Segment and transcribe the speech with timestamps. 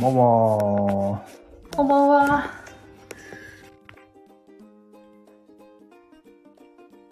[0.00, 1.26] んばんは。
[1.74, 2.50] こんばんは。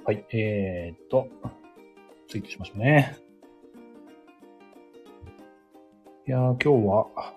[0.05, 1.27] はい、えーっと、
[2.29, 3.17] ツイートしましょうね。
[6.29, 7.35] いやー、今日は、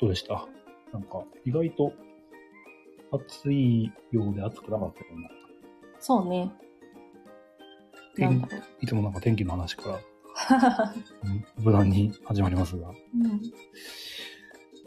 [0.00, 0.48] どうでした？
[0.92, 1.92] なんか、意外と、
[3.12, 5.30] 暑いようで暑くなかったよね。
[6.00, 6.50] そうね。
[8.16, 8.62] なん天だろう。
[8.80, 10.00] いつもなんか天気の話から、
[11.24, 11.28] う
[11.62, 12.88] ん無難に始まりますが。
[12.88, 12.94] うん、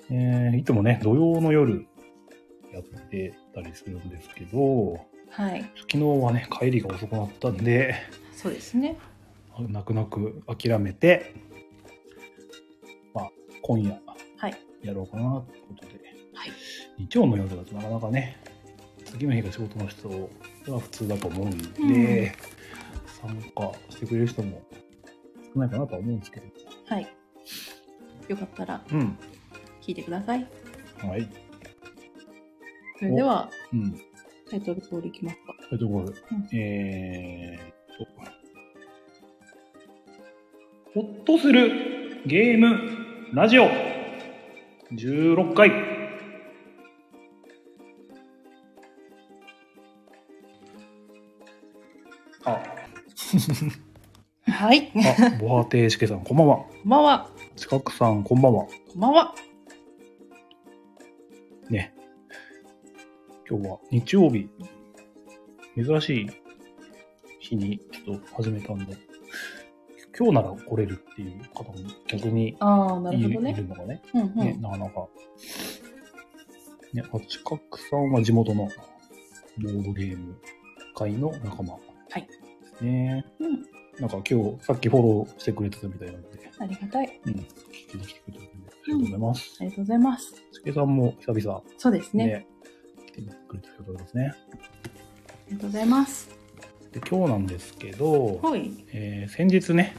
[0.10, 1.88] えー、いつもね、土曜の夜
[2.74, 5.62] やってたりするんですけど、はい。
[5.76, 7.96] 昨日はね、帰りが遅くなったんで、
[8.36, 8.98] そうですね。
[9.60, 11.36] 泣く泣く諦めて、
[13.14, 14.02] まあ、今夜
[14.38, 14.56] はい。
[14.82, 16.00] やろうかなってことで、
[16.34, 16.52] はい。
[16.98, 18.38] 日曜の夜だとなかなかね、
[19.06, 20.10] 次の日が仕事の人
[20.68, 21.58] は普通だと思うん
[21.94, 22.34] で、
[23.22, 24.62] 参加してくれる人も
[25.54, 26.46] 少ないかなとは思うんですけど、
[26.88, 27.08] はい。
[28.28, 29.18] よかったらうん。
[29.82, 30.48] 聞いてください。
[31.00, 31.28] はい。
[33.00, 34.00] それでは、うん。
[34.50, 35.56] タイトル通りいきますか。
[35.70, 36.08] タイトルコール。
[36.10, 37.74] うんえーっ
[40.94, 42.78] と、ほっとするゲーム
[43.34, 43.70] ラジオ
[44.92, 45.72] 16回。
[52.44, 52.62] あ、
[54.46, 54.88] はい。
[54.88, 56.58] こあ、ボハテイシケさん、こんばんは。
[56.58, 57.30] んばんは。
[57.56, 58.66] 近くさん、こんばんは。
[58.66, 59.34] こんばんは。
[61.72, 61.94] ね。
[63.50, 64.50] 今日は日曜日、
[65.76, 66.28] 珍しい
[67.40, 68.98] 日にちょっと始めたんで、
[70.18, 71.76] 今日なら来れるっていう方も
[72.08, 73.24] 逆にああ、るい。
[73.24, 74.62] るのがね、うんうね、ん。
[74.62, 75.08] なかなか。
[76.94, 80.36] ね、あ近くさんは地元のボードゲーム
[80.94, 81.80] 会の仲間は
[82.18, 82.28] いで
[82.78, 83.26] すね。
[83.40, 83.66] うん。
[84.00, 87.22] なんか今日さっきフォローしてくれてたみたいなので、ありがたい。
[87.26, 87.46] うん、聞
[87.92, 89.58] きに来てくれてるりがとうございます。
[89.60, 90.26] ありがとうございます。
[90.30, 92.26] しけさんも久々そうですね。
[92.26, 92.48] ね、
[93.08, 94.34] 来てくれてありがとうございますね。
[94.34, 96.30] ありがとうございます。
[96.92, 98.72] で今日なんですけど、はい。
[98.94, 99.96] えー先日ね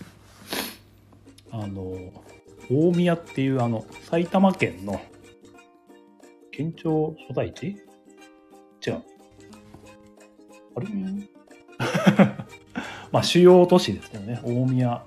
[1.50, 1.92] あの
[2.70, 5.00] 大宮っていうあの埼玉県の
[6.50, 7.76] 県庁所在地？
[8.86, 9.02] 違う
[10.74, 10.86] あれ？
[10.86, 11.28] うん。
[13.10, 15.04] まあ主要都市ですよね大宮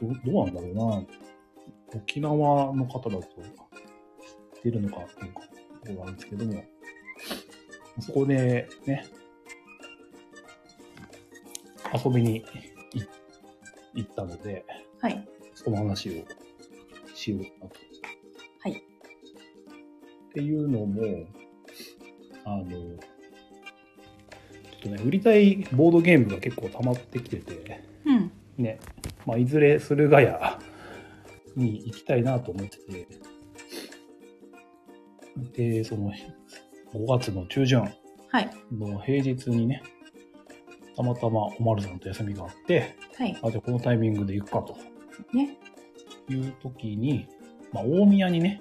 [0.00, 1.04] どどうなんだろうな
[1.94, 3.26] 沖縄の方だと
[4.62, 5.42] 出るのかどうか
[5.84, 6.64] どうなんですけども
[8.00, 9.06] そこでね
[12.04, 12.44] 遊びに
[12.92, 13.08] 行
[13.94, 14.64] 行ったので
[15.02, 15.28] はい。
[15.54, 16.12] その話を
[17.14, 17.76] しようかなと。
[18.60, 21.26] はいっていうのも、
[22.44, 22.96] あの、ちょ
[24.78, 28.32] っとね、売りたいボードゲームが結構溜まってきてて、うん。
[28.56, 28.80] ね、
[29.26, 30.58] まあ、いずれ駿河屋
[31.56, 33.08] に行きたいなと思ってて、
[35.54, 36.12] で、その、
[36.94, 37.80] 5月の中旬
[38.28, 38.50] はい。
[38.72, 39.82] の平日にね、
[40.96, 43.38] たまたまおまるさんと休みがあって、はい。
[43.42, 44.76] あ、じゃあこのタイミングで行くかと。
[45.34, 45.56] ね。
[46.28, 47.26] いう時に、
[47.72, 48.60] まあ、大宮にね、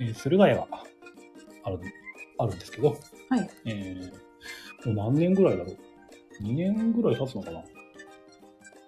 [0.00, 0.66] えー駿河屋が
[1.64, 1.78] ある、
[2.38, 2.96] あるんですけど、
[3.28, 3.50] はい。
[3.66, 4.22] えー
[4.84, 7.62] もう何年ぐらいだろう ?2 年ぐらい経つのかな？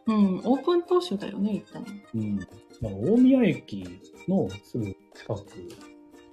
[0.06, 0.38] うん。
[0.44, 1.86] オープン当初だよね、行ったの。
[2.14, 2.36] うん。
[2.80, 4.84] まあ、大宮駅のすぐ
[5.14, 5.42] 近く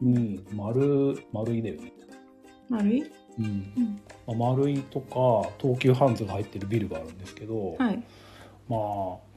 [0.02, 1.94] に、丸、丸いだよね。
[2.70, 3.04] 丸い
[3.40, 3.46] うん。
[3.46, 4.02] うん。
[4.28, 8.04] まあ、丸いとか、東急ハンズが入ってるビルがあるんですけど、はい。
[8.68, 8.80] まあ、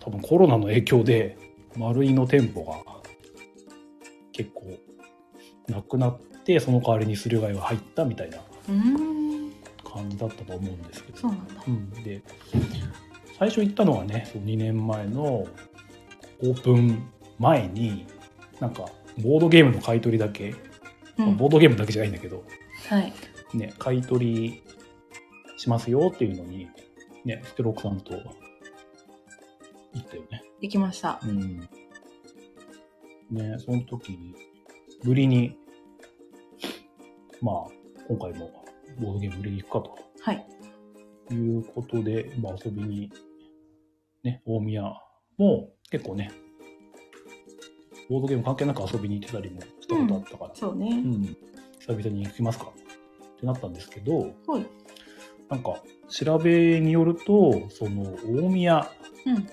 [0.01, 1.37] 多分コロナの影響で、
[1.77, 2.77] 丸いの店舗が
[4.33, 4.65] 結構
[5.69, 8.39] なくなって、その代わりに駿河屋が入ったみたいな。
[9.95, 11.19] 感じだったと思うんですけど。
[11.19, 11.55] そうなんだ。
[11.69, 12.23] うん、で、
[13.39, 18.07] 最初行ったのはね、そう2年前のオープン前に、
[18.61, 18.87] なんか、
[19.23, 20.55] ボードゲームの買い取りだけ、
[21.17, 21.37] まあうん。
[21.37, 22.45] ボードゲームだけじゃないんだけど、
[22.89, 23.13] はい。
[23.55, 24.63] ね、買い取り
[25.57, 26.69] しますよっていうのに、
[27.25, 28.21] ね、ステロックさんと行
[29.99, 30.43] ったよね。
[30.61, 31.21] できました。
[31.25, 31.61] うん。
[33.31, 34.35] ね、その時に、
[35.05, 35.57] 売りに、
[37.41, 37.71] まあ、
[38.09, 38.65] 今回も
[39.01, 39.91] ボードゲーム売りに行くか
[40.21, 40.47] はい。
[41.29, 43.11] ということで、まあ遊びに、
[44.25, 44.83] ね、大宮
[45.37, 46.33] も結構ね、
[48.09, 50.89] ボードゲーム関係なく遊びに行ってたりもしたことあったから、そうね。
[50.89, 51.23] うん、
[51.79, 54.67] 久々に行きますかってなったんですけど、はい。
[55.49, 58.91] なんか調べによると、その大宮
[59.27, 59.49] うん。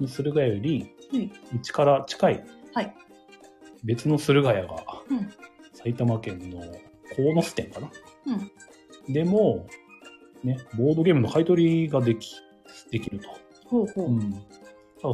[0.00, 1.32] に駿河屋より、はい。
[1.56, 2.44] うちから近い
[2.74, 2.94] はい。
[3.84, 5.32] 別の駿河屋が、うん。
[5.72, 6.60] 埼玉県の
[7.16, 7.90] 鴻巣店かな
[9.06, 9.12] うん。
[9.12, 9.66] でも、
[10.44, 12.36] ね、ボードゲームの買い取りができ、
[12.90, 13.28] できると。
[13.68, 14.06] ほうほう。
[14.06, 14.30] うん。
[14.30, 14.38] だ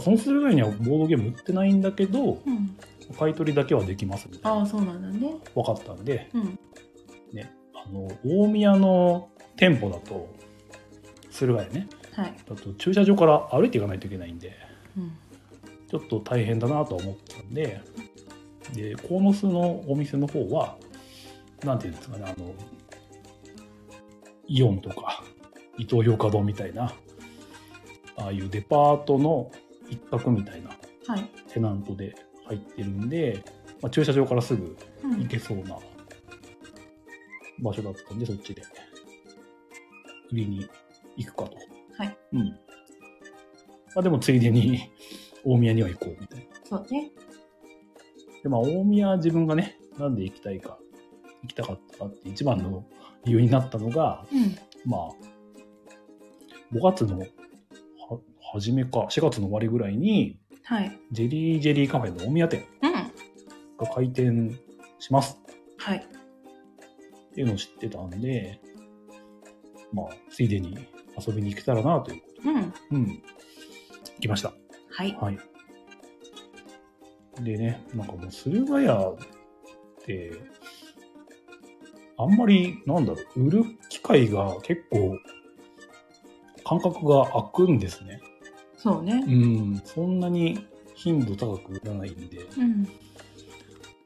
[0.00, 2.76] その駿河屋にはボードゲーム売ってないんだけど、うん。
[3.18, 5.36] 買い取りだけはできますみたいなああ、そうなんだね。
[5.54, 6.58] 分かったんで、うん。
[7.32, 10.28] ね、あの、大宮の店舗だと、
[11.30, 12.34] 駿河屋ね、はい。
[12.48, 14.52] だと駐車場から歩いていかないといけないんで、
[14.96, 15.12] うん。
[15.90, 17.80] ちょっと大変だなとは思ったんで、
[18.74, 20.76] で、鴻巣のお店の方は、
[21.64, 22.54] なんていうんですかね、あの、
[24.46, 25.22] イオンとか、
[25.78, 26.92] イトーヨーカドーみたいな、
[28.16, 29.50] ああいうデパートの
[29.88, 30.70] 一角みたいな
[31.06, 31.30] はい。
[31.48, 32.14] テナントで
[32.46, 33.44] 入ってるんで、
[33.82, 35.22] まあ、駐車場からすぐうん。
[35.22, 35.78] 行けそうな
[37.60, 38.62] 場所だったんで、そっちで
[40.32, 40.68] 売りに
[41.16, 41.56] 行くかと。
[41.98, 42.16] はい。
[42.32, 42.44] うん。
[42.48, 42.56] ま
[43.96, 44.90] あでもついでに
[45.44, 46.44] 大宮には行こうみたいな。
[46.64, 47.12] そうね。
[48.42, 50.78] で、まあ大宮自分がね、なんで行きたいか、
[51.42, 52.84] 行きたかったかって一番の
[53.24, 54.56] 理由になったのが、うん。
[54.84, 55.10] まあ、
[56.72, 57.26] 5月のは
[58.54, 60.98] 初めか、4月の終わりぐらいに、はい。
[61.10, 62.92] ジェリージェリーカフェの大宮店うん。
[62.92, 64.56] が開店
[65.00, 65.38] します
[65.76, 65.98] はい。
[65.98, 68.60] っていうのを知ってたんで、
[69.92, 70.78] まあ、ついでに
[71.18, 72.70] 遊びに行けたらなということうん。
[72.70, 73.06] で、うん。
[73.06, 73.22] 行
[74.20, 74.52] きました。
[74.90, 75.16] はい。
[75.20, 75.38] はい。
[77.42, 79.16] でね、なんかもう、駿河屋っ
[80.04, 80.32] て、
[82.16, 85.18] あんまり、なんだろう、売る機会が結構、
[86.64, 88.20] 感覚が空くんですね。
[88.84, 89.30] そうねう。
[89.30, 92.82] ん、そんなに頻度高く売らないんで、うん。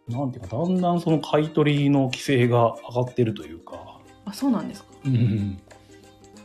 [0.08, 4.90] なんていうか、だんだんその買い取りの規制が上がってるというか、あ、そうなんですか。
[5.04, 5.58] うん、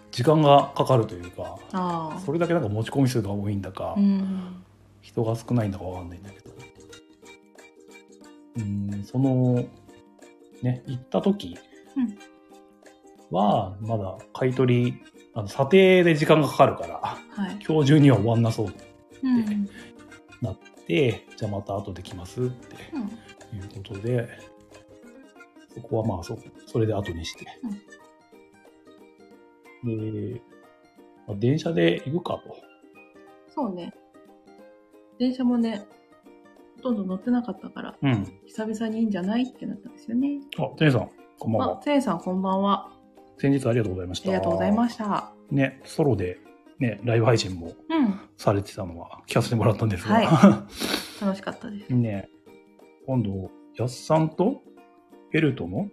[0.10, 2.20] 時間がかかるというか、ああ。
[2.22, 4.64] それだけなんか持ち込み数が多いんだか、うん。
[5.02, 6.52] 人が少ないんだかわかんないんだけど。
[8.58, 9.64] うん、その、
[10.64, 11.56] ね、行った時
[11.96, 12.18] うん
[13.30, 15.04] は、まだ買い取り、
[15.36, 17.60] あの、査定で時間がかかるから、はい。
[17.68, 18.68] 今日中には終わんなそう
[19.24, 19.68] うん。
[20.42, 20.58] なっ
[20.88, 23.02] て、じゃあまた後で来ますってうん。
[23.58, 24.28] いうことで、
[25.74, 26.38] そこはまあそ、
[26.68, 27.46] それで後にして。
[29.84, 30.42] で、
[31.28, 32.56] まあ電車で行くかと。
[33.56, 33.94] そうね。
[35.18, 35.86] 電車もね、
[36.78, 38.40] ほとんど乗ってなかったから、うん。
[38.46, 39.44] 久々にいいんじゃない？
[39.44, 40.40] ってなったんですよね。
[40.60, 41.10] あ、テネさん、
[41.40, 41.82] こんばんあは、。
[41.82, 42.92] せいさんこんばんは。
[43.38, 44.30] 先日ありがとうございました。
[44.30, 45.32] ありがとうございました。
[45.52, 46.40] ね、ソロで、
[46.80, 48.20] ね、ライブ配信もうん。
[48.38, 50.68] されてたのは聞かせてもらったんですが、は
[51.22, 51.94] 楽しかったです。
[51.94, 52.30] ね、
[53.06, 54.62] 今度、やっさんと
[55.32, 55.90] フェルトの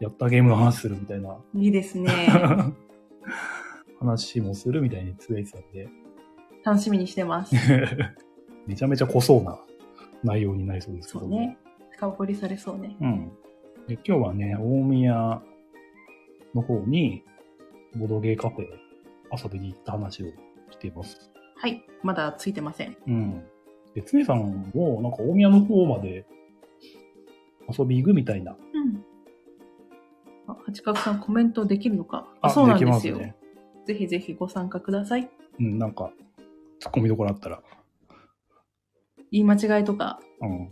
[0.00, 2.10] やったゲームの話するみたいないいですね。
[4.00, 5.88] 話もするみたいにつぶやいてたんで、
[6.64, 7.54] 楽しみにしてます。
[8.66, 9.58] めちゃめちゃ濃そうな
[10.22, 11.36] 内容になりそうですけども。
[11.36, 11.58] そうね。
[11.90, 12.96] 深掘りされそうね。
[13.00, 13.32] うん。
[13.86, 15.42] で今日はね、大宮
[16.54, 17.24] の方に、
[17.96, 18.66] ボドゲーカフェ
[19.32, 20.26] 遊びに行った話を
[20.70, 21.30] しています。
[21.56, 21.84] はい。
[22.02, 22.96] まだついてません。
[23.06, 23.44] うん。
[23.94, 26.26] で、つねさんも、なんか大宮の方まで
[27.68, 28.56] 遊び行くみたいな。
[28.72, 29.04] うん。
[30.48, 32.26] あ、八角さんコメントできるのか？
[32.40, 33.18] あ、そうなんですよ。
[33.18, 33.36] ね。
[33.86, 35.30] ぜひぜひご参加ください。
[35.60, 36.12] うん、なんか、
[36.80, 37.62] 突っ込みどころあったら。
[39.30, 40.70] 言い間違いとかうん。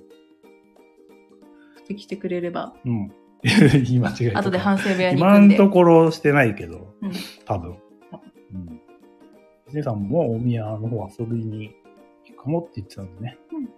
[1.89, 3.13] 指摘してくれれば、うん。
[3.43, 5.57] 言い間違いとで反省部屋に行今んくんで。
[5.57, 7.13] ところしてないけど、うん
[7.45, 7.77] 多分。
[8.55, 8.81] うん。
[9.69, 11.75] つねさんも大宮の方遊びに
[12.27, 13.39] 行くかもって言ってたんでね。
[13.53, 13.69] うん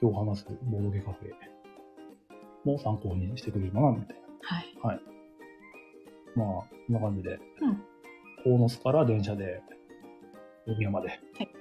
[0.00, 1.30] 今日話すボードゲカフェ
[2.70, 4.16] も参考にしてくれればな、みたい
[4.80, 5.00] はい。
[6.36, 6.44] な。
[6.44, 7.82] まあ、こんな感じで、うん
[8.44, 9.60] 鴻巣から電車で
[10.68, 11.08] 大宮まで。
[11.08, 11.20] はい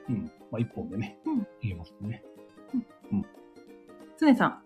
[0.09, 0.31] うん。
[0.51, 2.23] まあ、一本でね、うん行けますね。
[4.17, 4.61] つねさん、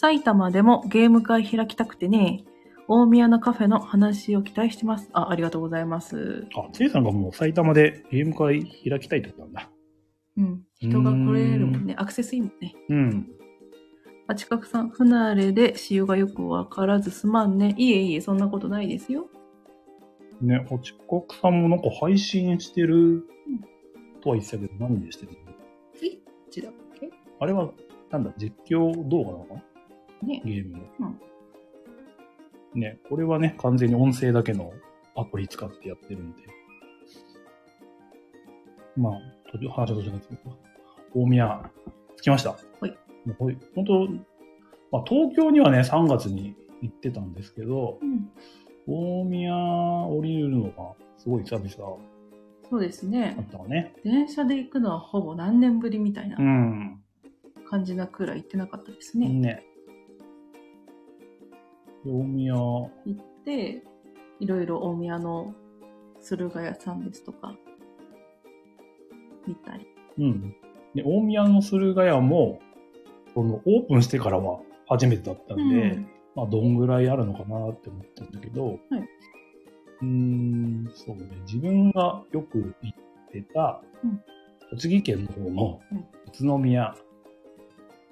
[0.00, 2.44] 埼玉でもゲーム会開きたくてね、
[2.86, 5.10] 大宮のカフェの話を期待してます。
[5.12, 6.46] あ、ありがとうございます。
[6.54, 9.70] あ、つねさんがもう埼玉でゲーム会開きたいってことなんだ。
[10.36, 10.62] うん。
[10.78, 11.96] 人が来れるもんね。
[11.98, 12.76] アクセスいいもんね。
[12.88, 13.28] うん。
[14.28, 17.74] あちかくさん、不慣れで仕様がよくわからずすまんね。
[17.76, 19.28] いえいえ、そんなことないですよ。
[20.40, 23.24] ね、おちこくさんもなんか配信してる
[24.20, 25.38] とは言ってたけど、何でしてるの？
[25.92, 27.10] ツイッチだっけ？
[27.40, 27.72] あれは、
[28.12, 29.62] なんだ、実況動画なのかな？
[30.22, 30.42] ね。
[30.44, 31.14] ゲームの。
[32.74, 34.72] ね、これはね、完全に音声だけの
[35.16, 36.42] アプリ使ってやってるんで。
[38.96, 39.12] まあ、
[39.50, 40.40] 途中、話は途中なんですけど、
[41.14, 41.70] 大宮、
[42.16, 42.50] 着きました。
[42.50, 42.90] はい。
[43.24, 44.08] もう本当
[44.90, 48.30] まあ、東京にはね、3月に行ってたんですけど、うん。
[48.86, 51.98] 大宮降りるのが、すごい久々
[52.70, 53.42] そうですねだ。
[53.42, 53.94] ったわね。
[54.04, 57.00] 電車で行くのはほぼ何年ぶりみたいなうん。
[57.68, 59.28] 感じなくらい行ってなかったですね。
[59.28, 59.62] ね。
[62.08, 63.82] で大宮、行って、
[64.40, 65.54] いろいろ大宮の
[66.20, 67.54] 駿河屋さんですとか、
[69.46, 69.86] 見たり。
[70.18, 70.56] うん。
[70.94, 72.60] で、大宮の駿河屋も、
[73.34, 78.78] その、オープンしてからは初めてだったんで、うんまあ、どんぐらいあるのかなって思ったんだけど、はい
[80.00, 82.98] うーん、そうね、自分がよく行っ
[83.32, 84.22] てたうん、
[84.70, 86.94] 栃木県の方のうん宇都宮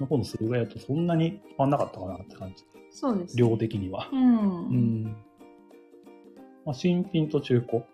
[0.00, 2.64] の方の駿河屋とそんなに変わんなかったかなって感じ。
[2.90, 3.36] そうです。
[3.36, 4.08] 量的には。
[4.12, 4.68] うん。
[4.68, 5.16] うん。
[6.64, 7.84] まあ、新品と中古。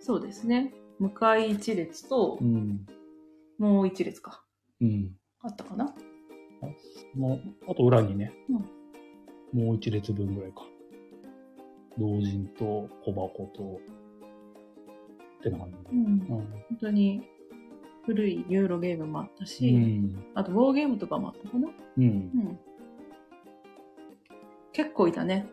[0.00, 0.72] そうですね。
[0.98, 2.86] 向かい一列とう、ん。
[3.58, 4.44] もう一列か。
[4.80, 5.16] うん。
[5.40, 5.94] あったかな？
[7.12, 8.32] その、あと裏にね、
[9.52, 10.64] もう一列分ぐらいか。
[11.98, 13.80] 老人と小箱と、
[15.40, 15.76] ってな感じ。
[15.90, 16.04] うん。
[16.06, 16.26] うん。
[16.26, 16.44] 本
[16.80, 17.22] 当に
[18.06, 20.24] 古いユーロゲームもあったうし、ん。
[20.34, 21.68] あとウォーゲームとかもあったかな？
[21.98, 22.04] うん。
[22.04, 22.58] うん。
[24.72, 25.46] 結構いたね。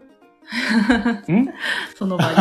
[1.27, 1.47] ん？
[1.95, 2.35] その場に。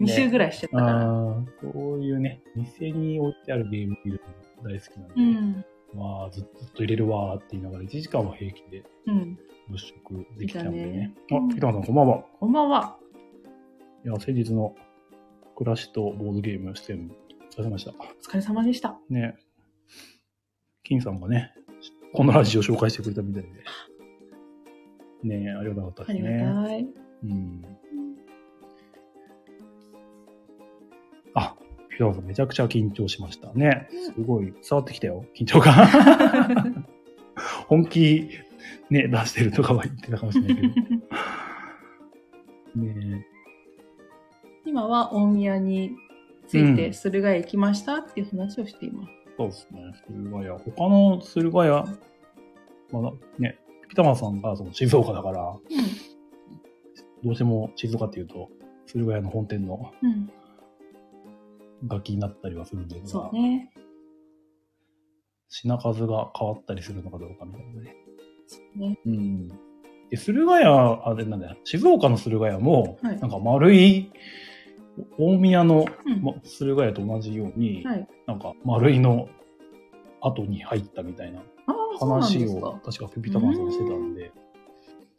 [0.00, 0.92] 2周ぐらいしちゃったから。
[0.92, 4.20] ああ、そういうね、店に置いてあるゲーム見る
[4.62, 5.64] の大好きなんで、うん。
[5.94, 6.44] まあずっ
[6.74, 9.38] と入れるわーって言いながら1時間は平気でうん。
[9.68, 11.14] 物色できちゃうんでね。
[11.26, 12.24] いたねあ、北野さんこんばんは。
[12.40, 12.98] こんばんは。
[14.04, 14.74] いや、先日の
[15.56, 17.90] 暮らしとボードゲーム出演、お疲れ様でした。
[17.90, 18.98] お疲れ様でした。
[19.10, 19.36] ね。
[20.84, 21.52] 金さんがね、
[22.14, 23.48] このラジオ紹介してくれたみたいで。
[25.22, 26.64] ねありがたかったありがですね。
[26.64, 26.88] たい。
[27.24, 27.62] うん。
[31.34, 31.56] あ、
[31.88, 33.88] ピラさんめちゃくちゃ緊張しましたね。
[33.90, 35.72] すごい伝わってきたよ、緊張が。
[37.68, 38.30] 本気、
[38.90, 40.68] ね、出してるとかは言ってたかもしれないけど。
[42.84, 43.26] ね
[44.64, 45.96] 今は大宮に
[46.46, 49.12] ついて駿河屋行きましたっていう話をしています。
[49.36, 50.58] そうですね、駿河屋。
[50.58, 51.84] 他の駿河屋、
[52.90, 53.58] まあ、ね、
[53.88, 55.56] ピタマさんがその静岡だから、
[57.24, 58.48] どうしても静岡っていうと、
[58.86, 59.92] 駿河屋の本店の。
[61.86, 63.70] 楽器になったりはするんですがそう、ね。
[65.48, 67.96] 品数が変わったりするのかどうかみたいなね。
[68.46, 68.98] そうね。
[69.06, 69.48] うん。
[70.10, 74.10] で、駿河屋、あれなんだよ、静岡の駿河屋も、はいなんか丸い、
[75.18, 76.22] 大宮のうん。
[76.22, 78.08] ま駿河屋と同じように、はい。
[78.26, 79.28] なんか丸いの
[80.20, 81.42] 後に入ったみたいな
[81.98, 82.80] 話を、か。
[82.92, 84.32] 確かピピタマンさんがしてたんで、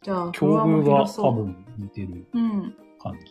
[0.02, 2.74] じゃあ、境遇が多分似てるうん。
[2.98, 3.26] 感じ。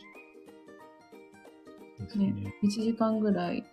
[2.04, 2.34] ですね。
[2.64, 3.64] 1時間ぐらい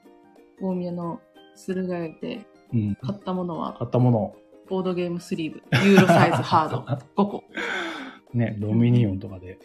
[0.60, 1.20] 大宮の
[1.54, 2.94] 駿河屋でうん。
[2.96, 4.34] 買ったものは、買ったもの、
[4.68, 6.78] ボードゲームスリーブ、ユーロサイズハード
[7.22, 7.44] 5個。
[8.34, 9.58] ね、ドミニオンとかで。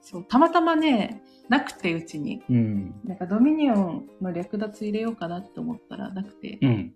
[0.00, 2.42] そう、たまたまね、なくてうちに。
[2.50, 3.00] うん。
[3.04, 6.94] なんかドミニオンの略奪入れようかなって思ったらなくて、うん。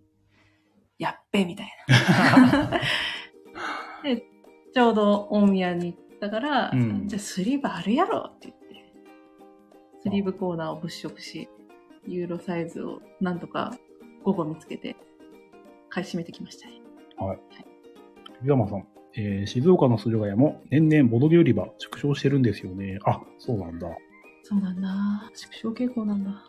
[0.99, 2.81] やっべみたいな。
[4.03, 4.25] で、
[4.75, 8.95] ちょうど大宮に行ったから、うんじゃあスリーブあるやろって言って、
[10.03, 11.49] スリーブコーナーを物色し、
[12.07, 13.77] ユーロサイズをなんとか
[14.25, 14.97] 5個見つけて、
[15.89, 16.81] 買い占めてきましたね。
[18.39, 22.99] ピピタマンさん、えー静岡の駿河屋も年々ボドゲ売り場縮小してるんですよね。
[23.05, 23.89] あ、そうなんだ。
[24.43, 25.31] そうなんだ。
[25.35, 26.45] 縮小傾向なんだ。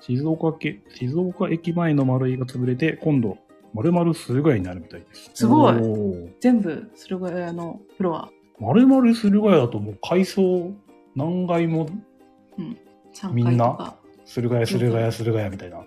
[0.00, 3.38] 静岡け静岡駅前の丸いが潰れて、今度、
[3.74, 5.30] 丸々駿河屋になるみたいです。
[5.34, 5.74] すごい
[6.40, 10.72] 全部、駿河屋のフロア、丸々駿河屋だともう階層
[11.14, 11.88] 何階も
[13.14, 15.84] 3みんな駿河屋、駿河屋、駿河屋みたいな。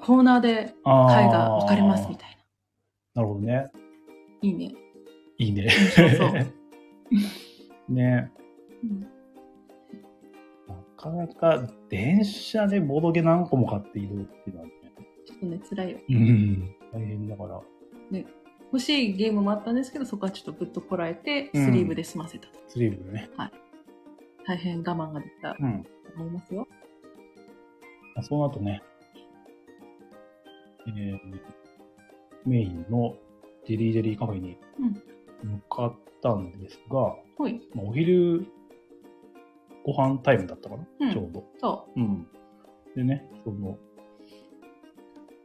[0.00, 2.38] コーナーで階が分かれますみたい
[3.14, 3.22] な。
[3.22, 3.70] なるほどね。
[4.42, 4.74] いいね。
[5.38, 5.70] いいね。
[5.70, 6.32] そうそう
[7.92, 8.30] ね。
[8.84, 9.11] うんな
[11.02, 14.72] かなか電車でボドゲ何個も買って移動っていうのはね。
[15.26, 15.98] ちょっとね、辛いよ。
[16.08, 16.74] うん。
[16.92, 17.60] 大変だから。
[18.72, 22.58] 欲しいゲームもあったんですけど、そこはちょっとぶっとこらえて、うんスリーブで済ませたと。
[22.68, 23.30] スリーブでね。
[24.46, 25.86] 大変我慢ができたとうん。
[26.16, 26.66] 思いますよ。
[28.22, 28.82] その後ね、
[30.86, 31.18] えー
[32.44, 33.16] メインの
[33.66, 34.94] ジェリージェリーカフェにうん
[35.52, 37.60] 向かったんですが、ほい。
[37.74, 38.46] まあ、お昼
[39.84, 41.44] ご飯タイムだったかな、うんちょうど。
[41.60, 42.26] そうん。
[42.94, 43.78] でね、その、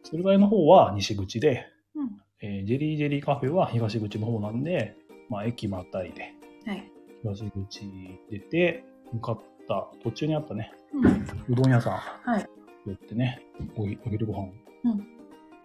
[0.04, 1.66] 駿河屋の方は西口で、
[1.96, 2.02] う。
[2.02, 2.10] うん。
[2.42, 4.96] えージェリージェリーカフェは東口の方なんで、
[5.30, 6.34] まあ、駅またいで、
[6.66, 6.92] はい。
[7.24, 7.82] 東口
[8.30, 11.06] 出て、向かった途中にあったね、うん。
[11.50, 11.94] うどん屋さん
[12.32, 12.46] はい。
[12.86, 13.42] 寄ってね、
[13.76, 14.52] おひお昼ご飯
[14.84, 15.08] うん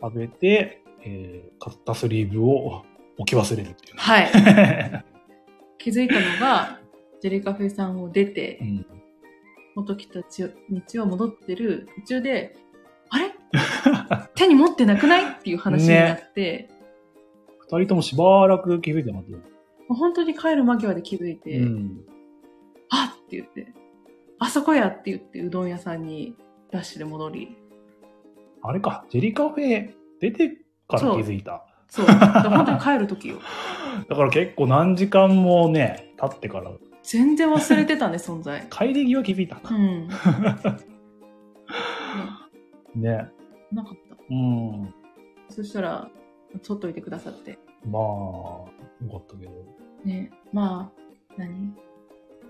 [0.00, 2.82] 食べて、えー買ったスリーブを
[3.18, 4.00] 置き忘れるっていうね。
[4.00, 5.04] はい。
[5.78, 6.80] 気づいたのが、
[7.22, 8.86] ジェリーカフェさんを出てう、ん、
[9.76, 12.56] 元来た道を戻ってる途中で、
[13.10, 13.30] あれ？
[14.34, 15.32] 手に持ってなくない？
[15.34, 16.68] っていう話になって、
[17.60, 19.38] 二人ともしばらく気づいてますよ。
[19.88, 22.00] 本当に帰る間際で気づいて、うん。
[22.90, 23.72] あっって言って、
[24.38, 26.34] あそこやって言ってうどん屋さんに
[26.70, 27.56] ダッシュで戻り、
[28.62, 30.48] あれか、ジェリカフェ出て
[30.88, 31.64] から気づいた。
[31.88, 32.06] そう。
[32.06, 33.36] だから本当に帰る時よ。
[34.08, 38.66] だから結構何時間もね、経ってから、全然忘れてたね、 存在。
[38.70, 39.74] 帰り際気づいたう。
[39.74, 40.08] ん。
[42.94, 43.28] ねね。
[43.72, 44.16] なかった。
[44.30, 44.94] うん。
[45.48, 46.10] そしたら、
[46.62, 47.58] 取っといてくださって。
[47.86, 48.68] まあ、よ
[49.10, 49.52] かったけど。
[50.04, 50.30] ね。
[50.52, 51.02] まあ、
[51.38, 51.74] 何？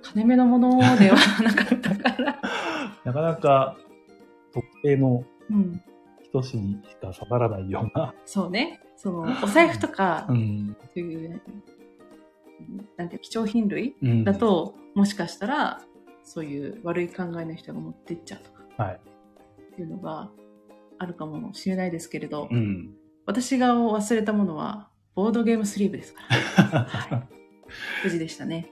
[0.03, 2.41] 金目のものでは なかったから。
[3.05, 3.77] なかなか
[4.53, 5.81] 特定のうん。
[6.23, 8.15] 人しにしか刺さらないような。
[8.25, 8.81] そうね。
[8.97, 10.77] その、お財布とかう、ん。
[10.81, 11.41] そういう、
[12.97, 15.81] なんていう貴重品類うん、だ、と、もしかしたら、
[16.23, 19.01] そういう悪い考えの人が持ってっちゃうとかはい。
[19.73, 20.31] っていうのが
[20.99, 22.95] あるかもしれないですけれど、うん。
[23.27, 26.23] 私が忘れたものは、ボードゲームスリーブですか
[26.63, 26.85] ら。
[26.85, 27.29] はい。
[28.05, 28.69] 無事でしたね。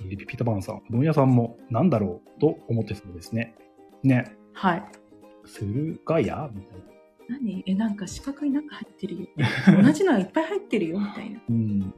[0.00, 3.56] リピーターバンさん、本屋さんも何だろうと思ってそうですね。
[4.02, 4.36] ね。
[4.52, 4.82] はい。
[5.44, 6.84] 駿河屋みたいな。
[7.28, 7.62] 何？
[7.66, 9.28] え、なんか四角い中入ってるよ。
[9.82, 11.94] 同じのはいっぱい入ってるよ、みたいなうん。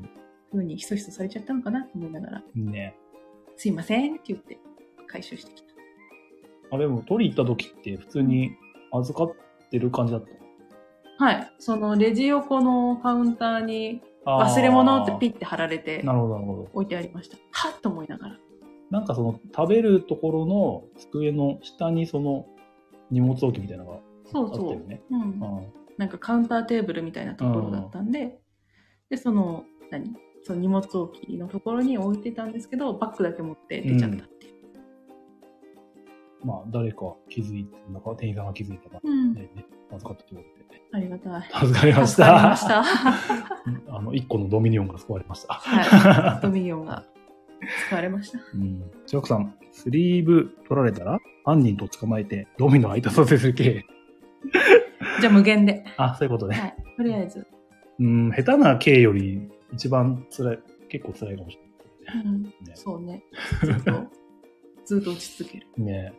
[0.50, 2.96] 風にひそひそされちゃったのかなと思いながら、ね。
[3.56, 4.58] すいませんって言って
[5.06, 5.68] 回収してきた。
[6.72, 8.52] あ、でも取り行った時って普通に
[8.92, 9.34] 預かっ
[9.70, 10.24] てる感じだっ
[11.18, 11.24] た？
[11.24, 11.52] はい。
[11.58, 16.68] そのレジ横のカウンターに忘れ物ってピッて貼られてなるほど、なるほど。
[16.72, 17.36] 置いてありました。
[17.52, 18.38] はっと思いながら。
[18.90, 22.46] なんかその食べるところの机の下にその
[23.10, 23.98] 荷物置きみたいなのが
[24.32, 24.80] そうそうあったよ。
[24.88, 25.02] ね。
[25.10, 25.38] うん。
[25.42, 25.60] あ
[25.98, 28.38] なんかカウンターテーブルみたいなところだったんで、
[29.10, 30.16] で、その、何？
[30.42, 34.60] その荷物置きのところに置いてたんですけど、バッグだけ持って出ちゃったっていう。
[36.44, 39.34] まあ、誰か気づいて、なんか店員さんが気づいたら、うん。
[39.34, 40.82] ね、ね、預かったとことで。
[40.92, 41.66] ありがたい。
[41.66, 42.56] 助かりまし助た。
[42.56, 42.82] した。
[43.94, 45.54] あの、一個のドミニオンが救われました。
[45.54, 46.42] はい。
[46.42, 47.04] ドミニオンが
[47.86, 48.38] 使われました。
[48.54, 48.82] うん。
[49.06, 53.84] 千秋さん、スリーブ取られたら、犯人と捕まえて、ドミノ空いたさせる系。
[55.20, 55.84] じゃあ無限で。
[55.96, 56.56] あ、そういうことね。
[56.56, 56.76] はい。
[56.96, 57.46] とりあえず。
[57.98, 61.58] うん、下手な系より、一番辛い、結構辛いかもし
[62.24, 62.42] うん。
[62.42, 62.76] れない。
[62.76, 63.22] そうね。
[63.64, 64.06] ずっと、
[64.84, 65.66] ずっと落ち続ける。
[65.76, 66.12] ねね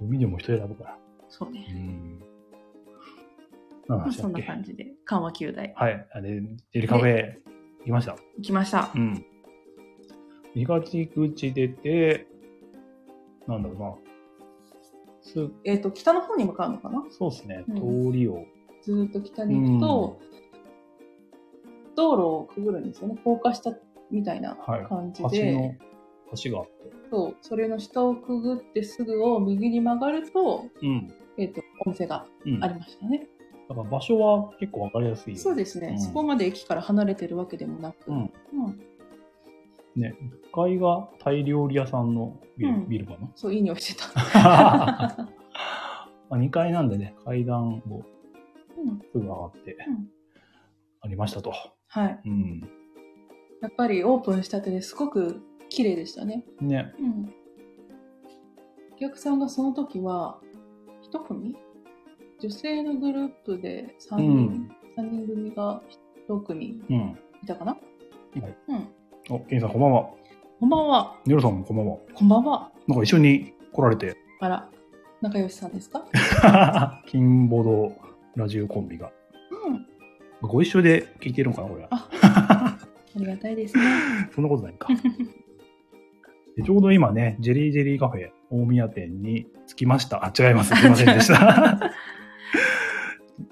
[0.00, 0.94] ドミニオンも人選ぶから。
[0.94, 1.60] うそうね。
[1.72, 2.18] ん。
[3.88, 6.06] 何のまあそんな感じで、緩和球大はい。
[6.12, 7.34] あれ、ジェリカフェ
[7.80, 8.12] 行きました？
[8.36, 8.90] 行きました。
[8.94, 9.24] うん。
[10.54, 12.26] 東口出て、
[13.48, 13.94] なんだろうな。
[15.22, 17.04] す、えっ、と、北の方に向かうのかな？
[17.10, 17.64] そうですね。
[17.68, 18.44] う通りを。
[18.82, 20.20] ずーっと北に行くと、
[21.96, 23.20] 道路をくぐるんですよね。
[23.24, 23.74] 高架下
[24.10, 25.74] みたいなはい感じ橋で、の、
[26.42, 26.72] 橋があって。
[27.10, 31.12] そう、それの下をくぐってすぐを右に曲がると、うん。
[31.38, 32.64] えっ、と、お店がうん。
[32.64, 33.26] ありましたね。
[33.68, 35.36] だから場所は結構わかりやすい。
[35.36, 38.16] そうですね、うんそこまで駅から離れてるわけでもなく、うん。
[38.18, 38.22] う
[38.70, 38.80] ん
[39.94, 40.14] ね、
[40.50, 43.28] 1階がタイ料理屋さんのビル,、うんビルかな？
[43.34, 44.08] そう、いい匂いしてた。
[44.40, 45.28] ま
[46.30, 48.02] あ2階なんでね、階段を
[48.78, 50.08] うんすぐ上がってうん、
[51.02, 51.52] ありましたと。
[51.94, 52.20] はい。
[52.24, 52.60] うん。
[53.60, 56.44] やっぱりオープンしたてですごく綺麗でしたね。
[56.60, 57.32] ね、うん。
[58.94, 60.40] お客さんがその時は、
[61.02, 61.54] 一組？
[62.40, 64.76] 女性のグループで3う人、ん。
[64.96, 65.82] 三人組が
[66.26, 67.18] 一組うん。
[67.42, 67.72] いたかな？
[67.72, 67.78] は
[68.48, 68.56] い。
[68.68, 68.88] うん。
[69.30, 70.10] お、ケンさんこんばんは。
[70.60, 71.16] こんばんは。
[71.26, 71.98] ネロさんもこんばんは。
[72.14, 72.72] こんばんは。
[72.88, 74.70] なんか一緒に来られて、あら、
[75.20, 76.04] 仲良しさんですか？
[77.06, 77.92] 金ボド
[78.34, 79.12] ラジオコンビが。
[79.66, 79.86] うん。
[80.42, 81.88] ご一緒で聞いてるのかな、これは。
[81.90, 82.08] あ
[83.14, 83.82] ありがたいですね。
[84.34, 84.88] そんなことないか。
[86.56, 90.24] でちょうど今ね、ジェリージェリーカフェ大宮店に着きました。
[90.24, 90.74] あ、違います。
[90.76, 91.90] すいませんでした。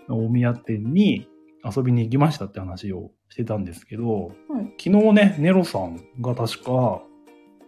[0.09, 1.27] 大宮店に
[1.65, 4.75] 遊びに行きましたって話をしてたんですけど、はい。
[4.79, 7.03] 昨日ね、ネロさんが確か、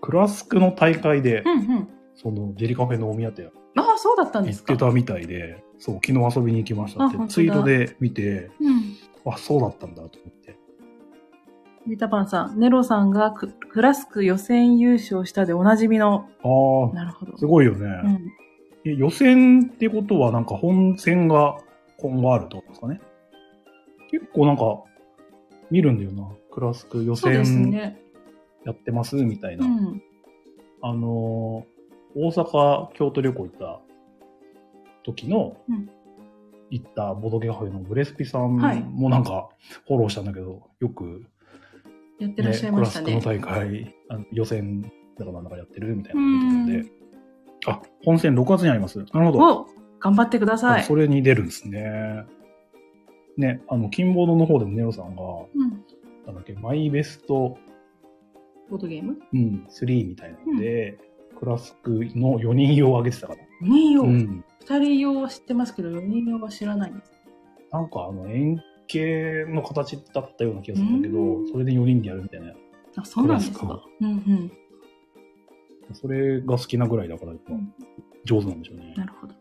[0.01, 1.89] クラスクの大会でう、んうん。
[2.15, 4.73] そのジェリカフェの大宮店ああ、そうだったんで行っすか。
[4.75, 8.83] てたみたいで、そう、昨日遊びに行きましたってツイートで見て、うん。
[9.25, 10.57] あ、そうだったんだと思って。
[11.87, 16.29] ビタパンさん、ネロさんがククラスク予選優勝したでおなじみの。
[16.45, 17.33] あなるほど。
[17.35, 17.87] あ、すごいよね。
[18.05, 18.33] うん。
[18.85, 21.59] え予選ってことはなんか本戦が
[21.99, 23.01] 今後あるってことですかね？
[24.11, 24.83] 結構なんか
[25.71, 26.29] 見るんだよな。
[26.53, 28.01] クラスク予選ね。
[28.65, 29.67] やってますみたいうな。
[29.67, 30.03] ん。
[30.83, 31.73] あのー
[32.15, 33.81] 大阪、京都旅行行った
[35.03, 35.89] 時の、うん
[36.73, 39.51] 行ったボドゲカフェのブレスピさんはいもなんか
[39.87, 41.27] フォローしたんだけど、よく、
[42.19, 43.05] やってらっしゃいましたね。
[43.07, 44.83] クラスクの大会、あの予選
[45.19, 46.85] だかなんだかやってるみたいなで、
[47.67, 48.99] あ、本戦6月にあります。
[48.99, 49.61] なるほど。
[49.63, 49.67] お
[50.01, 50.85] 頑張ってください。
[50.85, 52.25] それに出るんですね。
[53.37, 55.23] ね、あの、金ボードの方でもネロさんが、
[55.55, 55.71] うん。
[56.27, 57.59] なんだっけ、マイベスト、
[58.71, 59.19] ボードゲーム？
[59.33, 60.99] うん、3みたいなので、
[61.39, 63.41] フラスクの4人用をあげてたから。
[63.63, 64.45] 4人用、うん。
[64.67, 67.13] 2人用は知ってますけど、4人用は知らないんです。
[67.71, 72.53] なんかあの円形の形だったような気がするんだけどう、んそれで4人でやるみたいな。
[72.97, 73.83] あ、そうなんですか。
[74.01, 74.53] うんうん。
[75.95, 77.39] それが好きなぐらいだから、ん
[78.25, 78.95] 上手なんでしょうね。
[78.97, 79.35] なるほど。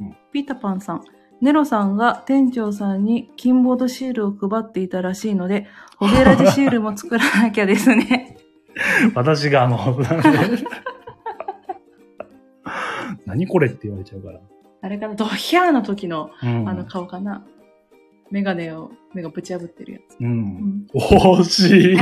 [0.00, 1.04] うんピータパンさん。
[1.40, 5.66] ネロさんが店長さんに金ボードシールを配っていたらしいので、
[5.98, 8.36] ホゲラジシールも作らなきゃですね。
[9.14, 9.78] 私があの、
[13.34, 14.40] 何これって言われちゃうから。
[14.80, 16.68] あれかな、ドヒャーの時のうん。
[16.68, 17.44] あの顔かな。
[18.30, 20.12] メガネを、目がぶち破ってるやつ。
[20.20, 20.24] う。
[20.24, 20.86] うんん。
[20.94, 21.96] 惜しい。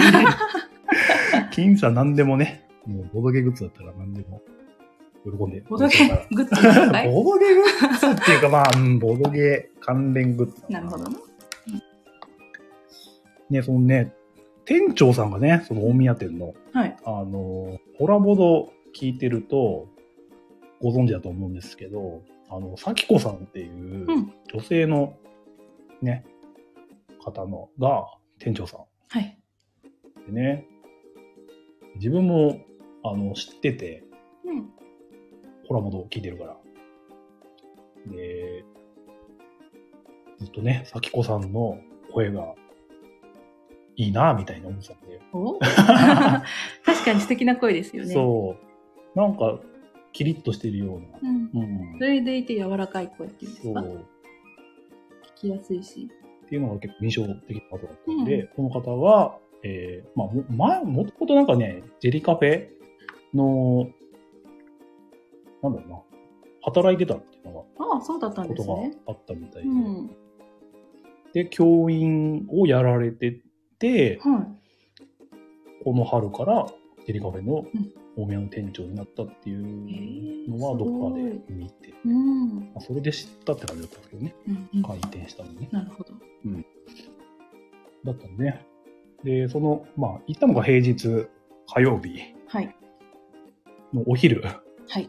[1.51, 4.42] 金さん何でもね、もうボドゲグッズだったら何でも
[5.25, 5.62] 喜んで。
[5.68, 5.99] ボドゲ
[6.33, 6.51] グッズ
[7.09, 10.62] ボドゲグッズっていうかまあ、うんボドゲ関連グッズ。
[10.68, 11.11] なるほどな。
[13.51, 14.14] ね、そのね、
[14.64, 16.97] 店長さんがね、その大宮店の、はい。
[17.05, 19.88] あの、ホラボド聞いてると、
[20.83, 25.14] ご存知だと思うんですけど、あの、咲子さんっていううん女性の
[26.03, 26.25] ね、
[27.21, 28.07] 方のが
[28.38, 29.38] 店長さはい。
[30.29, 30.66] んでね、
[31.97, 32.61] 自分も、
[33.05, 34.05] あの、知ってて、
[34.45, 34.71] うん。
[35.68, 36.57] ホラボド聞いてるから。
[38.07, 38.64] で、
[40.38, 41.79] ずっとね、咲子さんの
[42.12, 42.55] 声が
[43.97, 45.59] いいな、みたいな思ってたんで、お
[46.85, 48.12] 確かに素敵な声ですよね。
[48.12, 48.57] そ
[49.14, 49.18] う。
[49.18, 49.61] なんか、
[50.12, 51.07] キリッとしてるような。
[51.22, 51.51] うん。
[51.55, 52.05] うんそ。
[52.05, 53.81] れでいて柔らかい声っていうんですか？
[53.83, 54.07] そう。
[55.38, 56.09] 聞きやすいし。
[56.46, 62.68] っていうのが結構印象的な方だったんで、この方は、えー、まあ、も前、もともとなんかね、ジェリカフェ
[63.33, 63.88] の、
[65.62, 66.01] なんだろうな、
[66.62, 69.03] 働いてたっていうのああ、そうだったが、ことがんですね。
[69.07, 70.11] あったみたいで、うん。
[71.33, 73.40] で、教員をやられて
[73.79, 74.46] て、は
[75.85, 76.66] この春から
[77.07, 80.46] ジェリカフェのうん大宮の店長になったっていい。
[80.46, 82.57] うのはどっかで見て、うん。
[82.57, 85.68] まあ、それで知ったって感じだったんですけどね、うんうん開店したのね。
[85.72, 86.12] なるほど。
[88.05, 88.66] だったんでね。
[89.25, 91.27] で、その、まあ、行ったのが平日、
[91.72, 92.77] 火曜日はい。
[93.94, 94.42] のお昼。
[94.42, 95.09] はい。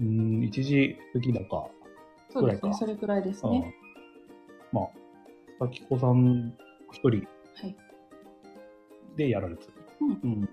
[0.00, 1.68] うん、1時過ぎだか。
[2.30, 2.60] そうですね。
[2.60, 3.74] ぐらいかそれくらいですうんね。
[4.72, 4.88] まあ、
[5.60, 6.54] 咲子さん
[6.90, 7.10] 一人
[7.54, 7.76] はい。
[9.16, 9.72] でやられてた。
[10.00, 10.48] うんうん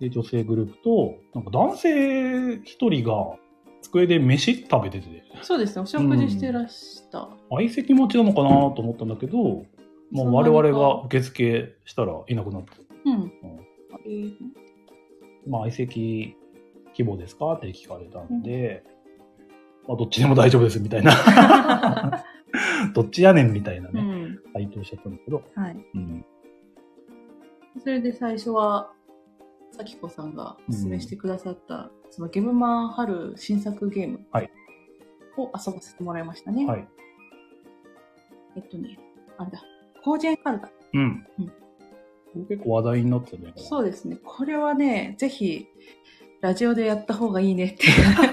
[0.00, 3.36] で、女性グループと、なんか男性一人が
[3.82, 5.82] 机で飯食べてて、そうですね。
[5.82, 7.28] お食事してらした。
[7.50, 9.64] 相席待ちなのかなと思ったんだけど、
[10.10, 12.70] まあ、我々が受付したらいなくなって、
[13.04, 13.32] うん。
[13.92, 14.34] あえー
[15.46, 16.36] まあ、相席
[16.94, 18.82] 希望ですかって聞かれたんで、
[19.86, 22.24] まあ、どっちでも大丈夫ですみたいな。
[22.94, 24.40] どっちやねんみたいなね、うん。
[24.52, 25.76] 回答しちゃったんだけど、はい。
[25.94, 26.24] うん。
[27.78, 28.92] それで最初は、
[29.72, 34.50] 咲子さんがお勧めしてくださった、そのゲブマン春新作ゲームはい
[35.36, 36.66] を遊ばせてもらいましたね。
[36.66, 36.88] はい。
[38.56, 38.98] えっとね、
[39.38, 39.62] あれだ、
[40.04, 40.70] コージェンカルタ。
[40.94, 41.26] うん。
[41.38, 41.52] うん
[42.48, 43.52] 結構話題になってたね。
[43.56, 44.16] そうですね。
[44.22, 45.66] これはね、ぜひ、
[46.40, 47.86] ラジオでやった方がいいねって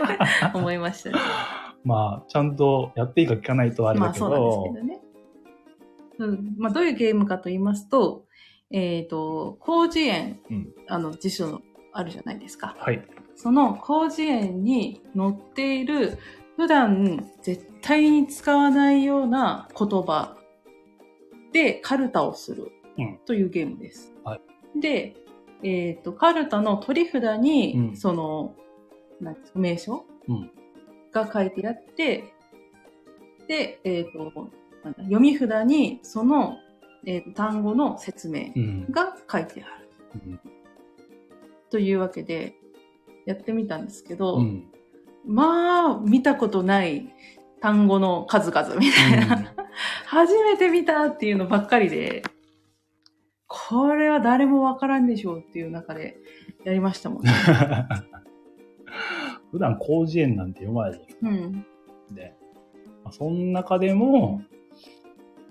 [0.54, 1.16] 思いましたね。
[1.84, 5.02] まあ、ちゃんとやっていいか聞かないとあれだけど、まあそうなんですけどね。
[6.20, 6.56] うん。
[6.60, 8.27] まあどういうゲームかと言いますと、
[8.72, 11.62] えっ、と、広辞苑、うんあの辞書の
[11.94, 12.76] あるじゃないですか。
[12.80, 13.04] はい。
[13.36, 16.18] その広辞苑に載っている
[16.56, 20.38] 普段絶対に使わないような言葉
[21.54, 24.14] でカルタをするうんというゲームです。
[24.24, 24.42] はい
[24.80, 25.16] で、
[25.64, 28.56] えっ、と、カルタの取り札に、うんその、
[29.20, 30.52] な名称、うん
[31.12, 32.34] が書いてあって、
[33.48, 34.50] で、えっ、と
[34.84, 36.58] なんだ、読み札にその、
[37.08, 38.92] えーと単語の説明うん。
[38.92, 39.90] が書いてある。
[40.14, 40.40] うん
[41.70, 42.56] というわけで、
[43.26, 44.72] やってみたんですけど、うん。
[45.26, 47.14] まあ、見たことない
[47.60, 49.54] 単語の数々みたいな、
[50.06, 52.24] 初めて見たっていうのばっかりで、
[53.48, 56.18] これは誰もわからんでしょうっていう中で
[56.64, 57.32] やりましたもんね。
[59.52, 61.54] 普段広辞苑なんて読まないじゃないですうん。
[61.54, 61.68] か。
[62.12, 62.36] で、
[63.04, 64.42] まあ、その中でも、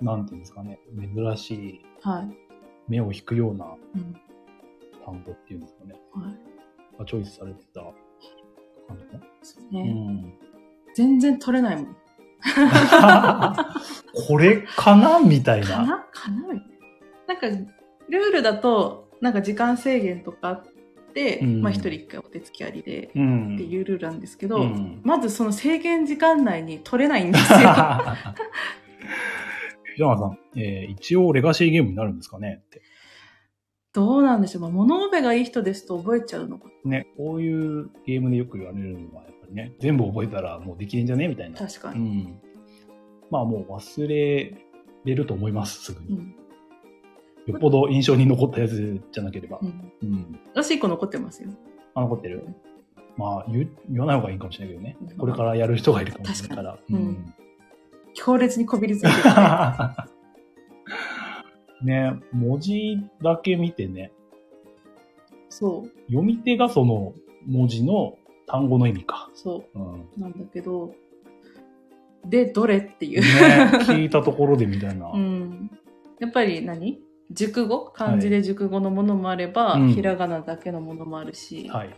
[0.01, 2.37] なんていうんですかね、珍しい、はい。
[2.89, 4.17] 目を引くようなうん。
[5.05, 6.99] 単語っていうんですかね、はい。
[6.99, 7.81] がチョイスされてた
[8.89, 9.21] 感じかな。
[9.43, 9.81] そうね。
[9.81, 10.35] うん。
[10.95, 11.97] 全然取れないもん。
[14.29, 15.67] これかなみたいな。
[15.67, 16.71] かなかなみたい
[17.29, 17.35] な。
[17.35, 17.47] なんか、
[18.09, 20.65] ルールだと、なんか時間制限とかあっ
[21.15, 23.55] て、うんまあ一人一回お手つきありで、うん。
[23.55, 27.59] っていうルールなんですけど、うんまずその制限時間内に取れないんですよ。
[29.97, 32.61] 藤山さん、えー一応レガシーゲームになるんですかね？
[32.67, 32.83] って。
[33.95, 34.63] どうなんでしょう？
[34.63, 36.69] まあ、物覚えがいい人ですと覚えちゃうのか。
[36.85, 41.59] ね、こういうゲームでよく言われるのは、やっぱりね、全部覚えたらもうできるんじゃねみたいな。
[41.59, 42.01] 確かに。
[42.01, 42.41] うん。
[43.31, 44.55] まあもう忘れ
[45.07, 46.19] れると思います、すぐに。
[46.19, 46.35] うん。
[47.47, 49.61] よっぽど印象に残ったやつじゃなければ。
[49.63, 49.93] うん。
[50.03, 50.39] うん。
[50.55, 51.49] 私一個残ってますよ。
[51.95, 52.47] あ、残ってる？
[53.17, 55.17] まあ言う、言わない方がいいかもしれないけどねうん。
[55.17, 56.73] これからやる人がいるかもしれないから。
[56.73, 57.35] 確かにうん
[58.17, 59.35] 強烈にこびりついてる、
[61.85, 62.11] ね。
[62.13, 64.11] ね、文字だけ見てね、
[65.49, 66.01] そう。
[66.09, 67.13] 読み手がその
[67.47, 69.31] 文字の単語の意味か。
[69.35, 70.01] そうん。
[70.03, 70.07] う。
[70.19, 70.95] なんだけど、
[72.25, 73.21] で、どれっていう。
[73.21, 75.11] ね、聞いたところでみたいな。
[75.15, 75.71] うん。
[76.19, 77.01] やっぱり何？
[77.31, 77.91] 熟語？
[77.93, 81.91] 漢字で熟語のものもあれば、うんひらがなだけのものもあるし、はい。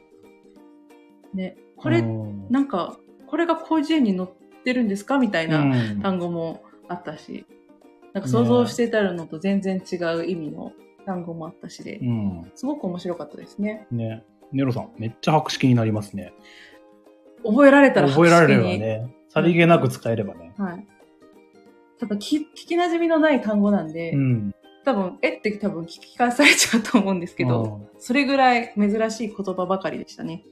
[1.35, 4.29] ね、これ、うんなんか、これが広辞苑に載っ
[4.69, 5.19] てるんですか？
[5.19, 7.47] みたいなうん単語もあったし、
[8.13, 10.73] なんか想像してたのと全然違う意味の
[11.07, 12.53] 単語もあったしで、うん。
[12.55, 13.87] すごく面白かったですね。
[13.91, 14.25] ね。
[14.53, 16.35] ネロさん、めっちゃ白識になりますね。
[17.45, 19.15] 覚えられたら覚えられればね。
[19.29, 20.53] さりげなく使えればね。
[20.59, 20.87] はい。
[21.99, 24.55] ただ、き聞き馴染みのない単語なんで、うん。
[24.85, 30.45] 多分、えって多分聞き返されちゃうと思うんですけど、それぐらい珍しい言葉ばかりでしたね。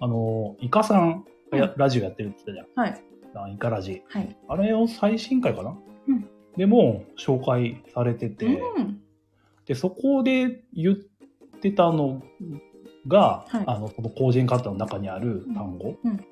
[0.00, 2.94] あの、イカさんがや、ラジオやってるって言ったはい。
[2.94, 3.44] じゃん。
[3.44, 4.02] あイカラジ。
[4.08, 4.36] はい。
[4.48, 5.76] あれを最新回かな？
[6.08, 9.00] うんでも紹介されてて、うん。
[9.66, 10.96] で、そこで言っ
[11.60, 12.22] てたの
[13.06, 16.24] が、はいあの、この広辞苑カットの中にある単語うん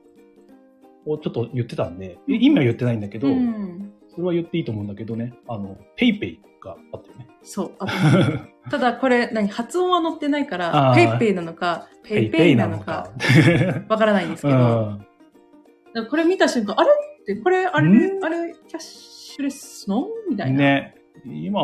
[1.07, 3.93] をちょっと言ってたんで、うんえ意味は言ってないんだけど、うん。
[4.09, 7.29] それは言っていいと思うんだけどね、あの、ペイペイがあったよね。
[7.43, 7.73] そう。
[8.71, 13.11] ただ、これ、何発音は載ってないから、ペイペイなのか、ペイペイなのか、。
[13.89, 14.99] わからないんですけど、
[16.11, 16.91] これ見た瞬間、あれ？
[17.23, 18.25] って、これ、あれ、ん？
[18.25, 20.09] あれ、キャッシュレスの？
[20.29, 20.51] みたうん。
[20.51, 20.59] いな。
[20.59, 21.61] ね、今、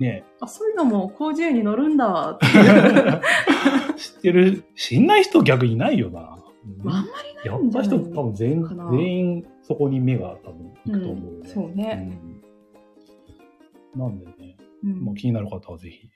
[0.00, 2.38] ね、あ、そういうのも広辞苑に載るんだ。
[3.96, 6.20] 知ってる、知んない人逆にいないよな。
[6.20, 7.04] あんま
[7.42, 11.40] りやった人多分全かな全員そこに目が多分いくと思うよね。
[11.40, 12.23] うんそうねうん
[13.96, 16.08] なんでね、うんまあ、気になる方はぜひ。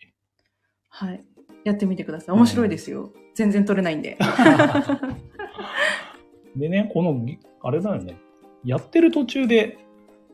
[0.88, 1.24] はい。
[1.64, 2.34] やってみてください。
[2.34, 3.12] 面白いですよ。
[3.34, 4.18] 全然取れないんで。
[6.56, 7.24] でね、この、
[7.62, 8.16] あれだよね、
[8.64, 9.78] やってる途中で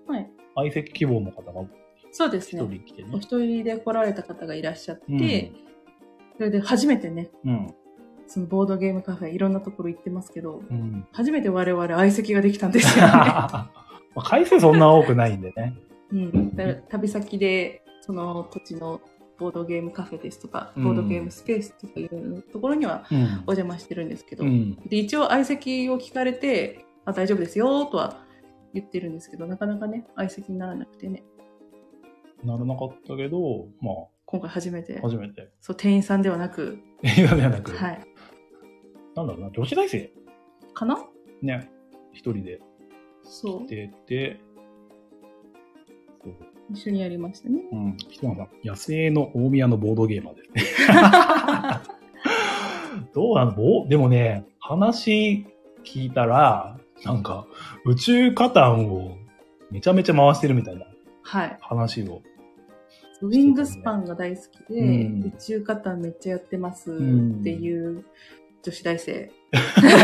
[0.06, 0.30] はい。
[0.54, 1.68] 相席希望の方が一
[2.12, 2.62] そうですね。
[2.62, 3.18] 人来てねお。
[3.18, 5.18] 一人で来られた方がいらっしゃって、うん
[6.36, 7.74] それで初めてね、うん。
[8.26, 11.06] そのボードゲームカフェいろんなところ行ってますけど、うん。
[11.12, 13.12] 初めて我々相席ができたんですよね。
[13.22, 13.70] ま
[14.16, 15.74] あ回数そんな多くないんでね。
[16.10, 16.56] うん。
[16.88, 19.00] 旅先で、その土地の
[19.38, 23.52] ボードゲームカフェですとか、うんボードゲームスペースとかいうところにはうんお。
[23.52, 24.76] 邪魔してるんですけど、うん。
[24.86, 28.24] で一応相席を聞かれて、あ、大丈夫ですよとは
[28.72, 31.24] 言ってるんですけど、なかなかね、相席にならなくてね、
[32.44, 33.90] ならなかったけど、ま
[34.26, 35.50] 今回初めてあ、、初めて。
[35.60, 38.00] そう、店員さんではなく、映画ではなく、はい。
[39.16, 40.12] なんだろうな、女子大生
[40.74, 41.04] かな？
[41.42, 41.70] ね、
[42.12, 42.60] 一人で
[43.22, 43.66] そう。
[43.66, 44.53] 出て、そう
[46.70, 47.60] 一緒にやりましたね。
[47.72, 47.96] うん。
[47.96, 50.94] 人が野生の大宮のボードゲーマーですね。
[53.14, 55.46] どうなのぼでもね、話
[55.84, 57.46] 聞いたら、なんか、
[57.84, 59.16] 宇宙カタンを
[59.70, 60.86] めちゃめちゃ回してるみたいな
[61.22, 61.58] はい。
[61.60, 62.22] 話を。
[63.20, 68.04] ウィングスパンが大好きで、うん宇宙カタンめっちゃやってますっていう
[68.62, 69.30] 女子大生。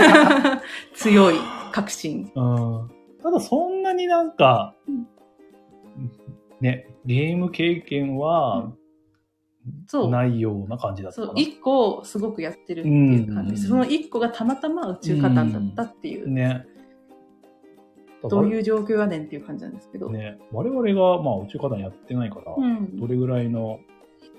[0.94, 1.34] 強い
[1.72, 2.30] 確信。
[2.34, 2.90] うん。
[3.22, 4.74] ただそんなになんか、
[6.60, 8.72] ね、ゲーム経験は
[9.86, 10.10] そう。
[10.10, 13.52] ないような感じだったそう一個すごくやってるっていう感じ。
[13.52, 16.66] うんその一個がたまたま宇宙カタンだったっていう、ね。
[18.28, 20.10] どういう状況やねんっていう感じなんですけど。
[20.10, 23.80] ね、我々が、まあ、宇宙カタンやってないから、うんどれぐらいの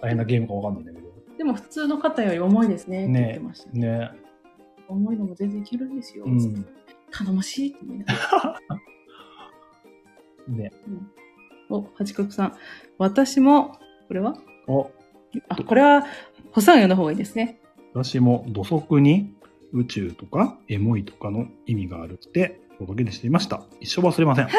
[0.01, 4.11] 大変なゲームかわかんないんだけど、でも普通の方より重いですねって言ってました、ね、
[4.87, 6.25] 重いのも全然いけるんですよ。
[6.25, 6.65] うん。
[7.11, 8.13] 頼もしいって思いなが
[8.69, 8.77] ら。
[10.47, 10.71] ね、
[11.71, 12.53] お、八角さん。
[12.97, 14.35] 私も、これは？
[14.67, 14.91] お、
[15.49, 15.75] あ、こ？
[15.75, 16.05] れは、
[16.51, 17.59] 補さん読んだ方がいいですね。
[17.93, 19.33] 私も土足に
[19.73, 23.63] 宇宙とかエモいとかの意味があるってお届けしていました。
[23.79, 24.47] 一生忘れません。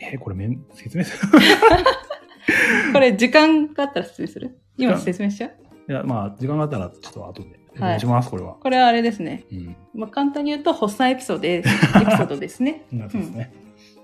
[0.00, 1.32] えーこれめん、説明する？
[2.92, 4.58] これ、時間があったら説明する？
[4.78, 5.92] 今説明しちゃう？
[5.92, 8.54] いや、まあ、時間があったらちょっと後でお願いします、これは。
[8.54, 9.44] これはあれですね。
[9.50, 9.76] うん。
[9.94, 11.68] まあ、簡単に言うと、発作エピソードです。
[11.68, 11.72] エ
[12.06, 12.84] ピソードですね。
[12.90, 13.52] そうですね。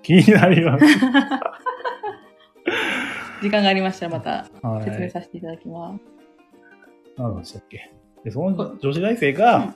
[0.04, 0.84] 気になります。
[3.42, 4.84] 時間がありましたら、またはい。
[4.84, 6.04] 説明させていただきます。
[7.16, 7.90] 何でしたっけ？
[8.22, 9.74] で、その女子大生が、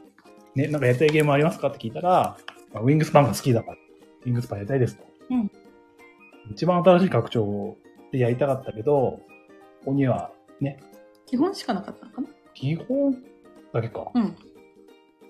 [0.55, 2.37] ね、なんかやりたいゲームありますかって聞いたら、
[2.73, 3.77] まあウィングスパンが好きだから、
[4.25, 5.05] ウィングスパンやりたいですと。
[5.31, 5.51] うん
[6.51, 7.77] 一番新しい拡張
[8.11, 9.21] でやりたかったけど、
[9.85, 10.81] こにはね、
[11.27, 12.29] 基本しかなかったのかな？
[12.55, 13.23] 基本
[13.75, 14.11] だけか。
[14.15, 14.35] うん。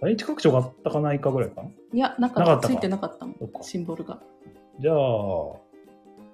[0.00, 1.70] 第一拡張があったかないかぐらいかな？
[1.92, 2.68] いや、なかった。
[2.68, 3.36] ついてなかったもん。
[3.62, 4.22] シンボルが。
[4.80, 4.96] じゃあ、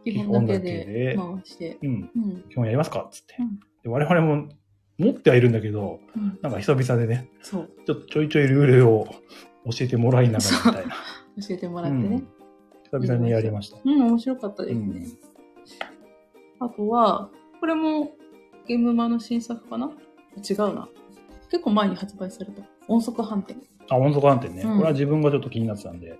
[0.04, 1.78] 基本だけでで回して。
[1.82, 2.44] うん、うん。
[2.50, 3.36] 基本やりますかっつって。
[3.38, 4.48] うんで我々も
[4.96, 6.38] 持ってはいるんだけど、うん。
[6.40, 7.70] なんか久々でね、そう。
[7.84, 9.06] ちょっとちょいちょいルールを
[9.66, 10.94] 教えてもらいながらみたいな。
[11.46, 12.22] 教えてもらってね。
[12.90, 13.78] 久々にやりました。
[13.84, 15.06] うん、面白かったですね。
[16.60, 17.28] あとは、
[17.60, 18.12] これも
[18.66, 19.90] ゲームマの新作かな？
[20.48, 20.88] 違うな。
[21.50, 22.62] 結構前に発売された。
[22.88, 23.56] 音速反転。
[23.90, 26.18] あ、音速反転ね、うんこれは自分がちょっと気になってたんで、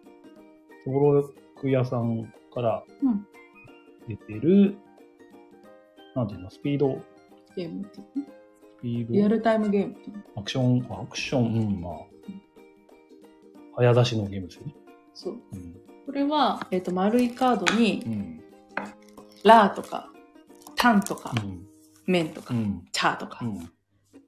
[0.84, 1.30] そぼろ
[1.60, 3.26] く屋さんからうん。
[4.06, 4.76] 出てる、
[6.14, 7.00] なんていうの、スピード、
[7.56, 8.26] ゲームっていうね。
[8.78, 10.22] スピード、リアルタイムゲームっていうの？
[10.36, 11.92] アクション、アクション、うん、まあ、
[13.76, 14.74] 早出しのゲームですよね。
[15.14, 15.34] そう。
[15.52, 15.80] うん。
[16.04, 18.42] これは、えっ、と、丸いカードにう、ん。
[19.42, 20.10] ラーとか、
[20.76, 21.66] タンとかう、ん。
[22.06, 22.86] メンとかう、ん。
[22.92, 23.56] チャーとかう、ん。
[23.56, 23.60] っ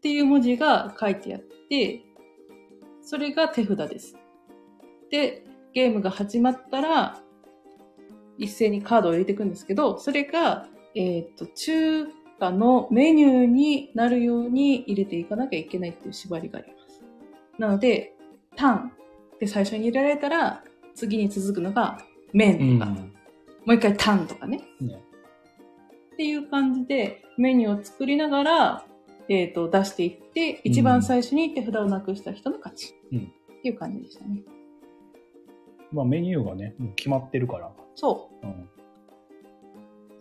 [0.00, 2.02] ていう文字が書いてあって、
[3.02, 4.16] それが手札です。
[5.10, 5.44] で、
[5.76, 7.20] ゲームが始まったら、
[8.38, 12.06] 一斉にカードを入れていくんですけど、それが、えっ、と、中
[12.40, 17.02] 華のメニューになるように入れていかなきゃいけないっていう縛りがあります。
[17.58, 18.14] なので、
[18.56, 18.92] タン
[19.34, 21.98] って最初に入れられたら、次に続くのが、
[22.32, 23.02] 麺とか、も
[23.66, 24.62] う一回タンとかね。
[24.80, 24.98] ね。
[26.14, 28.86] っていう感じでメニューを作りながら、
[29.28, 32.94] えっ、と、出していって、一番最初に手札をなくした人の勝ち。
[33.12, 34.42] うんっていう感じでしたね。
[35.92, 38.68] まあメニューがね、もう決まってるから、そうん。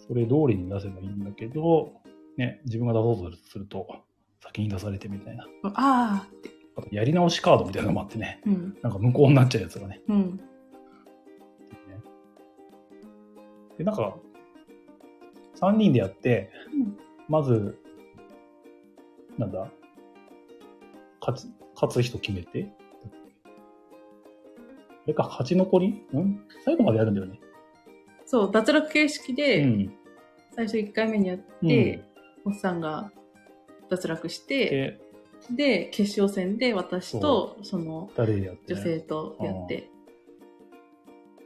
[0.08, 1.93] それ通りに出せばいいんだけど、
[2.38, 3.88] ね、自分が出そうとすると、
[4.41, 5.45] 先に出されてみたいな。
[5.45, 5.49] う。
[5.73, 6.49] あーって。
[6.78, 8.78] あと、やり直しカードみたいなのもあってね、うん。
[8.82, 10.01] なんか無効になっちゃうやつがね。
[10.08, 10.39] うん。
[13.78, 14.17] で、なんか、
[15.56, 16.97] 3人でやって、うん
[17.28, 17.75] まず、
[19.38, 19.67] なんだ、
[21.19, 22.74] 勝つ、勝つ人決めて、あ
[25.08, 26.41] れか、勝ち残りん？
[26.63, 27.39] 最後までやるんだよね。
[28.26, 29.94] そう、脱落形式うで、ん。
[30.56, 32.04] 最初1回目にやって、
[32.46, 33.12] おっさんが
[33.89, 35.00] 脱落して、で、
[35.52, 39.89] で、決勝戦で私と、その、二人でやって、女性とやって、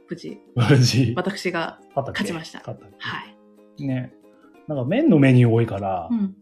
[0.08, 2.60] 無事、無事、私が、勝ちました。
[2.60, 3.26] 勝ったっけは
[3.76, 3.86] い。
[3.86, 4.14] ね。
[4.68, 6.36] なんか麺のメニュー多いから、うん。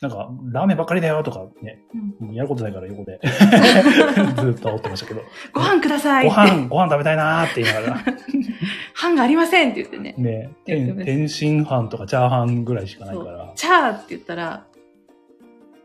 [0.00, 1.82] なんかラーメンばっかりだよとかね、
[2.20, 3.18] うんやることないから横で
[4.40, 6.30] ずっと煽ってましたけど、ご飯くださいご。
[6.30, 8.04] 飯、ご飯食べたいなーって言いながら、
[8.94, 10.14] 飯がありませんって言ってね。
[10.16, 14.66] ね、天津飯とかチャーハンぐらいしかないから、チャーって言ったら、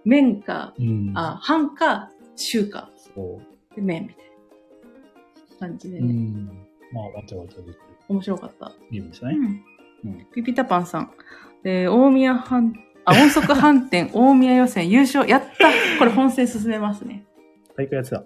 [0.06, 1.12] 麺か、うん。
[1.15, 3.41] あ、飯か、中か、そ
[3.76, 4.26] で麺みたい
[5.60, 6.04] な感じでう。
[6.04, 6.13] うね。
[6.13, 6.45] ん。
[6.91, 7.76] まあ、わちゃわちゃできる
[8.10, 8.71] 面白かった。
[8.91, 9.36] ゲームでしたね。
[9.36, 9.63] うん
[10.06, 10.28] うん。
[10.34, 11.12] ピピタパンさん。
[11.63, 12.73] えー、大宮反、
[13.05, 15.29] あ、音速反転、大宮予選優勝。
[15.29, 17.25] やったこれ本戦進めますね。
[17.75, 18.23] 大会やってた。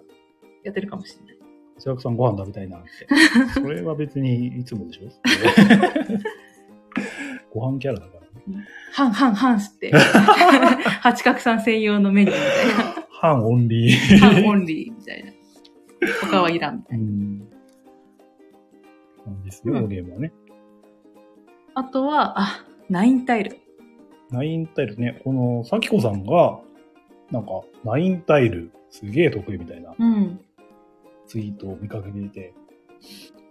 [0.64, 1.38] やってるかもしれない。
[1.78, 2.88] 千秋さんご飯食べたいなって。
[3.54, 5.02] それは別にいつもでしょ
[7.54, 8.20] ご飯キャラだから
[8.56, 8.64] ね。
[8.92, 9.92] 半々半って。
[11.02, 12.42] 八角さん専用のメニューみ
[12.94, 14.28] たい半オンリな。
[14.28, 14.28] ー。
[14.42, 15.32] 半オンリーみたいな。
[16.22, 17.04] 他はいらんみたいな。
[17.04, 17.38] うん。
[19.44, 20.32] ですよ、うんゲームはね。
[21.74, 23.58] あとは、あ、ナインタイル。
[24.30, 26.58] ナインタイルね、この、さきこさんが、
[27.30, 30.40] なんか、ナインタイル、すげえ得意みたいなうん。
[31.26, 32.54] ツイートを見かけていて、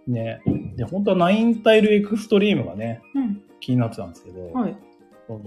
[0.06, 0.40] ね、
[0.76, 3.42] で、本当はナインタイルエクストリームがね、うん。
[3.60, 4.76] 気になってたんですけど、はい。
[5.26, 5.42] その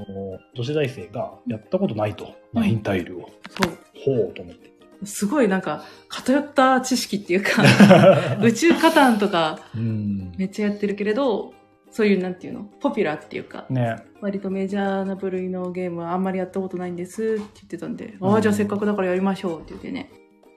[0.53, 3.29] 女子大生がやったことないと、うんナインタイルを。
[3.49, 3.77] そう。
[4.05, 4.71] ほうと思って。
[5.03, 7.63] すごいなんか、偏った知識っていうか、
[8.43, 10.33] 宇宙カタンとかうん。
[10.37, 11.53] めっちゃやってるけれど、
[11.91, 12.63] そういうなんていうの？
[12.79, 20.09] ポピュラーっていうか、ね、割とメジャーな部類のゲームはあんまりやったことないんですって言ってたんで、うんああ、じゃあせっかくだからやりましょうって言ってね。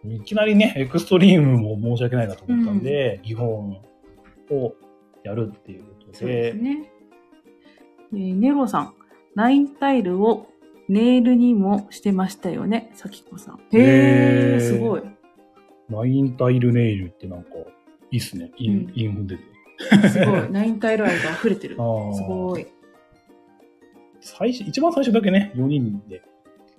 [0.07, 3.71] いきなりね、エクストリームも申し訳ないなと思ったんで、基本
[4.51, 4.75] を
[5.25, 6.91] やるっていうことそうで、ですね。
[8.13, 8.95] えーネロさん、
[9.35, 10.47] ナインタイルを
[10.89, 13.57] ネイルにもしてましたよね、さきこさん。
[13.57, 15.03] へえ、すごい。
[15.89, 17.49] ナインタイルネイルってなんか、
[18.11, 18.53] いいっすね。
[18.59, 19.43] イン、うんインフン出て。
[20.09, 20.51] すごい。
[20.51, 21.77] ナインタイル愛が溢れてる。
[21.77, 22.67] すごい。
[24.21, 26.23] 最初、一番最初だけね、4人で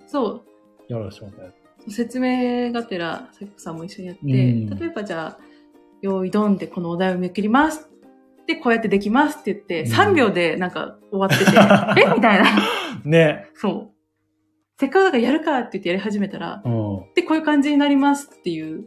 [0.06, 0.42] そう。
[0.88, 1.52] やらせてもらったや
[1.88, 5.38] 説明がてら、さきこさんも一緒にやって、うん例えばじゃあ、
[6.02, 7.88] 用意ドンでこのお題をめくります。
[8.46, 11.52] で、こうやってできますって言って、うん3秒でなんか終わってて、
[12.02, 12.14] え？
[12.14, 12.46] みたいな。
[13.02, 13.06] つ。
[13.06, 13.46] ね。
[13.54, 13.96] そう。
[14.78, 17.14] せっかくだからやるかって言ってやり始めたら、うん。
[17.14, 18.84] で、こういう感じになりますっていう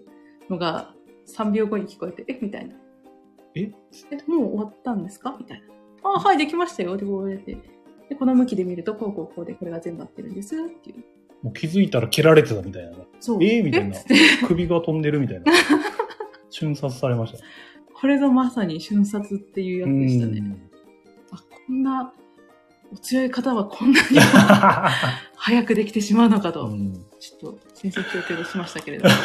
[0.49, 0.93] のが
[1.27, 2.39] 3秒後に聞こえて、え？
[2.41, 2.75] みたいな。
[3.55, 3.71] え？
[4.11, 5.35] え、もう終わったんですか？
[5.39, 5.65] みたいな。
[6.03, 6.97] あ、はい、できましたよ。
[6.97, 7.57] で、こうやって。
[8.09, 10.97] で、この向きで見ると、こうこうこうで、これが全部合ってるんですっていう。
[11.43, 12.97] もう気づいたら蹴られてたみたいなね。
[13.19, 13.43] そう。
[13.43, 13.61] え？
[13.61, 13.97] ーみたいな
[14.47, 15.51] 首が飛んでるみたいな。
[16.49, 17.39] 瞬殺されました。
[17.93, 20.39] これぞまさに瞬殺っていうやつでしたね。
[20.39, 20.69] うん
[21.31, 22.13] あ、こんな、
[22.91, 24.17] お強い方はこんなに
[25.35, 29.11] 早くできてしまうのかと、うんちょっと戦々恐々としましたけれども、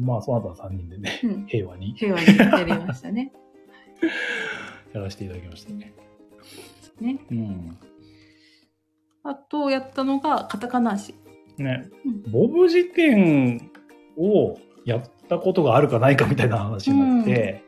[0.00, 3.32] まあ、その後は3人でね、うん平和に平和にやりましたね。
[4.92, 5.92] やらせていただきましたね。
[7.00, 7.78] ねうん。
[9.22, 11.14] あとやったのがカタカナ足。
[11.58, 13.70] ねうん、ボブ辞典
[14.16, 17.62] をやったことがあるかないかみたいな話になって、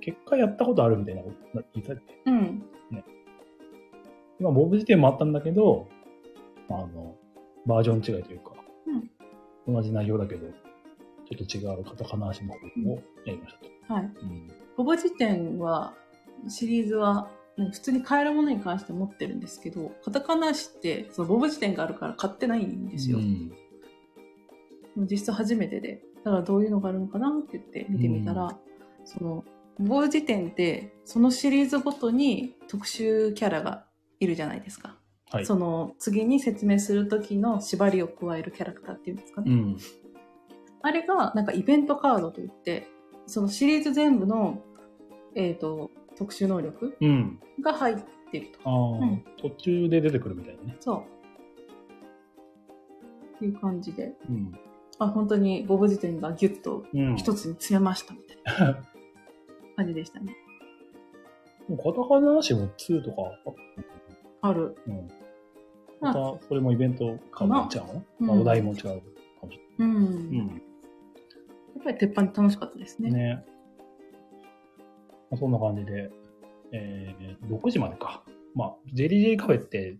[0.00, 2.30] 結果やったことあるみたいなこと言ってたっけ？
[2.30, 2.64] うん。
[4.40, 5.88] 今、ボブ辞典もあったんだけど、
[6.68, 7.16] あの、
[7.66, 8.53] バージョン違いというか、
[9.66, 12.58] 同じ内容だけど、ちょっと違うカタカナ足の方
[12.92, 13.94] をやりましたと。
[13.94, 14.04] はい。
[14.04, 15.94] うんボボ辞典は、
[16.48, 23.18] シリーズは、ね普通に買えるものに関して持ってるんですけど、カタカナ足って、そのボボ辞典があるから買ってないんですよ。
[23.18, 23.52] うん
[24.96, 26.02] 実質初めてで。
[26.24, 28.56] だからどういうのがあるのかなって言って見てみたら、
[29.04, 29.44] その、
[29.78, 33.86] ボボ辞典って、そのシリーズごとに特殊キャラが
[34.20, 34.96] いるじゃないですか。
[35.30, 35.46] はい。
[35.46, 39.52] その次に説明する時の縛りを加えるキャラクターっていうんですかね。
[39.52, 39.76] うん。
[40.82, 42.88] あれがなんかイベントカードといって、
[43.26, 44.62] そのシリーズ全部の、
[45.34, 47.40] えっ、と、特殊能力うん。
[47.60, 47.96] が入っ
[48.30, 48.58] てると。
[48.64, 50.76] ああ、うん途中で出てくるみたいなね。
[50.80, 51.02] そう。
[53.36, 54.12] っていう感じで。
[54.28, 54.52] うん。
[54.98, 57.16] あ、本当にボブ辞典がギュッとうん。
[57.16, 58.82] 一つに詰めましたみたいな
[59.76, 60.36] 感じでしたね。
[61.68, 63.54] もうカタカナ足も2とかあっ
[64.48, 64.76] ある。
[64.86, 65.08] た、うん。
[66.00, 67.66] また、それもイベントかな？
[67.70, 68.88] ちゃうの、うんまあ、お題も違うか
[69.46, 70.30] もしうん。
[70.30, 70.48] れない。
[70.48, 70.52] や
[71.80, 73.10] っぱり鉄板で楽しかったですうん。
[73.10, 73.18] ね。
[73.18, 73.44] ね。
[75.30, 76.10] まあ、そんな感じで、
[76.72, 78.22] えー、6時までか。
[78.54, 79.96] まあ、ジェリージェイカフェって、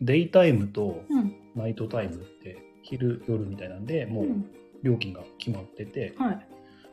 [0.00, 1.34] デイタイムとうん。
[1.54, 4.24] ナイトタイムって、昼、夜みたいなんで、もう。
[4.24, 4.50] うん
[4.82, 6.46] 料金が決まってて、はい。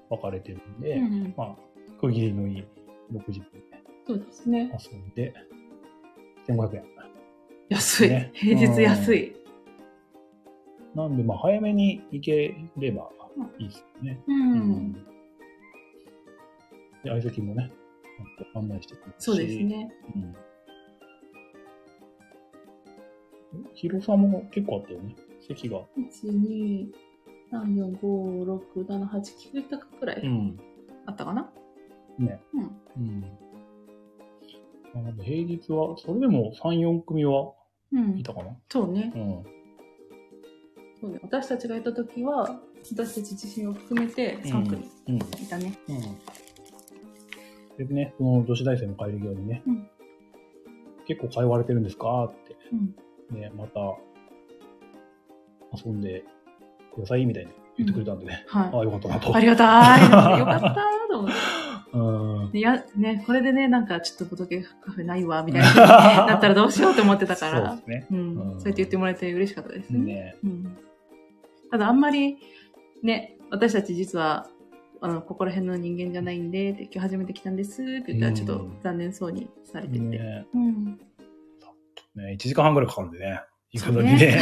[0.10, 1.34] 分かれてるんうで、んうん。
[1.38, 1.56] まあ、
[2.02, 2.66] 区切りのいい
[3.14, 3.66] 6時分で
[4.06, 4.78] そうですね。
[4.92, 5.34] 遊んで、
[6.48, 6.84] 1500円。
[7.70, 8.10] 安い。
[8.10, 9.36] ね平日安い。
[10.96, 13.10] なんで、まあ、早めに行ければ
[13.60, 14.20] いいですよね。
[14.28, 14.94] うん。
[14.94, 15.00] で、
[17.06, 17.72] 相席もね、
[18.56, 19.58] 案内してくれるしそうです。
[19.64, 19.92] ね。
[20.16, 20.36] うん。
[23.74, 25.16] 広さも結構あったよね。
[25.48, 25.80] 席が。
[25.98, 26.88] 1、2、
[27.52, 28.46] 3、4、5、
[28.76, 30.58] 6、7、8、9択くらいん。
[31.06, 31.50] あったかな
[32.18, 32.42] ね。
[32.54, 32.64] うん。
[32.98, 33.38] うん。
[35.24, 37.54] 平日は、それでも3、4組は
[37.92, 38.24] うんい。
[38.24, 38.56] たかな？
[38.70, 39.12] そうね。
[39.16, 39.44] うん。
[41.00, 41.20] そうね。
[41.22, 45.16] 私たちがいた時は、私たち自身を含めて3組うん。
[45.18, 45.20] い
[45.50, 45.74] たね。
[45.88, 47.86] うん。
[47.88, 49.88] でね、その女子大生の帰り際にね、うん
[51.08, 52.26] 結構通われてるんですか？
[52.26, 52.76] って、う
[53.36, 53.40] ん。
[53.40, 53.80] ね、また
[55.86, 56.26] 遊んで
[56.94, 58.70] くださいみたいに言ってくれたんでね、はい。
[58.74, 59.34] ああ、よかったなと。
[59.34, 60.02] ありがたい。
[60.40, 60.76] よかった
[61.10, 61.38] と思って。
[61.94, 62.58] うん。
[62.58, 65.74] いや、ね、これでね、なんかちょっとボトゲカフェないわ、みたいな。
[66.28, 67.82] だったらどうしようと思ってたかそうらで。
[67.82, 68.08] すね。
[68.12, 68.18] うん。
[68.18, 70.00] うんそうやって言ってもらえて嬉しかったですね。
[70.00, 70.36] ね。
[70.44, 70.78] うん。
[71.72, 72.38] ただあんまり、
[73.04, 74.48] ね、私たち実は、
[75.00, 80.00] あの、ここら辺の人間じゃないんで、今日初めて来たんですって言ったら、ちょっと残念そうにされてて。
[80.00, 80.86] ねうん。
[82.16, 83.42] ね、1時間半ぐらいかかるんでね。
[83.72, 84.40] 行くそうのにね。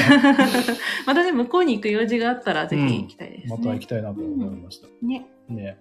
[1.05, 3.57] またね、向こうに行く用事があったら、ぜひ行きたいですね。
[3.57, 4.87] また行きたいなと思いました。
[5.01, 5.25] ね。
[5.49, 5.77] ね。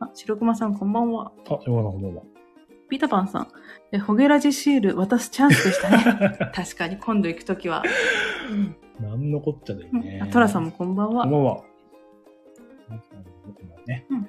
[0.00, 1.32] あ、白熊さんこんばんは。
[1.48, 2.22] あ、山田さんこんばんは。
[2.88, 3.48] ピータパンさん。
[3.92, 6.38] え、ホゲラジシール渡すチャンスでしたね。
[6.54, 7.82] 確かに今度行くときは。
[8.98, 10.26] なんのこっちゃだようんねあ。
[10.28, 11.38] トラさんもこんばんはこんば。
[11.38, 11.62] んは。
[13.46, 14.06] 僕もね。
[14.10, 14.28] うん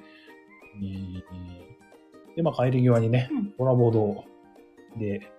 [0.82, 1.22] えー
[2.36, 4.24] で、まあ帰り際にね、うんコラボ堂
[4.96, 5.30] で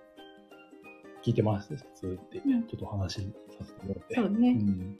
[1.24, 4.14] 聞いてますって、うんちょっと話させてもらって。
[4.14, 4.52] そううね。
[4.52, 4.96] ん。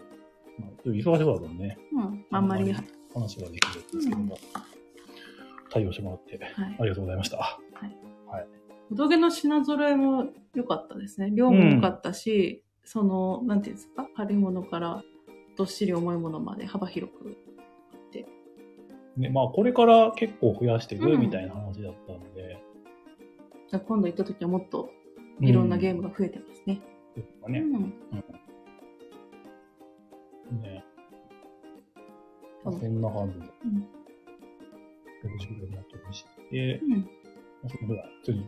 [0.59, 2.25] まあ、忙しそうだったんでね、うん。
[2.31, 2.85] あんまり、はい。
[3.13, 4.37] 話ができるんですけども、
[5.75, 6.41] 対応してもらって、
[6.79, 7.59] ありがとうございました。
[8.91, 11.31] ボドゲの品揃えも良かったですね。
[11.33, 15.03] 量も良かったし、その、なんていうんですか軽いものから
[15.57, 17.37] どっしり重いものまで幅広く
[17.93, 18.27] あって。
[19.17, 22.63] ね、まあこれから結構増やしていくうんみたいな話だったんで、
[23.69, 24.91] じゃあ今度行った時はもっと
[25.41, 26.11] いろんなゲームが。
[26.11, 26.81] が増えてますね。
[27.47, 27.61] うんね。
[27.61, 27.65] う
[30.55, 30.61] ん。
[30.61, 30.85] ね。
[32.65, 34.04] まあ、そんな感じで、うん。
[35.29, 36.91] 6時ぐらいになってまして、うん。
[36.91, 36.97] ま
[37.67, 38.39] あそのぐらい、次、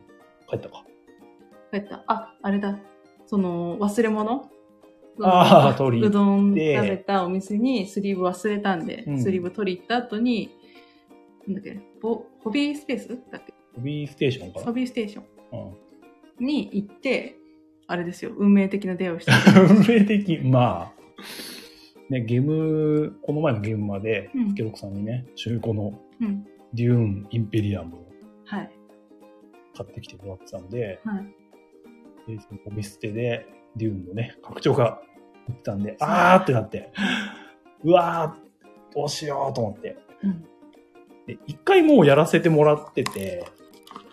[0.49, 0.85] 帰ったか。
[1.73, 2.05] 帰った。
[2.07, 2.79] あ、あれだ。
[3.27, 4.51] その、忘れ物？
[5.23, 10.51] あー取りうどん食でべたお店にスリーブ忘れたんで、うんスリーブ取り行った後に、
[11.47, 13.09] なんだっけ、ボホビースペース？
[13.33, 13.55] だっけ？
[13.75, 15.23] ホビーステーションかホビーステーショ
[15.53, 15.59] な。
[15.59, 15.77] ン
[16.39, 17.37] に行って、
[17.87, 19.61] あれですよ、運命的な出会いをした。
[19.61, 19.71] うん。
[19.79, 26.47] 運命的、まあ、ね、ゲーム、この前のゲームまで、うんスケロクさんにね、中古のうん。
[26.77, 28.07] デューンインペリアムを
[28.45, 28.71] はい。
[29.77, 32.37] 買ってきてもらってたんで、はい。
[32.37, 33.47] でそのホビステで
[33.77, 35.01] デューンのね、拡張が
[35.49, 36.93] 売ってたんで、あーってなって、
[37.83, 39.97] うわー、どうしようと思って。
[40.23, 40.43] うん。
[41.27, 43.45] で、一回もうやらせてもらってて、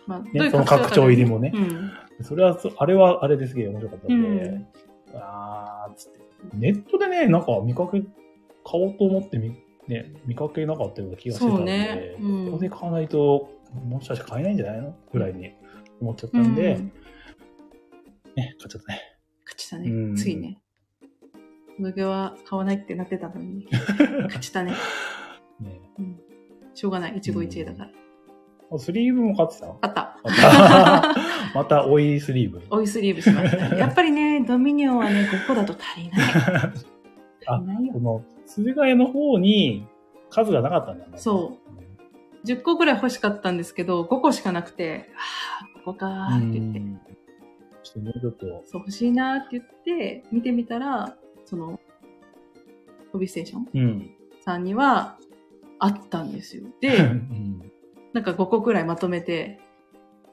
[0.07, 1.51] まあ、ね、その拡張入りもね。
[1.53, 1.91] うん。
[2.21, 4.67] それはそ、あれはあれですげえ面白かったんで、うん
[5.15, 6.19] あーっつって。
[6.53, 13.49] ネットでね、なんか見かけ、買おうと思ってみ、ね、見かけなかったような気がしてたんで、ねうんここで買わないと、
[13.85, 14.95] もしかして買えないんじゃないの？
[15.11, 15.51] ぐらいに
[15.99, 16.91] 思っちゃったんで、うん
[18.35, 19.01] ね、買っちゃったね。
[19.45, 19.89] 勝ちたね。
[19.89, 20.59] うんついね。
[21.79, 23.67] それは買わないってなってたのに、
[24.25, 24.71] 勝ちたね。
[25.59, 26.19] ねうん。
[26.73, 27.17] しょうがない。
[27.17, 27.91] 一期一会だから。
[28.71, 29.67] あスリーブも買ってた？
[29.81, 30.19] あった。
[30.23, 31.15] また、
[31.55, 32.61] また追いスリーブ？
[32.69, 33.77] 追いスリーブしましたね。
[33.77, 36.21] やっぱりね、ドミニオンはね、5個だと足りない。
[37.47, 37.99] あ足りないよこ。
[37.99, 39.87] の、鈴ヶ谷の方に
[40.29, 41.17] 数がなかったんだよね。
[41.17, 41.57] そ
[42.43, 46.99] う10個ぐらい欲しかったんですけど、5個しかなくて、ああ、ここかーって言って、うん
[47.83, 51.79] ちょっともうちょっと、そう欲しいなーって言って、見てみたら、その、
[53.11, 54.11] ホビーステーションうん。
[54.41, 55.17] さんには、
[55.79, 56.63] あったんですよ。
[56.65, 57.61] うで、ん。
[58.13, 59.59] なんか5個くらいまとめて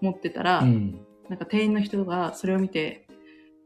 [0.01, 1.01] 持ってたら、うん。
[1.29, 3.07] なんか店員の人がそれを見て、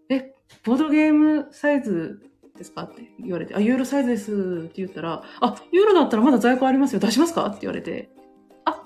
[0.09, 0.35] え、
[0.65, 2.23] ボードゲームサイズ
[2.57, 4.33] ですかって言われて、あ、ユーロサイズです
[4.67, 8.11] って言ったら、あ、ユーロだったらまだ在庫ありますよ、出しますかって言われて、
[8.65, 8.85] あ、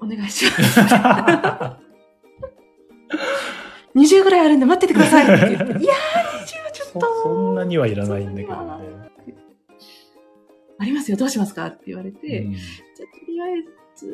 [0.00, 0.80] お願いします。
[3.96, 8.86] 20ぐらいあるんで待っててくださいって言って、いやー、20はちょっそと、そんなにはいらないんだけどね。
[9.26, 9.34] に。
[10.78, 12.52] ありますよ、どうしますかって言われて、うん。
[12.52, 12.62] じゃ
[13.12, 13.50] あとりあえ
[13.96, 14.06] ず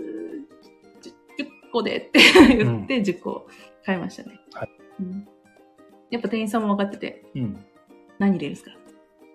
[1.39, 2.21] 10, 10個でって
[2.57, 3.47] 言って10個
[3.85, 4.41] 買いましたね。
[4.55, 4.71] はい。
[5.01, 5.29] うん
[6.11, 7.65] やっぱ店員さんも分かってて、うん。
[8.19, 8.71] 何入れるんですか？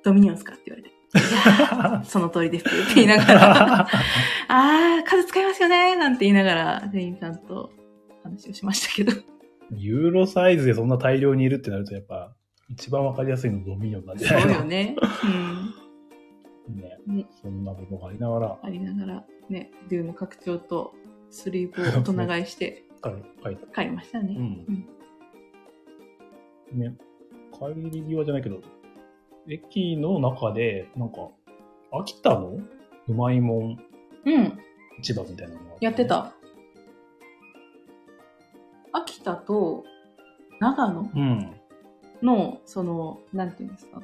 [0.03, 0.53] ドミニオンですか？
[0.53, 0.95] って言われて。
[2.05, 3.87] その通りですって言いながら、
[4.49, 7.71] あー、数使いますよねなんて言いながら店員さんと
[8.23, 9.13] 話をしましたけど。
[9.71, 12.33] ユーロサイズでそんな大量にいるってなると、やっぱ、
[12.69, 14.53] 一番わかりやすいのドミニオンなんじゃそうないの？
[14.59, 14.83] よね。
[14.85, 14.95] ね
[17.07, 17.15] うん。
[17.17, 20.93] ね、そんなことがありながら、ありながら、ね、デューの拡張と
[21.29, 22.83] スリーブを大人 買いして。
[23.71, 24.35] 買いましたね。
[24.37, 24.87] うん。
[26.71, 26.95] ね、
[27.53, 28.61] 帰り際じゃないけど、
[29.47, 31.29] 駅の中で、なんか、
[31.91, 32.59] 秋田の？
[33.07, 33.79] うまいもん
[34.25, 34.59] うん。
[35.01, 36.05] 市場みたいなのがあやって。
[36.05, 36.33] た。
[38.91, 39.83] 秋田と
[40.59, 41.09] 長野？
[41.15, 41.51] うん。
[42.23, 44.01] の、その、なんていうんですか、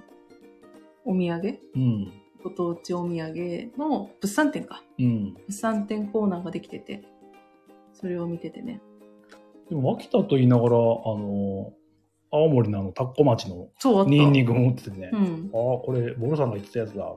[1.05, 1.59] お土産？
[1.75, 2.13] うん。
[2.43, 4.83] ご当地お土産の物産展か。
[4.99, 5.33] うん。
[5.33, 7.03] 物産展コーナーができてて、
[7.93, 8.81] それを見ててね。
[9.69, 11.73] でも、秋田と言いながら、あの、
[12.31, 14.09] 青森のあの、田子町のそう、あった。
[14.09, 15.49] ニンニク持っててね、ああ、うん。
[15.51, 17.13] これ、ボルさんが言ってたやつだ。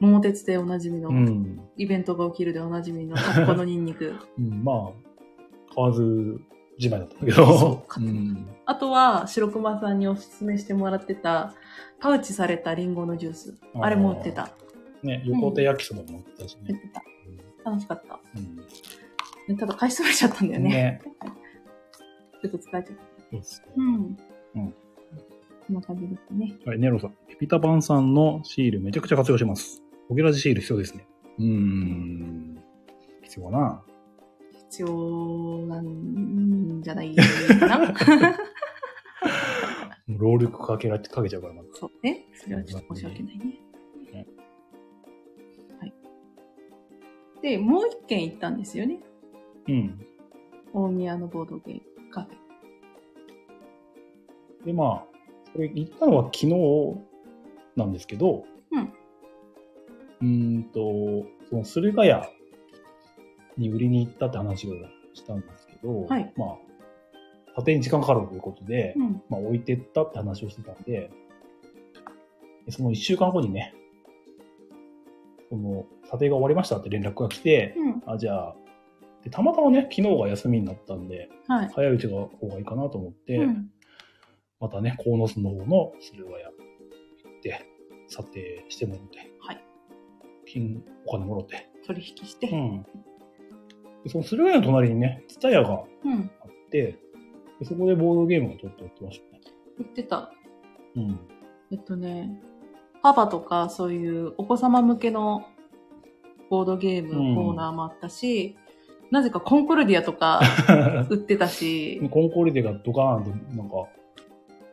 [0.00, 1.60] 桃鉄でおなじみの、うん。
[1.76, 4.14] イベントが起きるでおなじみのタッコのニンニク。
[4.38, 6.40] うん、まあ、買わず
[6.78, 7.58] じまいだったんだけど。
[7.58, 8.48] そう買ったん。
[8.64, 11.54] あとは、白熊さんにおすすめしてもらってた、
[12.00, 13.58] パウチされたリンゴのジュース。
[13.74, 14.50] あれも売ってた。
[15.02, 16.62] ね、横手焼きそばもあったしね。
[16.68, 17.02] 売ってた。
[17.70, 18.20] 楽しかった。
[18.34, 18.56] うん。
[19.48, 20.70] ねただ買い占めちゃったんだよね。
[20.70, 21.02] ね。
[22.42, 23.15] ちょっと疲れちゃった。
[23.30, 23.72] そうですね。
[23.76, 24.16] うん。
[24.54, 24.74] うん
[25.66, 26.56] こんな感じですね。
[26.64, 27.14] はい、ネロさん。
[27.28, 29.82] ピピタパンさんのシールめちゃくちゃ活用してます。
[30.08, 31.08] オゲラジシール必要ですね。
[31.38, 32.62] うーん。
[33.22, 33.82] 必要かな？
[34.70, 34.88] 必要
[35.66, 37.22] なんじゃないか
[37.66, 37.78] な？
[40.06, 41.70] もう労力かけられてかけちゃうから、まず。
[41.74, 42.28] そうね。
[42.34, 43.44] それはちょっと申し訳ないね
[44.12, 44.26] ね。
[45.80, 45.94] はい。
[47.42, 49.00] で、もう一軒行ったんですよね。
[49.66, 49.98] うん。
[50.72, 52.36] 大宮のボードゲームカフェ。
[54.66, 55.04] で、まあ、
[55.52, 56.54] それ行ったのは昨日
[57.76, 58.82] なんですけど、うん。
[58.82, 62.28] うーんと、その駿河屋
[63.56, 64.72] に売りに行ったって話を
[65.14, 66.56] したんですけど、はいまあ、
[67.54, 69.22] 査定に時間かかるということで、うん。
[69.30, 71.10] まあ置いてったって話をしてたんで、
[72.66, 73.72] でその一週間後にね、
[75.48, 78.02] その査定が終わりましたって連絡が来て、うん。
[78.14, 78.56] あ、じゃあ、
[79.22, 81.70] でたまたまね、昨日が休みになったんで、はい。
[81.72, 83.70] 早いうちが方がいいかなと思って、うん。
[84.60, 86.52] またね、鴻巣の方の駿河屋行
[87.38, 87.66] って、
[88.08, 89.64] 査定してもらって、はい。
[90.46, 91.68] 金、お金もらって。
[91.86, 92.48] 取引して。
[92.48, 92.86] うん。
[94.04, 96.30] でその駿河屋の隣にね、ツタヤがうん。
[96.40, 96.98] あって、
[97.58, 99.40] でそこでボードゲームがちょっと売ってましたね。
[99.78, 100.32] 売ってた。
[100.94, 101.18] うん。
[101.70, 102.40] えっとね、
[103.02, 105.46] パパとかそういうお子様向けの
[106.48, 108.56] ボードゲームコーナーもあったし、
[109.10, 110.40] なぜかコンコルディアとか
[111.10, 113.88] 売ってたし、コンコルディがドカーンと、なんか、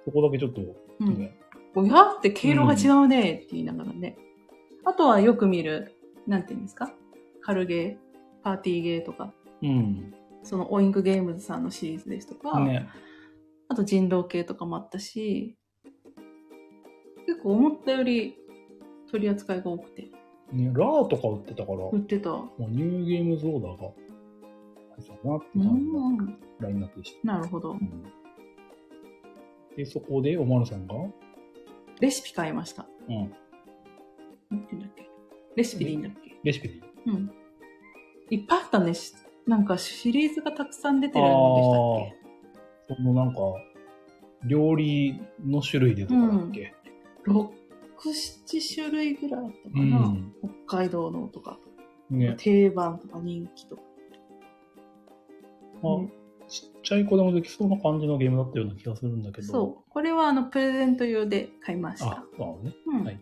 [0.06, 0.62] そこだけちょっと、
[1.00, 1.38] うん、ね、
[1.76, 2.14] おや？
[2.18, 4.18] って経路が違うねって言いながらね。
[4.86, 5.96] あとはよく見る、
[6.28, 6.94] なんていうんですか？
[7.42, 10.14] 軽ゲー、パーティーゲーとか、うん。
[10.44, 12.90] そのオインクゲームズさんのシリーズですとか、ね。
[13.70, 15.58] あと人狼系とかもあったし、
[17.26, 18.36] 結構思ったより
[19.10, 20.12] 取り扱いが多くて、
[20.52, 22.32] ね、ラーとか売ってたから、も売ってた。
[22.32, 23.94] ううニューゲームズオーダーが入
[25.00, 27.28] ってたなってー感じのん、ラインナップでした。
[27.28, 27.76] なるほどう。
[27.76, 28.04] ん
[29.76, 30.94] で、そこで、おまるさんが、
[32.00, 32.86] レシピ買いました。
[33.08, 33.16] うん。
[33.18, 33.36] なんて
[34.50, 35.10] 言うんだっけ？
[35.56, 36.36] レシピでいいんだっけ？
[36.44, 37.32] レシピでいいうん。
[38.30, 38.94] いっぱいあったね。
[38.94, 39.14] し
[39.48, 41.42] なんかシリーズがたくさん出てるんでしたっ
[42.88, 42.96] け？
[42.96, 43.40] そのなんか、
[44.46, 46.74] 料理の種類でとかだっけ、
[47.26, 47.50] 6、
[47.98, 50.16] 7種類ぐらいあったかうんな、
[50.68, 51.58] 北海道のとか、
[52.10, 52.36] ね。
[52.38, 53.82] 定番とか人気とか。
[55.82, 56.10] まあね
[56.54, 59.48] ちっちゃい子でもできそうな感じのゲームだったような気がするんだけど。
[59.48, 59.90] そう。
[59.90, 62.76] これはあの、プレゼント用で買いましあた。、そうなのね。
[62.86, 63.20] うんはい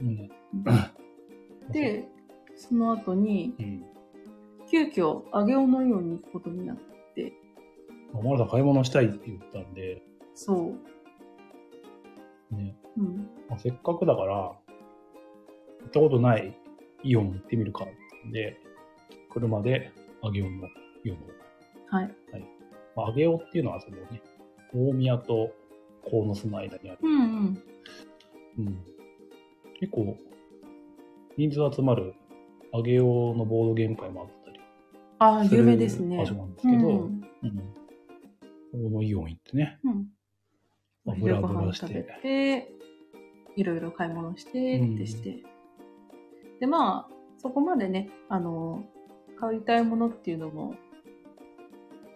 [0.00, 0.30] うん。
[1.70, 2.08] で、
[2.56, 3.84] その後に、うん。
[4.68, 6.76] 急遽、上げおのように行くことになっ
[7.14, 7.32] て、
[8.12, 10.02] おまるさん買い物したいって言ったんで、
[10.34, 10.74] そ
[12.50, 12.54] う。
[12.56, 12.76] ね。
[12.96, 13.30] うん。
[13.48, 14.58] まあ、せっかくだから、行
[15.86, 16.58] ったことない
[17.04, 17.86] イオンに行ってみるか
[18.32, 18.60] で、
[19.30, 20.66] 車でアゲオの
[21.04, 21.43] イオンを。
[21.94, 22.14] はい。
[22.96, 24.22] まあ、アゲオっていうのはそのね、
[24.74, 25.52] 大宮と
[26.02, 26.98] 鴻巣の間にある。
[27.02, 27.62] うんうん。
[28.58, 28.84] うん。
[29.80, 30.16] 結構、
[31.36, 32.14] 人数集まる
[32.72, 34.60] アゲオのボードゲーム会もあったり
[35.18, 36.18] ああ、有名ですね。
[36.18, 37.08] 場所なんですけど、ううん。
[37.08, 37.20] ん。
[38.72, 40.08] このイオン行ってね、うん。
[41.04, 42.68] まあ、おブラブラして。
[43.56, 45.44] いろいろ買い物して、ってして。
[46.58, 48.84] で、まあ、そこまでね、あの、
[49.38, 50.74] 買いたいものっていうのも、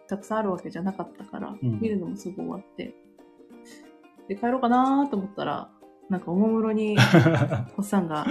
[0.09, 2.95] たくさんあるわけじゃなかったから、うん見るのもすぐ終わって。
[4.29, 5.71] で、帰ろうかなと思ったら、
[6.11, 6.97] なんかおもむろに、
[7.77, 8.27] おっさんが、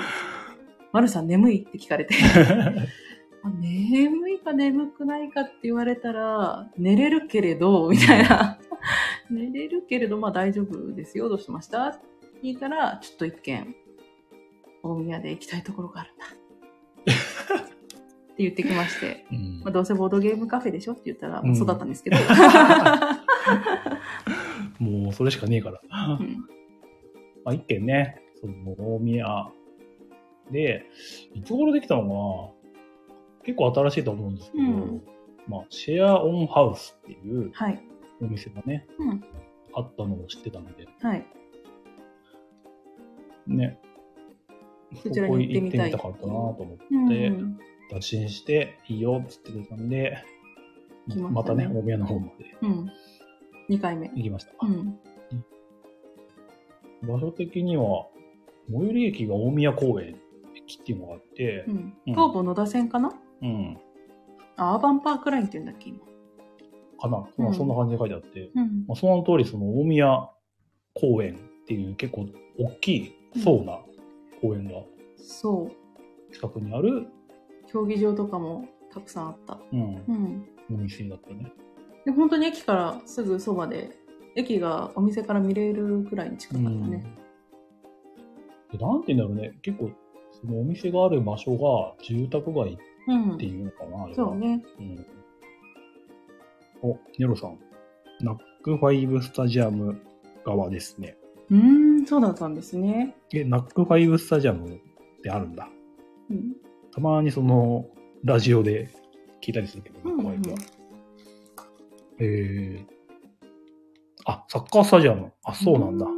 [0.92, 1.64] まるさん眠い？
[1.64, 2.16] って聞かれて、
[3.44, 8.58] あ眠いか眠くないかって言われたら、寝れるけれど、みたいな。
[9.30, 11.30] 寝れるけれど、まあ大丈夫ですよ。
[11.30, 11.88] どうしました？
[11.88, 12.06] って
[12.42, 13.76] 聞いたら、ちょっと一軒、
[14.84, 17.68] 大宮で行きたいところがあるんだ。
[18.38, 22.18] って言ってきまして、うんまあ、どうせボードゲームカフェでしょって言ったら、うんもうそうだったんですけど。
[24.80, 25.82] もうそれしかねえから。
[26.20, 26.46] うん
[27.44, 29.50] まあ、一軒ね、その大宮
[30.52, 30.86] で、
[31.34, 32.14] いつ頃できたのかな
[33.44, 35.02] 結構新しいと思うんですけど、うん
[35.48, 37.82] まあ、シェアオンハウスっていうはい。
[38.22, 39.24] お店がね、うん。
[39.74, 41.26] あったのを知ってたので、はい。
[43.48, 43.80] ね。
[44.96, 47.00] そこ行ってみたかったなと思って、う
[47.32, 47.58] ん。
[47.92, 50.18] 打診して、いいよって言ってくれたんで、
[51.10, 52.92] 来ましたねまたね、大宮の方までうん。
[53.70, 54.10] 2回目。
[54.10, 54.52] 行きました。
[54.62, 55.00] うん。
[57.04, 58.08] 場所的には、
[58.70, 60.20] 最寄り駅が大宮公園
[60.56, 61.76] 駅っていうのがあってう、ん。
[61.76, 63.14] うん東武野田線かな？
[63.42, 63.78] うん、
[64.58, 66.00] あアーバンパークラインって言うんだっけ、今。
[67.00, 68.86] かな、まあ、うんそんな感じで書いてあって、うん。
[68.88, 70.30] まあ、その通り、その大宮
[70.94, 72.28] 公園っていう結構
[72.58, 73.14] 大きい
[73.44, 73.80] そうな
[74.42, 74.82] 公園が
[75.18, 76.34] そう。
[76.34, 77.08] 近くにある、
[77.68, 79.60] 競技場とかもたくさんあった。
[79.72, 80.50] うん、うん。
[80.72, 81.52] お店だったね。
[82.06, 83.92] で、本当に駅からすぐそばで、
[84.36, 87.04] 駅がお店から見れるくらいに近かったね。
[88.72, 89.92] でなんて言うんだろうね、結構、
[90.32, 93.36] そのお店がある場所が住宅街うん。
[93.36, 94.64] っていうのかな、あれはそうね。
[94.80, 95.06] うん。
[96.82, 97.60] お、ネロさん。
[98.22, 100.02] ナックファイブスタジアム
[100.46, 101.18] 側ですね。
[101.50, 101.58] うー
[102.04, 103.16] ん、そうだったんですね。
[103.34, 104.80] え、ナックファイブスタジアムっ
[105.22, 105.70] てあるんだ。
[106.30, 106.56] うん。
[106.98, 107.86] たまにその、
[108.24, 108.90] ラジオで
[109.40, 110.58] 聞いたりするけど、ナックファイブは。
[112.18, 112.86] えー、
[114.26, 115.32] あ、サッカースタジアム。
[115.44, 116.08] あ、そうなんだ。
[116.08, 116.10] ー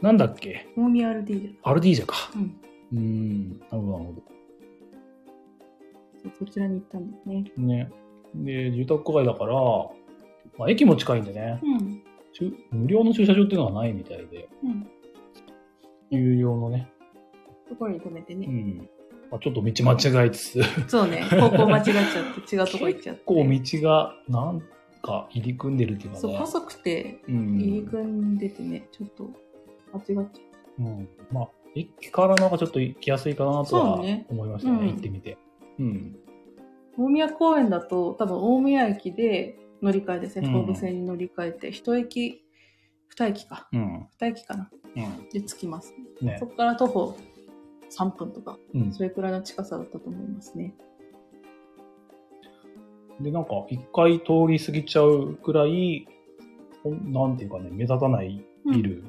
[0.00, 0.66] なんだっけ？
[0.78, 1.70] 大宮 RD だ。
[1.70, 2.14] アルディージャか。
[2.34, 2.60] うん。
[2.90, 4.14] うーん、なるほど、なるほ
[6.38, 7.44] そそちらに行ったんですね。
[7.58, 7.62] ど。
[7.64, 7.90] ね。
[8.34, 9.54] で、住宅街だから、
[10.56, 12.02] まあ、駅も近いんでね、うん。
[12.70, 14.88] 無料の駐車場っていうのはないみたいで、うん。
[16.08, 16.90] 有料のね、
[17.68, 18.46] ところに止めてね。
[18.46, 18.88] うん。
[19.30, 19.72] まあ、ちょっと道間
[20.24, 21.22] 違えつつ、結そうね。
[21.22, 23.22] 方向間違っちゃって、違うとこ行っちゃって。
[23.26, 24.62] 構道がなん
[25.02, 26.38] か入り組んでるっていうかそう、ね。
[26.38, 27.58] 細くて、うん。
[27.58, 29.30] 入り組んでてね、ちょっと
[29.92, 30.48] 間違っちゃっ
[30.78, 31.08] うん。
[31.30, 35.36] まあ、駅からの方がちょっと行きやすいかなとはそうね思いましたね、うん行ってみて。
[35.78, 36.16] うん。
[36.96, 37.02] た。
[37.02, 40.48] 大宮公園だと、多分大宮駅で乗り換えですね。
[40.48, 42.44] うん東武線に乗り換えて、一駅、
[43.08, 43.68] 二駅か。
[43.72, 44.06] うん。
[44.18, 44.70] 二駅かな。
[44.96, 45.28] うん。
[45.30, 45.94] で着きます。
[46.20, 46.46] ねそ。
[46.46, 47.16] こから徒歩
[47.90, 48.92] 3分とか、うん。
[48.92, 50.74] それくらいの近さだったと思いますね。
[53.20, 56.06] で、なんか、一回通り過ぎちゃうくらい、
[56.84, 59.04] なんていうかね、目立たないビル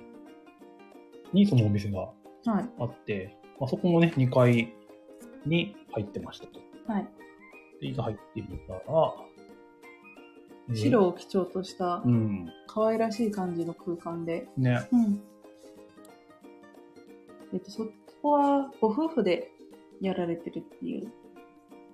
[1.34, 2.00] にそのお店が
[2.46, 2.70] はい。
[2.80, 4.74] あって、まあ、そこもね、2階
[5.46, 6.60] に入ってましたと。
[6.88, 7.08] はい。
[7.82, 8.80] で、いざ入ってみたら、
[10.70, 12.48] えー白を基調としたうん。
[12.68, 14.88] 可愛らしい感じの空間で、ね。
[14.92, 15.22] うん。
[17.54, 17.86] えっと、そ
[18.22, 19.52] こはご夫婦で
[20.02, 21.12] やられてるっていう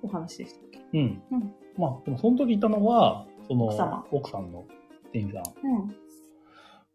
[0.02, 0.80] お話でしたっけ？
[0.94, 1.22] うん。
[1.32, 1.54] うん。
[1.78, 4.66] まあ、でもその時いたのは、その、奥様奥さんの
[5.12, 5.44] 店員さん。
[5.68, 5.96] うん。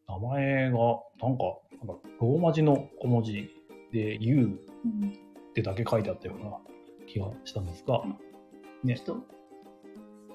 [0.08, 0.78] 名前が、
[1.22, 1.44] なんか、
[1.84, 3.48] なんかローマ字の小文字
[3.92, 5.08] で、U うん。
[5.50, 6.56] ってだけ書いてあったような
[7.06, 8.02] 気がしたんですが、
[8.84, 9.26] ねちょっと、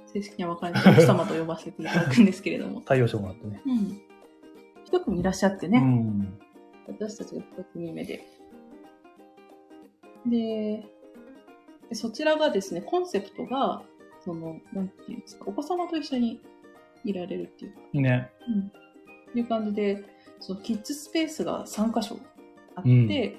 [0.08, 2.82] 正式には分からない奥様と呼ばせていただくんですけれども。
[2.86, 3.62] 対応してもらってね。
[3.66, 4.02] うん。
[4.86, 6.38] 一組いらっしゃってうね、ん。
[6.88, 8.24] 私たちが一組目で。
[10.26, 10.84] で、
[11.90, 13.84] でそちらがですね、コンセプトが、
[14.24, 16.42] その、なんていうんですか、お子様と一緒に
[17.04, 18.32] いられるっていうか、ね。
[18.48, 19.40] うん。
[19.40, 20.04] いう感じで、
[20.40, 22.18] そのキッズスペースが3箇所
[22.76, 23.38] あって、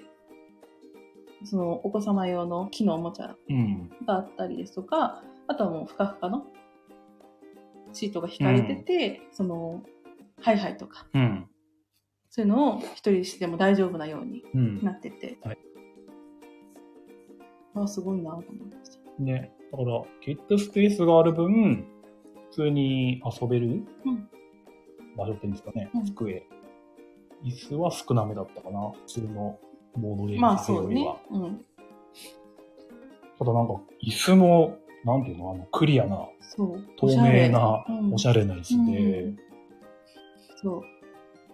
[1.45, 3.91] そのお子様用の木のおもちゃうん。
[4.07, 6.47] があったりですとか、あとはもうふかふかの
[7.93, 9.83] シートが引かれてて、その、
[10.41, 11.49] ハイハイとか、うん。
[12.31, 14.85] そういうのを一人しても大丈夫なようにうん。
[14.85, 15.59] なってて、はい
[17.83, 19.23] あ、すごいなと思いました。
[19.23, 19.53] ね。
[19.73, 21.87] だから、キッズスペースがある分、
[22.51, 24.29] 普通に遊べるうん
[25.17, 25.91] 場所っていうんですかね。
[25.95, 26.47] うん机。
[27.45, 28.93] 椅子は少なめだったかな。
[28.93, 29.59] 普通の
[29.97, 31.45] ボードゲームまあカフェそうねよりは。。
[31.45, 31.65] うん。
[33.39, 36.29] ただなんか、椅子も、なんていうの、あの、クリアな。
[36.97, 39.37] 透明な、うんおしゃれな椅子で、うん
[40.63, 40.81] そう。
[40.81, 40.83] あ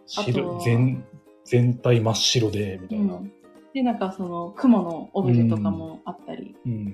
[0.06, 1.04] 白と全、
[1.44, 3.14] 全体真っ白で、みたいな。
[3.14, 3.32] うん。
[3.74, 6.84] で、なんかその、雲のオブジェとかもあったり、うん。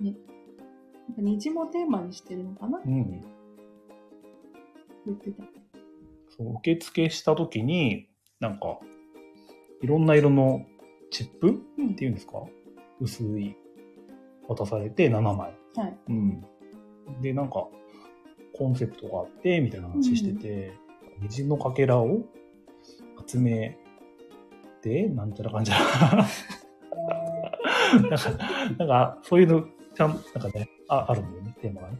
[0.00, 0.20] なんか
[1.16, 2.78] 虹もテーマにしてるのかな？
[2.84, 3.24] うん。
[5.06, 5.42] 言ってた。
[6.36, 8.08] そう、受付した時に、
[8.40, 8.78] なんか、
[9.80, 10.66] いろんな色の
[11.10, 12.44] チップうんっていうんですか？
[13.00, 13.56] 薄い。
[14.48, 15.54] 渡されて7枚。
[15.76, 15.98] はい。
[16.08, 16.44] うん。
[17.22, 17.68] で、なんか、
[18.56, 20.72] コンセプトがあって、みたいな話してて、
[21.20, 22.20] 虹のかけらを
[23.26, 23.78] 集め
[24.80, 26.26] て、なんちゃらかんちゃら。
[28.10, 28.18] なんか、
[28.78, 29.64] なんか、そういうの、
[29.94, 30.20] ちゃん、なん
[30.52, 31.98] かね、ああるんだよね、テーマがね。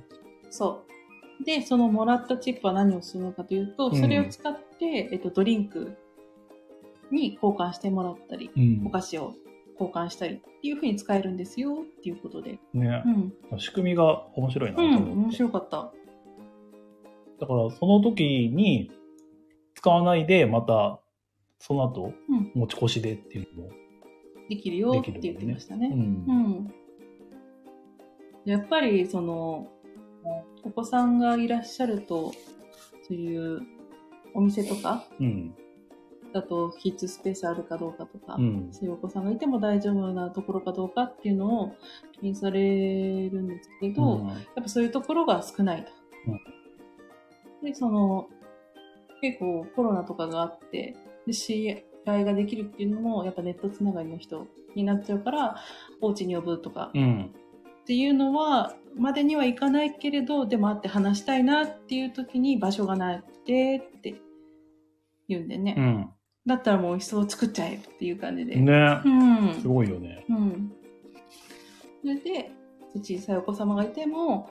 [0.50, 0.84] そ
[1.40, 1.44] う。
[1.44, 5.96] で、そのもらったチップは何をするのかというと、うんそれを使って、えっと、ドリンク
[7.10, 9.34] に交換してもらったり、うんお菓子を
[9.80, 12.58] 交換したりっていう風に使えるんですよっていうことで。
[12.74, 13.02] ね
[13.52, 13.58] う、ん。
[13.58, 15.12] 仕組みが面白いなとうん、思って。
[15.12, 15.92] 面白かった。
[17.40, 18.90] だから、その時に
[19.74, 21.00] 使わないで、また、
[21.58, 22.52] その後、うん。
[22.54, 23.70] 持ち越しでっていうのも。
[24.48, 25.88] できるよって言ってましたね。
[25.92, 26.72] うん。
[28.44, 29.70] やっぱり、その、
[30.62, 32.32] お子さんがいらっしゃると、
[33.02, 33.60] そういう
[34.34, 35.54] お店とかうん。
[36.32, 38.68] だと、キッズスペースあるかどうかとか、うん。
[38.70, 41.76] そういうお子さんがいても大丈夫なところかどうかっていうのを
[42.12, 45.90] 気にされるんですけど、うんやっぱそういうところが少ないと。
[47.62, 48.28] で、その、
[49.20, 50.96] 結構コロナとかがあって、
[51.28, 55.56] で、知り合いができるっていうのも、やっぱネットつながりの人になっちゃうから、
[56.00, 57.34] お家に呼ぶとかうん。
[57.82, 64.20] っていうのは、までにはいかないけれど、でも会って話したいなっていう時に場所がなくてって
[65.28, 65.74] 言うんでね。
[65.76, 66.10] うん。
[66.46, 68.56] だったらもう椅子を作っちゃえっていう感じで。
[68.56, 69.60] ねうん。
[69.60, 70.24] すごいよね。
[70.28, 70.72] うん。
[72.02, 72.50] それで、
[72.96, 74.50] 小さいお子様がいても、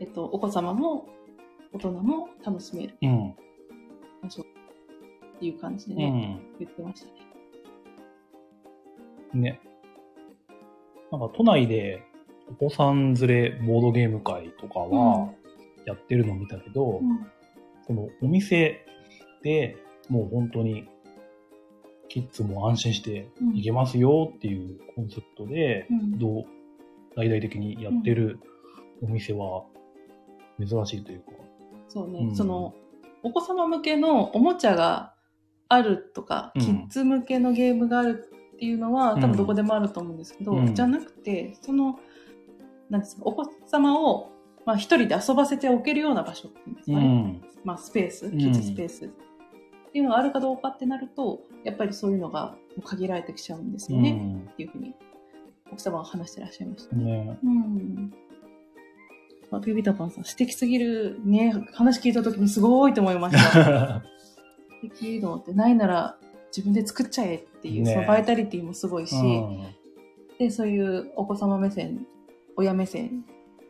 [0.00, 1.06] えっと、お子様も
[1.72, 3.34] 大人も楽しめるうん。
[4.22, 4.44] 場所
[5.44, 6.56] っていう感じでね、うん。
[6.58, 7.12] 言ってましたね。
[9.34, 9.60] ね。
[11.12, 12.02] なんか都内で
[12.50, 15.32] お子さん連れボードゲーム会とかは
[15.84, 17.26] やってるの見たけど、うん。
[17.86, 18.86] そのお店
[19.42, 19.76] で
[20.08, 20.88] もう本当に
[22.08, 26.44] キッズも安心してうん行けますよっていうコンセプトで、うんどう
[27.16, 28.40] 大々的にやってる
[29.00, 29.64] お店は
[30.58, 31.26] 珍しいというか。
[31.88, 32.74] そうね、うんその、
[33.22, 35.13] お子様向けのおもちゃが
[35.68, 41.98] あるとか、うんキッズ向けのゲームがあるっていうのは、うん多分どこでもあると思うんですけど、うんじゃなくて、その、
[42.90, 44.30] なんですか、お子様を、
[44.66, 47.04] まあ一人で遊ばせておけるような場所っていうんですかね。
[47.04, 47.54] うん。
[47.64, 49.08] まあ、スペース、んキッズスペース、っ
[49.92, 54.94] ていうのがあるかどうかってなると、やっぱりそういうのが限られてきちゃうんですよね、っていうふうに、
[55.72, 57.04] 奥様は話してらっしゃいましたうん。
[57.04, 57.24] ね。
[57.24, 58.14] ねうん。
[59.50, 64.02] あビビタパンさん、素敵すぎるね、話聞いた時にすごいと思いました。
[64.88, 66.18] 素敵と思って、ないなら
[66.48, 69.66] 自分で作っちゃえっていう、ねそのバイタリティもすごいし、うん。
[70.38, 72.06] で、そういうお子様目線、
[72.56, 73.24] 親目線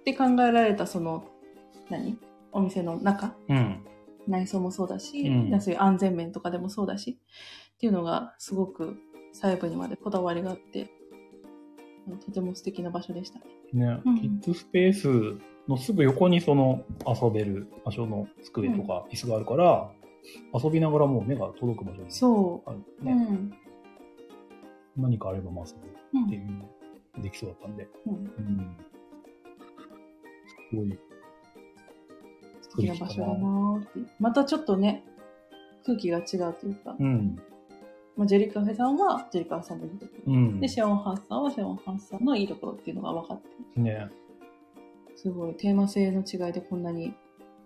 [0.05, 1.25] で考えられたその、
[1.91, 2.19] 何？
[2.53, 3.85] お店の中、うん。
[4.27, 5.61] 内装もそうだし、うん。
[5.61, 7.19] そういう安全面とかでもそうだし、
[7.75, 8.97] っていうのがすごく
[9.33, 10.91] 細部にまでこだわりがあって、
[12.25, 13.45] とても素敵な場所でしたね。
[13.73, 14.21] ね、うん。
[14.21, 19.91] キッズスペースのすぐ横にその遊べる場所の机とか椅子があるから、
[20.53, 23.05] 遊びながらもう目が届く場所にそあるう。
[23.05, 23.13] ね。
[23.13, 23.55] うん。
[24.97, 25.81] 何かあればまあそれ
[26.15, 27.89] うんっていう、できそうだったんで。
[28.07, 28.77] うんうん。
[30.71, 30.99] すごい。
[32.63, 34.09] 素敵な場所だなーっていう。
[34.21, 35.05] またちょっとね、
[35.85, 37.39] 空気が違うというか、うん。
[38.17, 40.61] まあ、ジェリカフェさんはジェリカフェさんのいいところ、うん。
[40.61, 43.41] で、シェオンハンスさんはシェオンハンスさんのいいところっていうのが分かっ
[43.75, 44.09] て、ね。
[45.17, 47.15] すごいテーマ性の違いでこんなに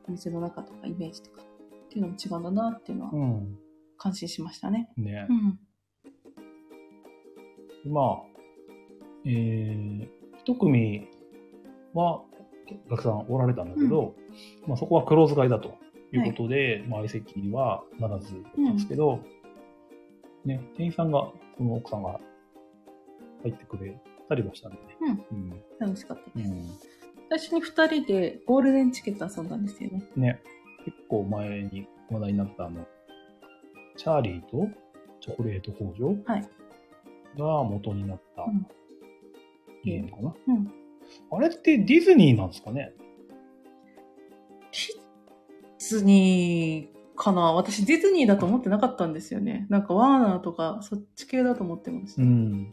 [0.09, 1.43] お店の中とかイメージとか
[1.89, 3.59] っていうのも違うんだなっていうのはうん。
[3.97, 4.91] 感心しましたね。
[4.97, 5.27] ね
[7.85, 7.89] う。
[7.89, 7.93] ん。
[7.93, 8.23] まあ、
[9.25, 10.09] えー、
[10.39, 11.09] 一組
[11.95, 12.23] は、
[12.87, 14.15] お客さんおられたんだけど、
[14.67, 15.79] まあそこはクローズ会だと
[16.13, 19.21] いうことで、まあ相席はならずだったんですけど、
[20.45, 22.21] ね、店員さんが、その奥さんが
[23.43, 25.25] 入ってくれたりはしたんでね。
[25.33, 25.63] うん。
[25.81, 26.51] 楽しかったです。
[26.51, 26.65] うん。
[27.31, 30.03] 最初に二人でゴールデンチケット遊んだんですよね。
[30.17, 30.41] ね、
[30.85, 32.87] 結構前に話題になったあの、
[33.97, 34.69] チャーリーと
[35.21, 36.49] チョコレート工場はい
[37.37, 38.67] が元になったうん
[39.85, 40.35] ゲームかな。
[40.49, 40.73] うん。
[41.31, 42.93] あれってディズニーなんですかね？
[44.73, 47.53] ディズニーかな？
[47.53, 49.67] 私ディズニーだと思ってなかったんですよね。
[49.69, 52.23] なんかワーナーとかそっち系だと思ってました。
[52.23, 52.73] うん。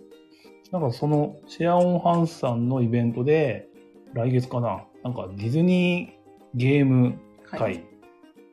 [0.71, 3.69] なんかそのシェアオンハンスさんのイベントで、
[4.13, 4.83] 来月かな？
[5.03, 7.83] なんかディズニーゲーム会、はい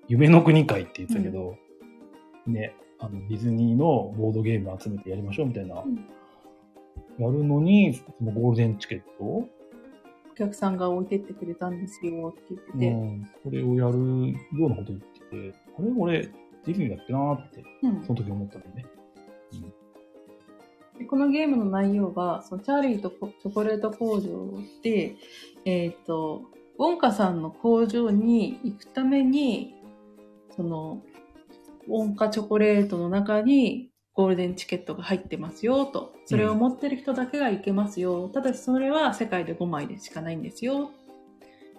[0.09, 1.57] 夢の国会って言ってたけど、
[2.47, 5.97] ね、あのディズニーのボードゲーム集めてやりましょうみたいな、ん。
[7.19, 9.25] やるのに、そのゴールデンチケット？
[9.25, 9.49] お
[10.35, 12.91] 客さんが置いてってくれたんですよって言ってうて。
[12.91, 15.93] ん、それをやるようなこと言ってて、あれ？
[15.97, 18.03] 俺、ディズニーだっけなーって、うん。
[18.05, 18.87] その時思ったんだよね。
[20.99, 25.17] でこのゲームの内容が、そのチャーリーとコチョコレート工場で、
[25.65, 26.43] えっ、と、
[26.79, 29.75] ウォンカさんの工場に行くために、
[30.57, 31.03] その、
[31.89, 36.15] ウォンカチョコレートの中にゴールデンチケットが入ってますよと。
[36.27, 38.29] それを持ってる人だけが行けますよ。
[38.29, 40.91] ただしそれは世界で5枚でしかないんですよ。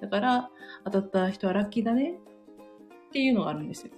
[0.02, 0.50] だから、
[0.84, 2.16] 当たった人はラッキーだね。
[3.10, 3.94] っていうのがあるんですよ。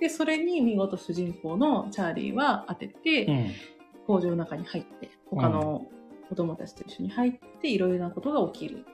[0.00, 3.50] で、それに見事主人公のチャーリーは当てて、うん。
[4.06, 5.86] 工場の中に入って、他の
[6.28, 8.84] 子供たちと一緒に入って、いろいろなことが起きる。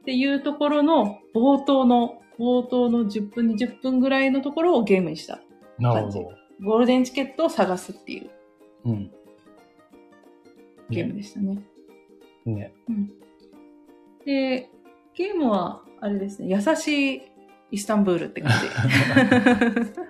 [0.00, 5.40] っていうところの冒頭の、冒頭の10分、20分ぐらいのところをゲームにした。
[5.78, 6.32] なるほど。
[6.62, 8.30] ゴールデンチケットを探すっていう
[8.86, 9.10] うん。
[10.88, 11.62] ゲームでしたね。
[12.46, 12.72] ね。
[12.88, 13.08] うん。
[14.24, 14.70] で、
[15.14, 17.22] ゲームは、あれですね、優しい
[17.72, 18.56] イスタンブールって感じ。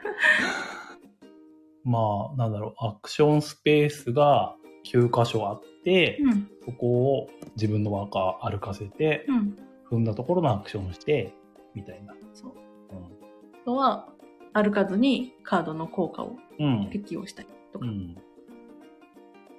[1.83, 4.55] まあ、なんだろう、アクションスペースが
[4.85, 6.49] 9箇所あって、うん。
[6.64, 9.59] そこを自分の輪っか歩かせて、うん。
[9.91, 11.35] 踏んだところのアクションをして、
[11.75, 12.14] みたいな。
[12.35, 12.53] そう。
[12.93, 14.09] あとは、
[14.53, 16.81] 歩かずにカードの効果をうん。
[16.85, 16.91] うん。
[16.91, 17.87] 適用したりとか。
[17.87, 18.16] っうん。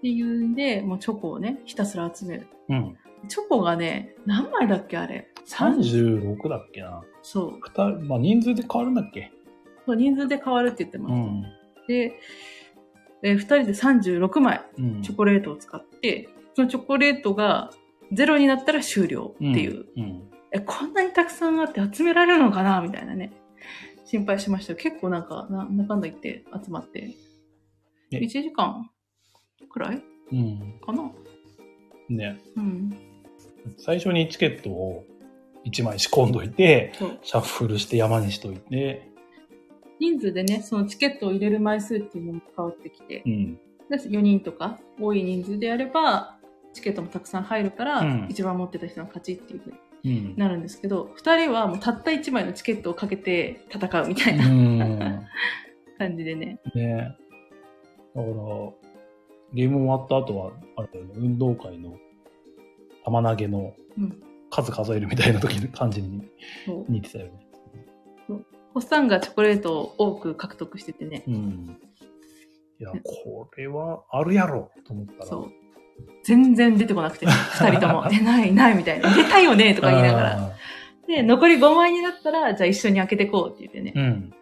[0.01, 2.47] ていうんで、もうチョコをね、ひたすら集める。
[2.69, 2.97] うん。
[3.27, 7.03] チョコがね、何枚だっけあれ？30 36だっけな。
[7.21, 7.59] そう。
[7.61, 9.31] 二人、まあ人数で変わるんだっけ？
[9.85, 11.13] そう人数で変わるって言ってます。
[11.13, 11.41] うん。
[11.87, 12.19] で、
[13.23, 15.01] えー、2人で36枚うん。
[15.03, 17.71] チョコレートを使って、そのチョコレートが
[18.11, 19.85] ゼロになったら終了っていう。
[20.53, 20.61] うん。
[20.61, 22.81] え、こんなにたくさんあって集められるのかな？
[22.81, 23.33] みたいなね。
[24.05, 27.11] 心配しました結構なんか、ななんだかんだ言って集まって。
[28.11, 28.89] え1時間
[29.69, 30.01] くらい？
[30.31, 30.79] うん。
[30.85, 31.11] かな？
[32.09, 32.39] ね。
[32.57, 32.97] うん。
[33.77, 35.05] 最初にチケットを
[35.65, 36.93] 1枚仕込んどいて。
[37.21, 39.07] シャッフルして山にしといて、
[39.99, 43.55] 人数でね、そのチケットを入れる枚数っていうのも変わってきてう、ん。
[43.55, 46.37] で4人とか多い人数であれば、
[46.73, 50.35] チケットもたくさん入るから、うん一番持ってた人の勝ちっていうふうにうん。
[50.35, 55.27] なるんですけど、2人はもうたった1枚のチケットをかけて戦うみたいうな、ん。
[55.97, 56.59] 感じでね。
[56.75, 57.15] ね
[58.15, 58.33] だから、
[59.53, 61.97] ゲーム終わった後は、あれだよね、運動会の
[63.03, 64.23] 玉投げのうん。
[64.51, 66.29] 数数えるみたいな時の感じに。
[66.89, 67.47] 似てたよね。
[68.73, 71.23] ホッサンがチョコレートを多く獲得しててね。
[71.27, 71.77] うん。
[72.79, 75.25] いや、これはあるやろと思ったら。
[75.25, 75.60] そう。
[76.23, 78.07] 全然出てこなくて、 2人とも。
[78.11, 79.13] え、ない、ないみたいな。
[79.15, 80.31] 出たよねとか言いながら。
[80.31, 80.51] あ
[81.07, 83.99] で、残り5枚になったら、じゃあ一緒に開けてこうって言ってねー。。
[83.99, 84.29] うん。
[84.29, 84.35] で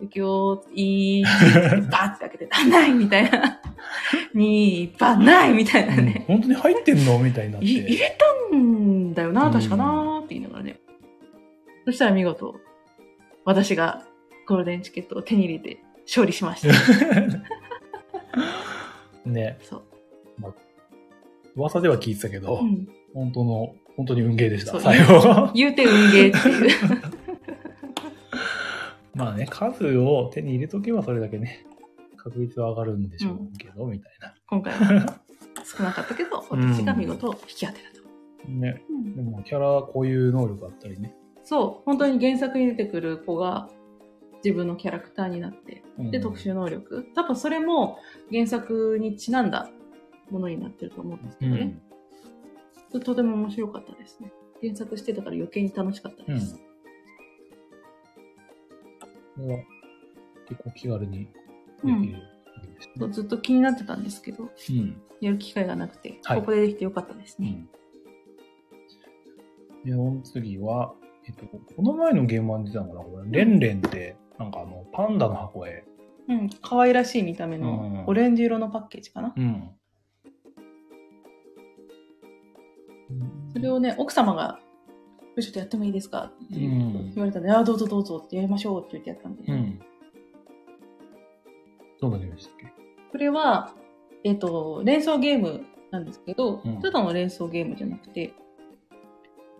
[0.00, 3.60] 今日、1、バーって開けて、あ、ないみたいな。
[4.34, 6.24] 2、バーないみたいなうんね。
[6.26, 7.66] 本当に入ってんのみたいになって。
[7.66, 8.16] い入れ
[8.50, 10.78] たんだよな、うん確かなーって言いながらね。
[11.84, 12.56] そしたら見事、
[13.44, 14.04] 私が
[14.46, 16.74] ゴールデンチケットを手に入れて勝利しました。
[19.24, 19.82] ね、そう。
[21.56, 25.50] 噂では聞いてたけど、うん、本当の、本当に運ゲーでした、最後。
[25.56, 26.70] 言うて運ゲーっていう。
[29.16, 31.66] まあね、数を手に入れとけばそれだけね、
[32.18, 34.34] 確率は上がるんでしょうけど、みたいな。
[34.46, 35.20] 今回は
[35.64, 38.00] 少なかったけど、 私が見事引き当てた
[38.44, 38.48] と。
[38.48, 38.82] ね。
[38.90, 41.14] うんでも、キャラこういう能力あったりね。
[41.42, 43.70] そう、本当に原作に出てくる子が
[44.44, 47.06] 自分のキャラクターになって、で、うん特殊能力。
[47.14, 47.98] 多分それも
[48.30, 49.70] 原作にちなんだ
[50.30, 51.78] ものになってると思うんですけどね。
[53.04, 54.32] とても面白かったですね。
[54.62, 56.38] 原作してたから余計に楽しかったうん。
[56.38, 56.56] です。
[59.36, 59.60] これは
[60.48, 61.26] 結構気軽にで
[61.82, 62.22] きるね。
[62.98, 65.00] そうずっと気になってたんですけど、うん。
[65.20, 67.66] やる機会がなくて、はいここでできてよかったですね。
[69.84, 69.84] うん。
[69.84, 70.94] で、その次は、
[71.26, 75.84] えっと、この前のゲームは出たのかなこれ、レンレンって、なんかあの、パンダの箱絵。
[76.28, 79.32] うん、可愛らしい見た目うんのオレンジ色のパッケージかな。
[79.36, 79.70] うん。
[83.56, 84.60] それをね、奥様が、
[85.40, 86.30] ちょっとやってもいいですか？
[86.46, 89.80] ってうん言われたんで、ああ、どうぞどうぞってやりましょうって言ってやったんで、うん。
[92.00, 92.66] どんなゲームでしたっけ？
[93.12, 93.72] これは、
[94.24, 98.34] えっ、と、連想ゲームなんですけど、うんただの連想ゲームじゃなくて、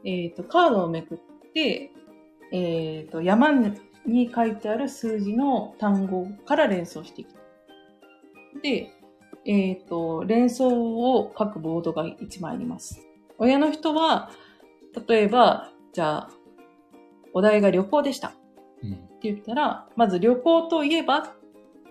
[0.05, 1.19] えっ、と、カードをめくっ
[1.55, 1.91] て、
[2.53, 3.53] えっ、と、山
[4.07, 7.29] に書いてある数字の単語から連想していく。
[8.63, 8.93] で、
[9.47, 10.69] えっ、と、連想
[11.15, 13.06] を書くボードが1枚あります。
[13.39, 14.31] 親の人は、
[15.09, 16.31] 例えば、じゃあ、
[17.33, 18.33] お題が旅行でした。
[18.83, 18.93] うん。
[18.93, 21.23] って言ったら、まず旅行といえばっ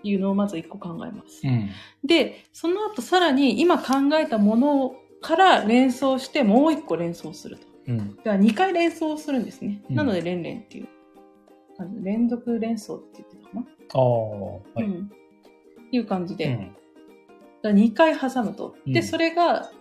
[0.02, 1.42] ていうのをまず一個考えます。
[1.44, 1.70] うん。
[2.04, 7.68] で、その後さらに今考えたものから連想してもう一個連想すると。
[7.88, 8.16] うん。
[8.18, 9.82] だから2回連想するんですね。
[9.90, 10.88] うんなので連連っていう。
[11.78, 14.84] あの連続連想って言ってたかな、ああ、はい。
[14.84, 15.12] うん。
[15.88, 16.46] っていう感じで。
[16.46, 16.76] うん
[17.66, 18.76] だ2回挟むと。
[18.86, 19.72] で、うんそれが、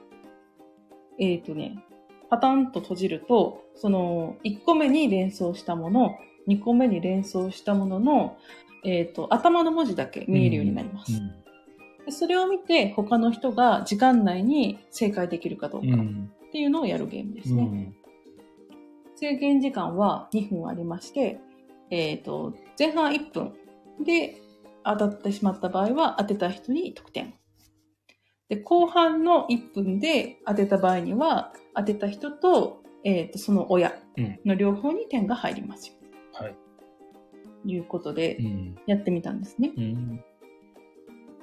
[1.19, 1.85] えっ、とね、
[2.31, 6.17] パタンと閉じると、その、1個目に連想したもの、
[6.49, 8.37] 2個目に連想したものの、
[8.85, 11.13] えっ、と、頭の文字だけ見えるようになります。
[12.05, 16.33] でそれを見て、他の人が時間内に正解できるかどうかっうん。
[16.53, 17.63] ていうのをやるゲームですね。
[17.63, 17.97] うん。
[19.17, 21.41] 制限時間は2分ありまして、
[21.91, 23.55] えっ、と、前半1分
[24.05, 24.37] で
[24.85, 27.35] 当たってしまった場合は当てた人に得点。
[28.49, 35.95] で、後半の1分で当てた場合には、当てた人と、えっ、と、その親うんの両方に点が入りますよ。
[36.33, 36.57] はい。
[37.63, 38.77] ということでう、ん。
[38.87, 39.73] やってみたんですね。
[39.77, 40.25] うん。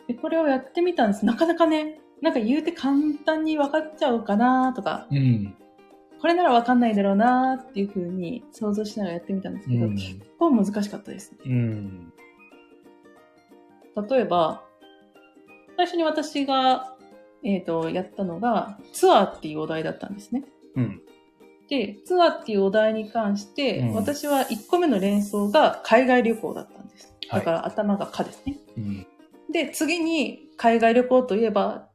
[0.08, 1.26] で、これをやってみたんです。
[1.26, 5.56] なかなかね、なんか言うて簡単に分かっちゃうかなとか、うん。
[6.20, 11.38] これなら分かんないだろうなっていう風に想像しながらやってみたんですけど、うん結構難しかったですね。
[11.46, 12.14] うん。
[14.08, 14.64] 例えば、
[15.78, 16.96] 最初に私が、
[17.44, 20.44] えっ、と、やったのが、ツアーっていうお題だったんですね。
[20.76, 21.02] うん。
[21.70, 27.08] で、ツアーっていうお題に関して、うん私は1個目の連想が海外旅行だったんです。
[27.30, 28.58] はいだから頭が「か」ですね。
[28.78, 29.08] うん。
[29.52, 31.88] で、次に海外旅行といえば、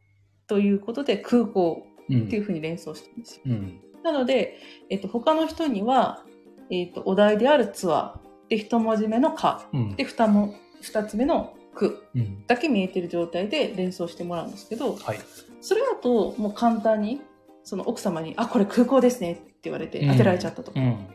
[0.46, 2.22] ということで空港うん。
[2.24, 3.42] っていうふうに連想したんですよ。
[3.46, 3.80] うん。
[4.02, 4.58] なので、
[4.88, 6.24] えっ、と、他の人には、
[6.70, 8.48] えっ、と、お題であるツアー。
[8.48, 9.68] で、一文字目のか。
[9.72, 9.96] うん。
[9.96, 12.46] で、二も、二つ目のくうん。
[12.46, 15.18] だけ見えてる状態で連想してもらうんですけど、はい。
[15.60, 17.20] それだともう簡単に、
[17.62, 20.72] その奥様に、あ、これ空港ですねって言われて当てられちゃったと。
[20.74, 21.06] うん。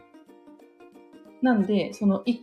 [1.42, 2.40] なんで、その、い、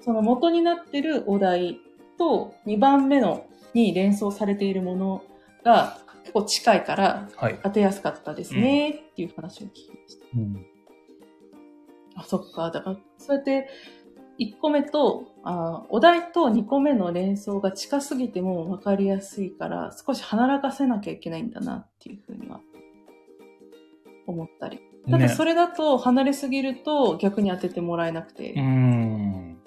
[0.00, 1.78] その元になってるお題
[2.18, 5.24] と2番目のに連想されているもの
[5.62, 7.58] が結構近いからはい。
[7.62, 10.26] 当てやすかったですねっていう話を聞きました。
[10.36, 10.66] うん。
[12.16, 12.70] あ、そっか。
[12.70, 13.68] だから、そうやって、
[14.40, 22.60] 1個目と、あお題と2個目の連想が近すぎても分かりやすいから、少し離らかせなきゃいけないんだなっていうふうには
[24.26, 24.80] 思ったり。
[25.10, 29.58] ただそれ、れだと離れすぎると逆に当ててもらえなくて、うん。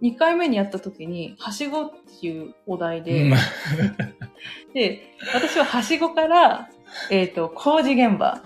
[0.00, 3.34] 2回目にやった時に、はしごっていうお題で、うん
[4.74, 5.02] で、
[5.34, 6.70] 私ははしごから、
[7.10, 8.42] えっ、と、工事現場。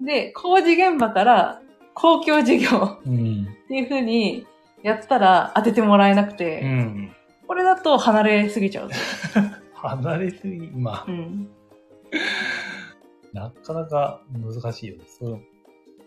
[0.00, 1.62] で、工事現場から
[1.94, 2.98] 公共事業。
[3.06, 3.41] うん。
[3.72, 4.46] っていう風に
[4.82, 7.16] やったら当ててもらえなくうて、ん。
[7.48, 8.94] これだと離れすぎちゃうと。
[9.74, 11.48] 離れすぎ、まあう、ん。
[13.32, 15.04] なかなか難しいよね。
[15.06, 15.40] その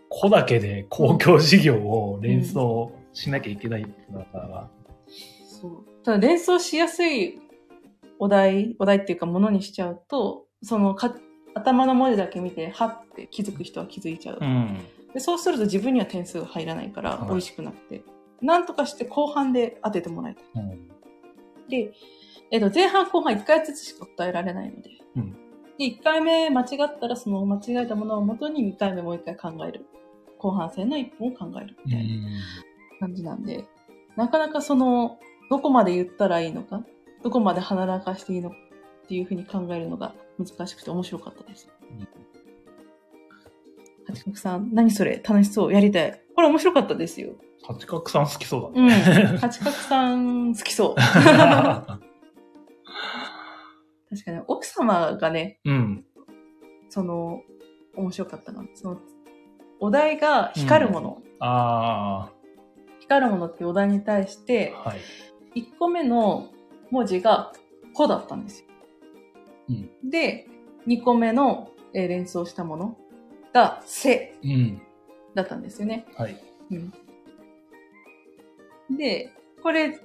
[0.10, 4.70] 子だけで公共事業を連想しなきゃいけないだから。
[5.60, 6.04] そう。
[6.04, 7.40] ただ連想しやすい
[8.20, 11.16] お題、お題っていうかものにしちゃうと、そのか
[11.56, 14.46] 頭の文字だけ見て、はって気づく人は気づいちゃう。
[14.46, 14.78] ん。
[15.16, 18.04] でそうすると自分には点数が入らないからはい美味しくなくて、
[18.42, 20.46] なんとかして後半で当ててもらいたい。
[20.56, 20.88] うん。
[21.70, 21.94] で、
[22.52, 25.32] えっと前半後半1回ずつしか答えられないので、うん
[25.78, 29.86] で1回目間違ったらその間違えたものをもとに2回目もう1回考える。
[30.38, 32.30] 後半戦の1本を考えるみたいな
[33.00, 33.66] 感じなんで、
[34.18, 35.18] なかなかその、
[35.50, 36.84] どこまで言ったらいいのか、
[37.24, 38.56] どこまで鼻らかしていいのか
[39.06, 41.70] っていうふうに考えるのが難しくて面白かったです。
[41.90, 42.35] うん
[44.08, 45.22] 八角さん、何それ？
[45.24, 46.22] 楽しそうやりたい。
[46.36, 47.34] これ面白かったですよ。
[47.64, 48.88] 八角さん好きそうだうん。
[48.88, 48.94] ね。
[49.40, 50.96] 八角さん好きそう。
[54.10, 56.06] 確かに、奥様がね、うん。
[56.90, 57.42] その、
[57.96, 58.64] 面白かったな。
[58.76, 59.00] その、
[59.80, 61.22] お題が光るもの。
[61.40, 62.32] あ
[63.00, 65.60] 光るものってお題に対してあ、、はい。
[65.62, 66.50] 1個目の
[66.92, 67.52] 文字が
[67.94, 68.68] 「こ」だったんですよ。
[69.70, 70.48] うんで、
[70.88, 72.98] 2個目の、えー連想したもの
[73.56, 74.82] が「せうん。」
[75.34, 76.06] だったんですよね。
[76.18, 76.38] はい。
[76.72, 76.76] う
[78.94, 79.32] ん、で、
[79.64, 80.00] これ、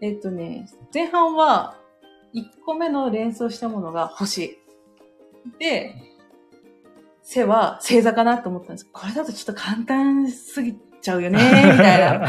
[0.00, 1.78] えっとね、前半は
[2.34, 4.58] 1個目の連想したものが星。
[5.58, 5.94] で、
[7.22, 12.28] 背は星座かなと思ったんですこれだとちょっと簡単すぎちゃうよね、 みたいな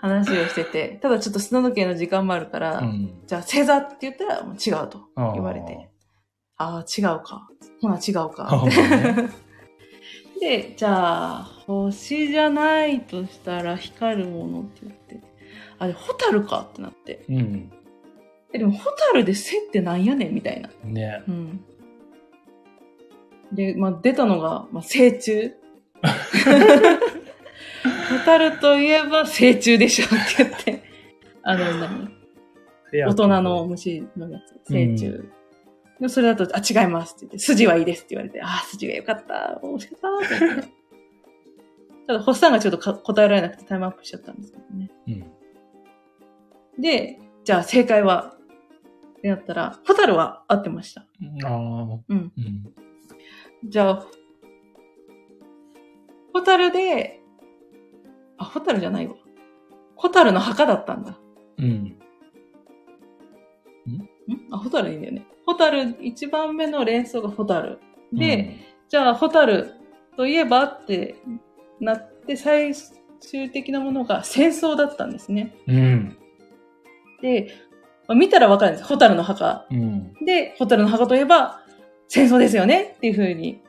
[0.00, 0.98] 話をしてて。
[1.00, 3.22] ただちょっと砂時計の時間もあるから、うん。
[3.26, 5.88] じゃあ星座って言ったら違うと言われて。
[6.56, 7.48] ああ、違うか。
[7.80, 8.48] ほな違うか。
[8.50, 9.32] あー
[10.42, 15.20] で、じゃあ、星じゃないとしたら光るものって言って。
[15.78, 17.24] あれ、ホタルかってなって。
[17.28, 17.70] うん。
[18.52, 20.68] え、でもホタルで背ってなんやねんみたいな。
[20.82, 21.22] ね。
[21.28, 21.64] うん。
[23.52, 25.54] で、まあ、出たのが、まあ、成虫。
[26.02, 26.08] ホ
[28.24, 30.82] タルといえば成虫でしょって言って。
[31.44, 32.10] あの、何？
[32.92, 34.72] 大人の虫のやつ。
[34.72, 35.06] 成虫。
[35.06, 35.30] う
[36.02, 39.60] でそれだと、あ、違いますって言って、筋はいいですって言われて、あー、筋がよかった。
[39.62, 40.68] 惜しかったって言って。
[42.08, 44.90] ただ、ホッサンがちょっとか答えられなくてタイムアップしちゃったんですけどね。
[45.06, 46.82] うん。
[46.82, 48.36] で、じゃあ正解は
[49.16, 51.02] ってなったら、ホタルは合ってました。
[51.02, 51.06] あ
[51.46, 51.52] あ。
[51.52, 52.02] うん。
[52.08, 52.32] うん。
[53.64, 54.06] じゃあ、
[56.34, 57.22] ホタルで、
[58.38, 59.14] あ、ホタルじゃないわ。
[59.94, 61.16] ホタルの墓だったんだ。
[61.58, 61.64] うん。
[61.64, 61.98] ん？
[64.50, 65.26] あ、ホタルいいんだよね。
[65.46, 67.78] ホタル、一番目の連想がホタル。
[68.12, 69.72] で、じゃあ、ホタル
[70.16, 71.16] といえばって
[71.80, 72.74] なって、最
[73.20, 75.54] 終的なものが戦争だったんですね。
[75.66, 76.18] うん、うん。
[77.22, 77.48] で、
[78.08, 78.84] まあ見たらわかるんです。
[78.88, 79.66] ホタルの墓。
[79.70, 80.12] うん。
[80.24, 81.62] で、ホタルの墓といえば
[82.08, 83.62] 戦争ですよねっていう風に、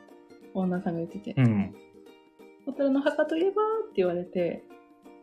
[0.52, 1.34] 女さんが言ってて。
[1.36, 1.74] うん。
[2.66, 4.64] ホタルの墓といえばって言われて、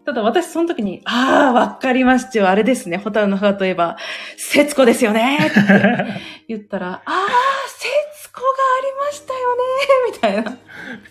[0.05, 2.49] ただ私その時に、ああ、わかりましたよ。
[2.49, 2.97] あれですね。
[2.97, 3.97] ホタルの墓といえば、
[4.37, 5.59] 節子ですよねって
[6.47, 7.27] 言ったら、ああ、
[7.67, 9.61] 節子がありましたよね
[10.11, 10.57] みたいな。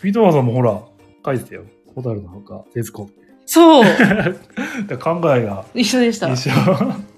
[0.03, 0.81] ピートマンさんもほら、
[1.25, 1.65] 書いてたよ。
[1.95, 3.09] ホタルの墓、節子。
[3.47, 3.85] そう。
[4.87, 6.29] で考えが一緒でした。
[6.29, 6.53] い一緒。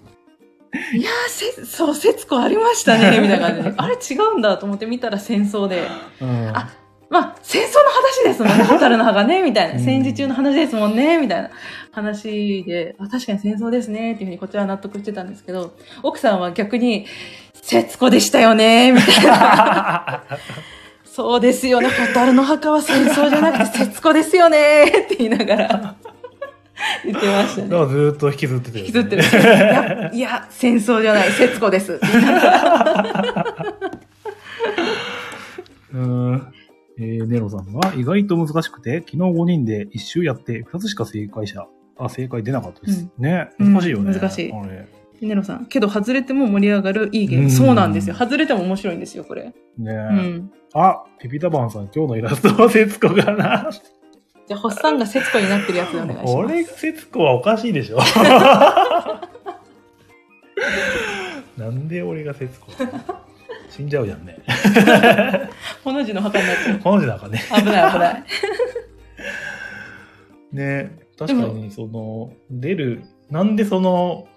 [0.73, 3.21] やー、せ、そう、節子ありましたね。
[3.21, 3.75] みたいな感じで。
[3.77, 5.87] あれ違うんだと思って見たら戦争で。
[6.21, 6.49] うん。
[6.55, 6.71] あ
[7.13, 8.65] まあ、戦争の話ですもんね。
[8.65, 9.75] ホタルの墓ね、みたいな。
[9.75, 11.51] うん戦時中の話ですもんね、みたいな
[11.91, 17.05] 話で、あ確かに戦争ですね、っていうふうにこちらは納得してたんですけど、奥さんは逆に、
[17.61, 20.23] 節子でしたよね、みたいな。
[21.05, 25.95] そうですよね、ホタルの墓は戦争じゃなくて節子ですよね、って言いながら
[27.05, 27.69] 言ってましたね。
[27.69, 29.23] だからずーっと引きずってて、引きずってる。
[29.23, 32.01] いや、いや戦争じゃない、節子です。
[35.93, 36.53] うん。
[36.99, 41.67] えー、ネロさんが意外と難しくて、昨日5人で1周やって2つしか正解者。
[41.99, 43.09] あ、正解出なかったです。
[43.19, 43.51] ね。
[43.59, 44.13] うん難しいよね。
[44.13, 44.89] 難しいあれ。
[45.21, 47.45] ネロさん、けど外れても盛り上がるいいゲーム。
[47.45, 48.15] うんそうなんですよ。
[48.15, 49.45] 外れても面白いんですよ、これ。
[49.45, 50.51] ね、うん。
[50.75, 53.71] あ、ピピタパンさん、今日のイラストは節子かな。
[54.49, 56.35] じゃあ、ホッサンが節子になってるやつでお願いします。
[56.35, 57.99] 俺が節子はおかしいでしょ。
[61.57, 62.67] なんで俺が節子？
[63.73, 64.39] 死んじゃうじゃんね。
[65.83, 66.79] この字の墓になってる。
[66.79, 67.41] この字なんかね。
[67.49, 68.25] 危ない危ない。
[70.53, 74.29] ね確かにその、出る、なんでその、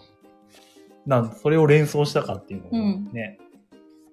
[1.05, 3.37] なん、それを連想したかっていうのもね、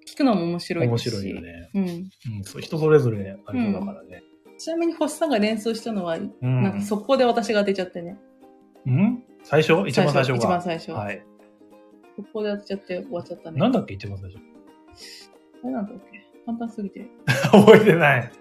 [0.05, 0.97] 聞くのも面白い面。
[0.97, 1.41] 白いよ。
[1.41, 1.69] ね。
[1.73, 1.83] うん。
[1.87, 2.09] うん、
[2.43, 4.23] そう人それぞれありそうだからね。
[4.57, 6.63] ちなみに、ホッサンが連想したのは、うん。
[6.63, 8.17] なんか速攻で私が当てちゃってね。
[8.85, 9.23] うん？
[9.43, 9.87] 最初？
[9.87, 10.37] 一番最初が。
[10.37, 10.91] 一番最初。
[10.91, 11.23] はい。
[12.17, 13.59] 速攻で当てちゃって終わっちゃったね。
[13.59, 14.39] なんだっけ一番最初？
[15.63, 16.23] あれなんだっけ？
[16.45, 17.07] 簡単すぎて。
[17.51, 18.31] 覚えてない。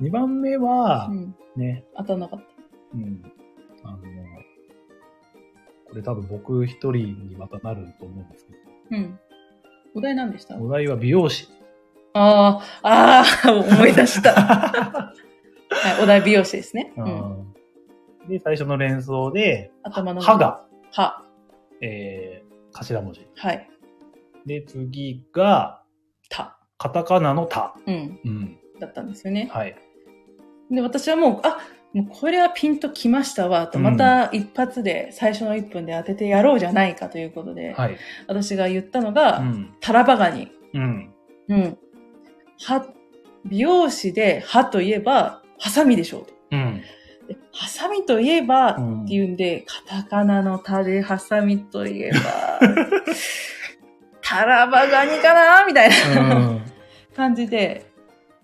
[0.00, 1.34] 2番目はう、ん。
[1.56, 2.46] ね、当たんなかった。
[2.94, 3.22] うん。
[5.88, 6.92] これ多分僕一人
[7.28, 9.18] にまたなると思うんですけうん。
[9.94, 10.56] お題何でした？
[10.56, 11.48] ど、お題は美容師。
[12.14, 12.88] ああ、
[13.22, 14.32] ああ、思い出した。
[14.34, 15.12] は
[16.00, 16.92] い、お題美容師ですね。
[16.96, 17.08] ううん。
[17.08, 17.54] ん
[18.28, 21.24] で、最初の連想で、頭の歯が、歯。
[21.80, 23.26] えー、頭文字。
[23.34, 23.68] はい。
[24.46, 25.82] で、次が、
[26.28, 26.58] た。
[26.78, 27.74] カタカナのタ。
[27.86, 28.20] うん。
[28.24, 28.58] うん。
[28.80, 29.48] だったんですよね。
[29.52, 29.76] はい。
[30.70, 31.58] で、私はもう、あ、
[31.92, 37.96] もうこれはピンときましたわ、と、うんまた一発で、最初の1分で当ててやろうじゃないかということで、はい。
[38.26, 39.74] 私が言ったのが、うん。
[39.80, 40.50] タラバガニ。
[40.74, 41.14] うん。
[41.48, 41.78] うん。
[42.58, 42.86] 歯、
[43.44, 46.34] 美容師で歯といえば、ハサミでしょうと。
[46.52, 46.82] うん。
[47.28, 52.18] でハサミといえば、うんっていうんで、カタカナのタでハサミといえば、
[54.32, 56.62] タラバガニかなみたいなうん。
[57.14, 57.84] 感じで、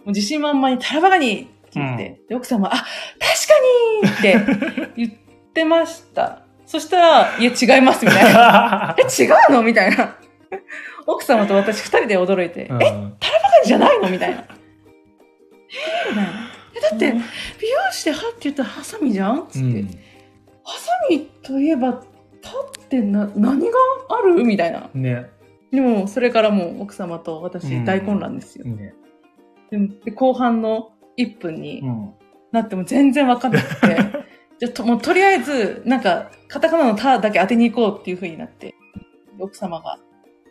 [0.01, 5.13] もう自信満々にタラバガニって言って、で奥様は、あ、確かにって言っ
[5.55, 6.43] てました。
[6.67, 8.95] そしたら、いや、違います、みたいな。
[9.01, 10.17] え、違うのみたいな。
[11.07, 14.45] 奥様と私二人で驚いて、うんえ、タラバガニじゃないのみたいな。
[14.45, 16.31] えみたいな。
[16.77, 19.87] え、だって、美容師で歯って言ったらハサミじゃんつって、うん。
[20.65, 22.03] ハサミといえば、歯っ
[22.91, 23.79] てな、何が
[24.11, 24.45] ある？
[24.45, 24.91] みたいな。
[24.93, 25.31] ね。
[25.71, 28.65] でも、それからもう奥様と私うん大混乱ですよ。
[28.65, 28.95] ね。
[29.71, 32.15] でもで後半の1分にうん。
[32.51, 33.97] なっても全然わかんなくて、
[34.59, 38.75] じゃあともうとりあえず、なんか、カタカナのタだけ当てに行こうっていう風になって、で
[39.39, 39.99] 奥様が、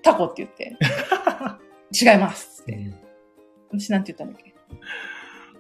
[0.04, 0.76] タコって言って、
[1.92, 2.92] 違いますって。
[3.72, 4.54] 私なんて言ったんだっけ？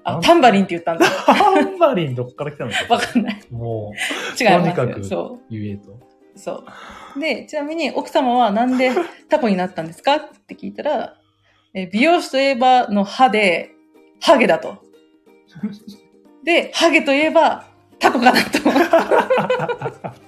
[0.03, 1.05] あ、タンバリンって言ったんだ。
[1.25, 2.71] タンバリンどっから来たの？
[2.87, 3.41] わかんない。
[3.49, 3.91] も
[4.39, 5.55] 違いますとにかくそう。
[5.55, 5.99] う、言えと。
[6.37, 6.63] そ
[7.15, 7.19] う。
[7.19, 8.91] で、ちなみに奥様はなんで
[9.29, 10.15] タコになったんですか？
[10.17, 11.15] って聞いたら、
[11.73, 13.71] え美容師といえばの歯で、
[14.21, 14.77] ハゲだと。
[16.43, 17.65] で、ハゲといえば
[17.99, 18.57] タコかなと。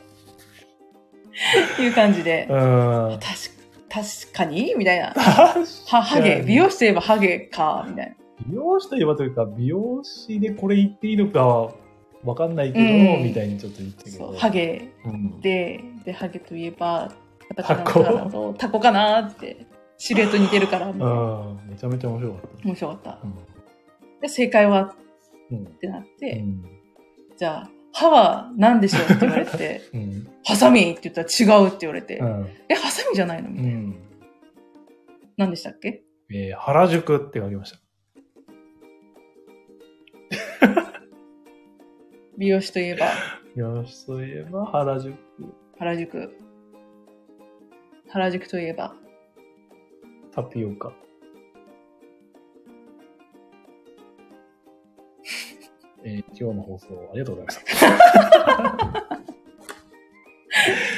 [1.81, 3.19] いう感じで、うん。
[3.19, 3.30] 確
[3.90, 4.76] 確かに？
[4.76, 5.14] みたいな。
[5.14, 5.26] 確
[5.88, 6.44] は、ハゲ？
[6.45, 8.15] 美容師といえばハゲか、みたいな。
[8.48, 11.72] 美容師といえばというか、美容師でこれ言っていいのかは
[12.24, 14.18] わかんないけど、うんみたいにちょっと言ったけど。
[14.18, 15.40] そう、ハゲうん。
[15.41, 17.12] で、で、ハゲといえば、
[17.56, 19.66] カタカナのタだとタコかなって、
[19.98, 21.70] シルエット似てるから、みたいなうん。
[21.70, 22.68] めちゃめちゃ面白かった。
[22.68, 23.20] 面白かった。
[23.24, 23.34] うん
[24.22, 24.96] で、正解は？
[25.50, 25.64] うん。
[25.64, 26.64] ってなって、うん。
[27.38, 30.28] じゃあ、歯は何でしょうって言われて、 うん。
[30.46, 32.48] ハサミって言ったら違うって言われて、うん。
[32.68, 33.72] え、ハサミじゃないのみたいな。
[33.72, 33.96] うん。
[35.38, 36.04] 何でしたっけ？
[36.32, 37.80] えー原宿って書きました。
[42.40, 43.07] 美容師といえば、
[43.56, 45.14] 美容師といえば原宿。
[45.78, 46.30] 原宿。
[48.10, 48.95] 原宿といえば、
[50.34, 50.94] タピオカ。
[56.06, 57.88] えー今日の放送ありがとうございました。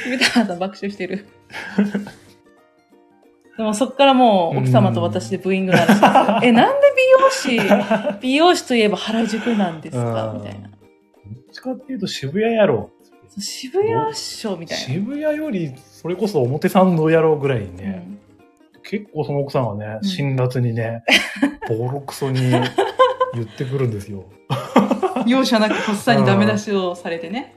[0.08, 1.26] 三田さん爆笑してる。
[3.56, 6.08] でもそっからもう奥様と私でブーイングなんですよ。
[6.44, 7.60] え、なんで美容師、
[8.20, 10.28] 美容師といえば原宿なんですか？
[10.28, 10.70] うんみたいな。
[11.52, 12.90] ちかっていうと渋谷やろ
[13.36, 13.40] う。
[13.40, 14.84] 渋谷っしょみたいな。
[14.84, 18.18] 渋谷よりそれこそ表参道やろうぐらいにうね、ん
[18.82, 21.02] 結構その奥さんはね、うん辛辣にね、
[21.68, 22.62] ボロクソに言
[23.42, 24.24] ってくるんですよ。
[25.26, 27.54] 容赦なくとっさにダメ出しをされてね。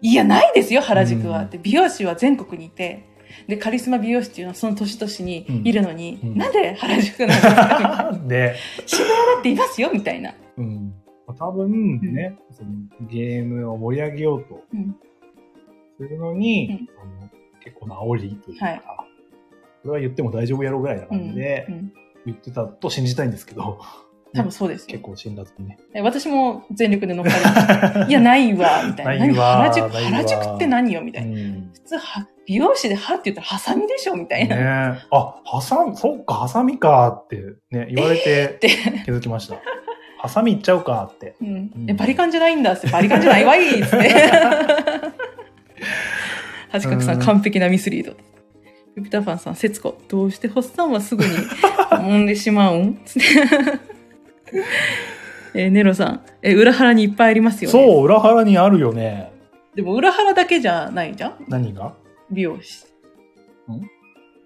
[0.00, 1.38] いや、ないですよ、原宿は。
[1.40, 3.04] うんって美容師は全国にいて、
[3.48, 8.84] で、カリスマ美容師っていうのはその年々にいるのに、うんなんで原宿なんですか？
[8.86, 10.34] 渋谷だっていますよ、みたいな。
[10.58, 10.92] うん。
[11.38, 12.70] まあ多分ね、その
[13.08, 14.96] ゲームを盛り上げようとうん
[15.98, 17.30] するのに、うんその
[17.62, 18.82] 結構な煽りというか、はい
[19.82, 21.92] これは言っても大丈夫やろうぐらいなうん感じでうん
[22.26, 23.78] 言ってたと信じたいんですけど、
[24.34, 25.02] 多分そうですよ結。
[25.02, 25.78] 構辛辣にね。
[25.94, 28.06] え私も全力で乗っかりました。
[28.08, 29.34] いや、ないわ、みたいな。
[29.34, 31.30] 原宿、原宿って何よみたいな。
[31.30, 35.06] うん普通は、美容師で歯って言ったらハサミでしょみたいねな。
[35.10, 37.36] あ、ハサミ、そっか、ハサミかって
[37.70, 38.58] ね、言われて。
[39.04, 39.56] 気づきました。
[40.24, 41.36] ハサミいっちゃうかって。
[41.42, 43.96] うんうんえ、バリカンじゃないんだって、バリカンじゃないわいっつって。
[46.70, 48.14] はちかくさん、うん完璧なミスリード。
[48.96, 53.00] ピピタパンさん、節子、どうしてホッサンはすぐに揉んでしまうん？
[53.04, 53.28] つって。
[55.56, 57.72] えーネロさん、えー裏腹にいっぱいありますよね。
[57.72, 59.30] そう、裏腹にあるよね。
[59.74, 61.44] でも裏腹だけじゃないじゃん？
[61.48, 61.92] 何が？
[62.30, 62.84] 美容師。
[63.70, 63.82] ん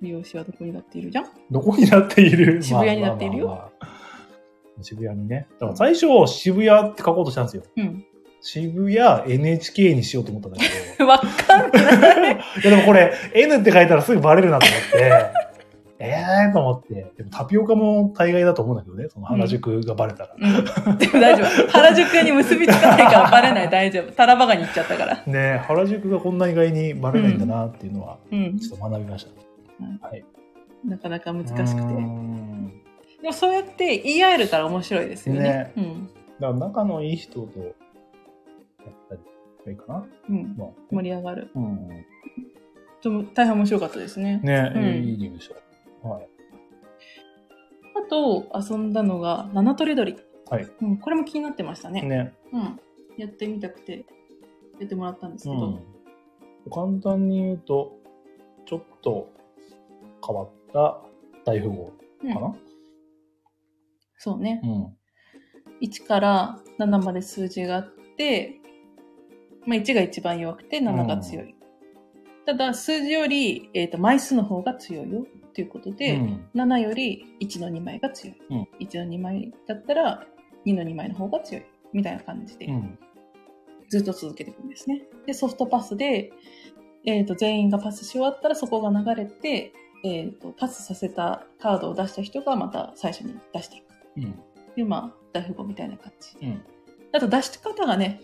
[0.02, 1.26] 美容師はどこになっているじゃん？
[1.50, 2.62] どこになっている？
[2.62, 3.97] 渋谷になっているよまあまあまあまあ
[4.82, 5.46] 渋谷にね。
[5.58, 7.62] だから最初、渋谷って書こうとしたんですよ。
[7.76, 8.04] うん。
[8.40, 10.64] 渋谷 NHK にしようと思ったんだけ
[10.98, 11.06] ど。
[11.08, 12.34] わかんない。
[12.62, 15.32] いやでもこれ N って書いたらすぐバレるなと思って、え
[16.00, 16.94] えーと思って。
[17.16, 19.08] でもタピオカも大概だと思うんだけどね。
[19.08, 20.34] その原宿がバレたら。
[20.38, 20.98] うん。
[20.98, 21.68] でも大丈夫。
[21.72, 23.70] 原宿に結びつかないからバレない。
[23.70, 24.12] 大丈夫。
[24.12, 25.16] タラバガに行っちゃったから。
[25.16, 28.58] ねえ原宿がこんな意外にバレないんだなっていうのは、うん。
[28.58, 29.30] ちょっと学びました。
[30.84, 31.64] なかなか難しくて。
[31.64, 32.87] うー
[33.20, 35.40] でんもそうやって言い合えるから面白いですよね。
[35.40, 36.06] ねうん。
[36.06, 37.74] だから仲のいい人とやっ
[39.08, 39.20] たり
[39.64, 40.06] がいいかな。
[40.28, 40.54] うん。
[40.56, 41.50] まあ、盛り上がる。
[41.54, 41.88] うん。
[43.02, 44.40] でも大変面白かったですね。
[44.42, 45.50] ね、うんいいゲームでし
[46.02, 46.08] た。
[46.08, 46.28] はい。
[47.96, 50.16] あと、遊んだのが、七とりどり。
[50.50, 50.68] はい。
[50.80, 50.96] うん。
[50.98, 52.02] これも気になってましたね。
[52.02, 52.34] ね。
[52.52, 52.80] うん。
[53.16, 54.04] やってみたくて、
[54.78, 55.66] やってもらったんですけど。
[55.66, 55.98] うん。
[56.70, 57.98] 簡単に言うと、
[58.66, 59.32] ちょっと
[60.24, 61.00] 変わった
[61.44, 61.92] 大富豪
[62.24, 62.54] うんかな。
[64.18, 64.60] そうね。
[64.64, 64.96] うん。
[65.80, 68.60] 1から7まで数字があって、
[69.64, 71.54] まあ、1が一番弱くて7が強い。
[72.44, 78.36] ただ、数字より、えー、と枚数の方が強いよっていうことで、うん7より1の2枚が強い。
[78.50, 80.26] うん1の2枚だったら
[80.66, 81.64] 2の2枚の方が強い。
[81.92, 82.98] みたいな感じで、うん。
[83.88, 85.02] ずっと続けていくんですね。
[85.26, 86.32] で、ソフトパスで、
[87.06, 89.72] えー、と全員がパスし終わったらそこが流れて、
[90.04, 93.87] えー、とパスさせたカードを出した人がまた最初に出していく。
[94.24, 94.74] うん。
[94.76, 96.46] で、まあ、大富豪みたいな感じ。
[96.46, 96.62] うん。
[97.12, 98.20] あと出し方がね、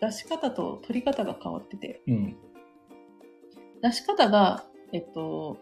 [0.00, 2.36] 出し方と取り方が変わってて、うん。
[3.82, 5.58] 出し方が、えっと、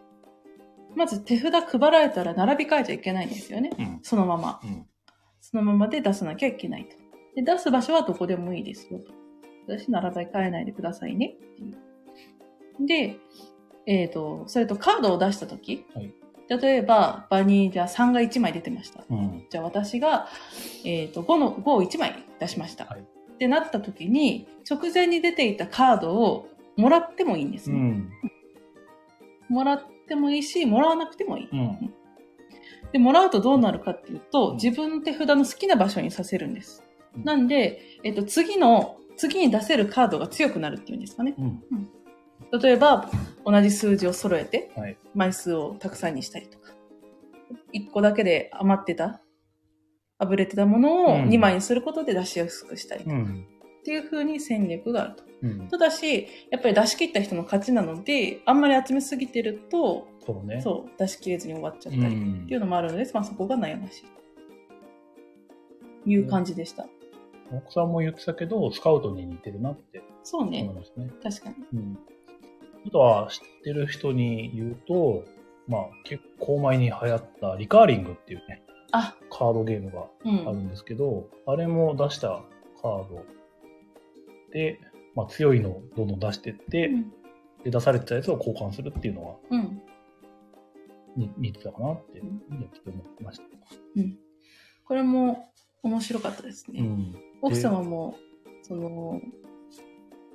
[0.95, 3.71] まず手札配られたら並び替えちゃいけないんですよね。
[3.77, 3.99] うん。
[4.03, 4.59] そのまま。
[4.63, 4.85] うん。
[5.41, 6.95] そのままで出さなきゃいけないと。
[7.35, 9.13] で、出す場所はどこでもいいですよと。
[9.67, 12.85] 私、並び替えないでくださいねっていう。
[12.85, 13.17] で、
[13.87, 16.13] えっ、と、それとカードを出したとき、はい
[16.47, 19.03] 例えば、場にじゃあ3が1枚出てました。
[19.09, 19.45] うん。
[19.49, 20.27] じゃあ私が、
[20.83, 22.85] えっ、と、5の、5を1枚出しました。
[22.85, 23.05] はい
[23.35, 26.47] ってなった時に、直前に出ていたカードを
[26.77, 27.77] もらってもいいんですね。
[27.77, 28.09] うん。
[29.49, 31.49] もらってもいいし、もらわなくてもいい。
[31.51, 31.93] うん。
[32.91, 36.83] で、もらうとどうなるかっていうと、うん自分の手札の好きな場所にさせるんです。
[37.15, 41.33] うんなんで、えっと、次の、次に出せるカードが強くなるっていうんですかね。
[41.37, 41.63] うん。
[42.51, 43.09] 例えば、
[43.45, 44.97] 同じ数字を揃えて、はい。
[45.13, 46.73] 枚数をたくさんにしたりとか。
[47.73, 49.21] 1個だけで余ってた、
[50.17, 53.45] あぶれてたものをうん2枚にすることで出しやすくしたりとか、うん。
[53.79, 55.23] っていう風に戦略があると。
[55.43, 55.67] うん。
[55.67, 60.61] ただし、やっぱり出し切った人の勝ちなので、あんまり集めすぎてると、そうね。
[60.61, 64.03] そう、出し切れずに終わっちゃったりうんっていうのもあるので、まあそこが悩ましい
[66.03, 66.87] という感じでした。
[67.51, 71.11] 奥さんも言ってたけど、スカウトに似てるなって思いそうね、ましたね。
[71.21, 71.55] 確かに。
[71.73, 71.99] うん。
[72.85, 75.25] あとは知ってる人に言うと、
[75.67, 80.47] まあ結構前に流行ったリカーリングっていうね、あ、カードゲームがうん。
[80.47, 82.43] あるんですけど、あれも出した
[82.81, 83.25] カード
[84.51, 84.79] で、
[85.15, 87.11] まあ強いのをどんどん出してって、うん
[87.63, 89.81] で出されてたやつを交換するっていうのはうん。
[91.17, 93.43] に似てたかなって、うんやってて思いました。
[94.87, 95.49] これも
[95.81, 96.81] 面白かったですね。
[96.81, 97.15] うん。
[97.41, 98.15] 奥様も、
[98.61, 99.19] その、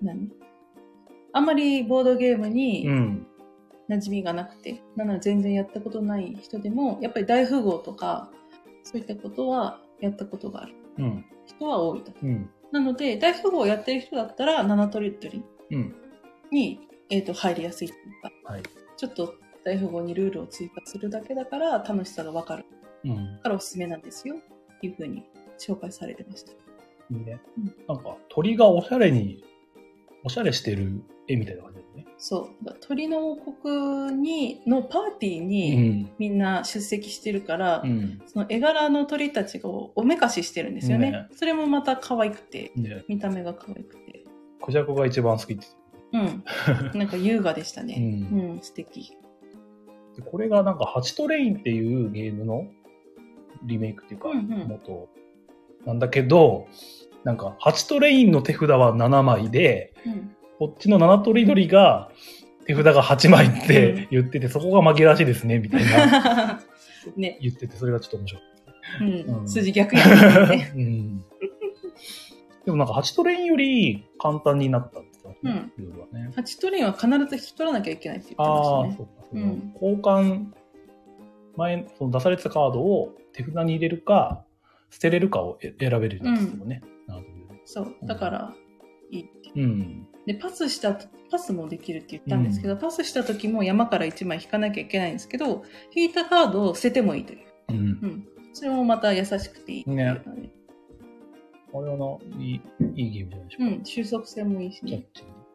[0.03, 0.29] 何？
[1.33, 3.27] あんまりボードゲームにうん。
[3.91, 8.31] 馴染みがなくて、なので全然やったことない人でも、やっぱり大富豪とか、
[8.85, 11.25] そういったことはやったことがあるうん。
[11.45, 12.13] 人は多いと。
[12.23, 12.49] うん。
[12.71, 15.43] なので、大富豪をやってる人だったら、七トリトリ
[15.73, 15.95] うん。
[16.53, 16.79] に、
[17.11, 18.63] えっ、と、入りやすいっていうか、はい。
[18.97, 19.35] ちょっと
[19.65, 22.65] 大富豪にルールを追加するだけだから楽しさがわかる
[23.05, 23.41] うん。
[23.43, 25.25] からおすすめなんですよっていうふうに
[25.59, 26.53] 紹介されてました。
[26.53, 26.55] い
[27.11, 27.75] いねうん。
[27.89, 29.43] なんか鳥がおしゃれに、
[30.25, 32.07] おしゃれしてる絵みたいな感じだよね。
[32.19, 32.65] そう。
[32.65, 36.11] だ鳥の王国に、のパーティーにん。
[36.19, 38.21] みんな出席してるから、うん。
[38.27, 41.13] その絵柄の鳥たちがおめかししてるんですよね。
[41.13, 44.25] ねそれもまた可愛くて、で、見た目が可愛くて。
[44.63, 45.67] クジャコが一番好きって
[46.13, 46.45] うん。
[46.99, 47.95] なんか優雅でしたね。
[48.31, 49.17] ううんん、素敵。
[50.17, 52.67] でこれがなんかハチトレインっていうゲームの
[53.63, 55.09] リメイクっていうか、うんうん元
[55.87, 56.69] なんだけど、
[57.25, 60.37] なんかハチトレインの手札は7枚で、うん。
[60.59, 62.11] こっちの七とりどりが
[62.67, 66.61] 手札が8枚って言ってて、そこが紛らわしいですね、みたいな
[67.17, 67.39] ね。
[67.41, 68.43] 言ってて、それがちょっと面白い。
[69.01, 69.41] うん。
[69.41, 70.73] うん筋逆やね。
[70.77, 71.25] うん。
[72.65, 76.31] でもなんかハチトレインより簡単になったって言ってましたね、ルールはね。
[76.37, 78.95] ハチトレインは必ず引き取らなきゃいけないって言ってまああ、したね。
[78.99, 79.29] そうか。
[79.33, 80.47] うん交換、
[81.57, 84.45] 前、その出されてたカードを手札に入れるか、
[84.91, 86.83] 捨てれるかをえ選べるようになってたもんね。
[87.11, 87.95] なるほどねそう。
[88.05, 88.55] だから、
[89.11, 89.53] いいって。
[89.55, 90.07] うん。
[90.27, 90.99] で、パスした、
[91.31, 95.65] パスもできるって言ったんですけど、パスした時も山から1枚引かなきゃいけないんですけど、
[95.95, 97.41] 引いたカードを捨ててもいいという。
[97.69, 97.81] うんう。
[98.07, 98.27] ん。
[98.53, 100.21] それもまた優しくていいね。
[101.73, 102.61] あれはな、いい、
[102.95, 103.75] いいゲームじゃないでしょうか。
[103.77, 103.85] うん。
[103.85, 105.07] 収束性もいいしね。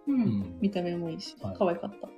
[0.07, 2.07] うん見た目もいいし、はい可愛かった。
[2.07, 2.13] は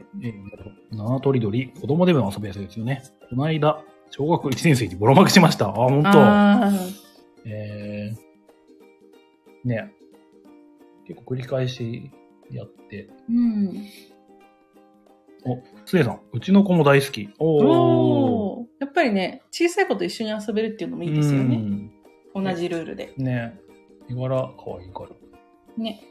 [0.00, 0.04] い。
[0.22, 3.02] えー、七とりどり、子供でも遊びやすいですよね。
[3.30, 5.68] この間、小学校1年生にボロ負けしました。
[5.68, 6.10] あ、本当。
[6.14, 6.70] あ
[7.44, 9.92] えー、ね。
[11.06, 12.10] 結構繰り返し
[12.50, 13.08] やって。
[13.30, 13.86] ーうん。
[15.46, 17.28] お、つえさん、うちの子も大好き。
[17.38, 17.66] おー。
[17.66, 21.56] おーやっぱりね、小さい子と一緒に遊べるっていうのもいいですよね。
[21.56, 21.90] うん
[22.34, 23.14] 同じルールで。
[23.16, 23.56] ね。
[24.10, 25.10] 絵柄可愛いから。
[25.76, 26.02] ね。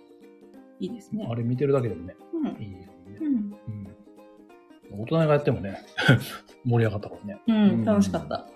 [0.79, 1.35] いいですねあ。
[1.35, 2.47] れ見てるだけでもね、うん。
[2.63, 2.87] いいよね。
[3.19, 3.27] うん。
[3.27, 3.92] うん。
[4.97, 5.77] 大人がやってもね、
[6.65, 7.41] 盛り上がったからね。
[7.47, 7.83] うん。
[7.85, 8.47] 楽しかった。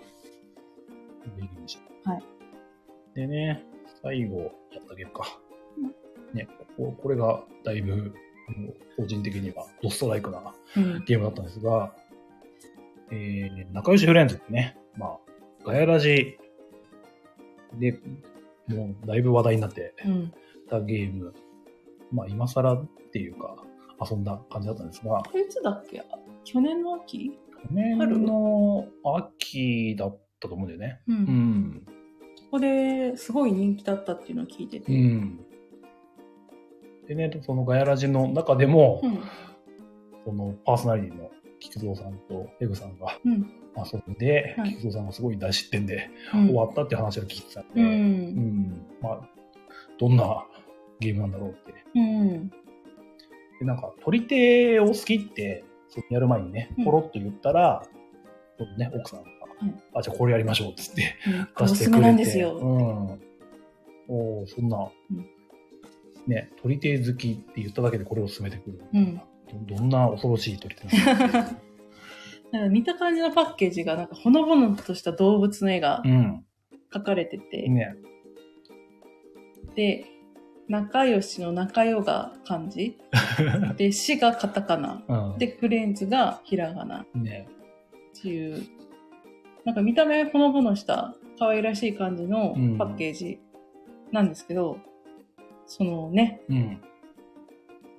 [1.37, 2.23] いいにしはい。
[3.13, 3.63] でね、
[4.01, 5.39] 最後やったゲームか
[5.77, 5.81] う
[6.33, 6.37] ん。
[6.37, 6.47] ね、
[6.77, 8.13] こここれがだいぶ、
[8.95, 10.41] 個人的にはドストライクな
[10.75, 11.03] うん。
[11.05, 11.93] ゲームだったんですが、
[13.11, 15.19] えー、仲良しフレンズってね、まあ、
[15.65, 16.37] ガヤラジ
[17.73, 17.99] で、
[18.67, 20.33] もうだいぶ話題になってうん。
[20.69, 21.33] たゲーム、
[22.11, 23.55] まあ今更っていうか、
[24.09, 26.03] 遊んだ感じだったんですが、いつだっけ？
[26.47, 27.31] 去年の秋？
[27.69, 31.01] 去年の秋だったと思うんだよね。
[31.05, 31.11] う。
[31.11, 31.83] うんん。
[31.85, 34.93] ここですごい人気だったっていうのを聞いてうて。
[34.93, 35.39] ん。
[37.05, 39.19] でね、そのガヤラジの中でも、うん。
[40.23, 41.29] そのパーソナリティの
[41.59, 43.51] 菊蔵さんとペグさんがうん。
[43.75, 47.83] 遊んで、はい菊蔵さんがすごい大失点でうん終わったっていう話を聞いてたんで、う。
[47.83, 49.21] うんんまあ、
[49.99, 50.45] どんな
[51.01, 51.73] ゲームなんだろうって。
[51.93, 52.49] うん。
[52.49, 55.65] で、なんか、取り手を好きって、
[56.09, 57.83] やる前にねうん、ポロッと言ったら、
[58.57, 59.29] そのね、奥さんが、
[59.93, 61.15] あ、じゃあこれやりましょうっつって
[61.59, 62.01] おすすめ出してくれて。
[62.01, 62.57] なんですよ。
[62.57, 63.21] うん。
[64.09, 64.77] おーそんな、
[65.11, 65.29] うん
[66.27, 68.81] ね、取り手好きって言っただけでこれを進めてくる。
[68.93, 69.21] うん
[69.67, 71.43] どどんな恐ろしい取り手なんだろ
[72.51, 76.07] なんか見た感じのパッケージが、なんかほのぼのとした動物の絵がう。
[76.07, 76.45] うん。
[76.91, 77.95] 描かれてて、ね。
[79.75, 80.05] で、
[80.67, 82.97] 仲良しの仲良が漢字、
[83.77, 85.37] で、死がカタカナ、うん。
[85.37, 87.47] で、フレンズがひらがなね。
[88.19, 88.63] っていう、
[89.63, 93.39] なんか見た目ほのぼのした可愛らしい感じのうんパッケージ
[94.11, 94.79] なんですけど、
[95.65, 96.57] そのね、うん。
[96.57, 96.81] ん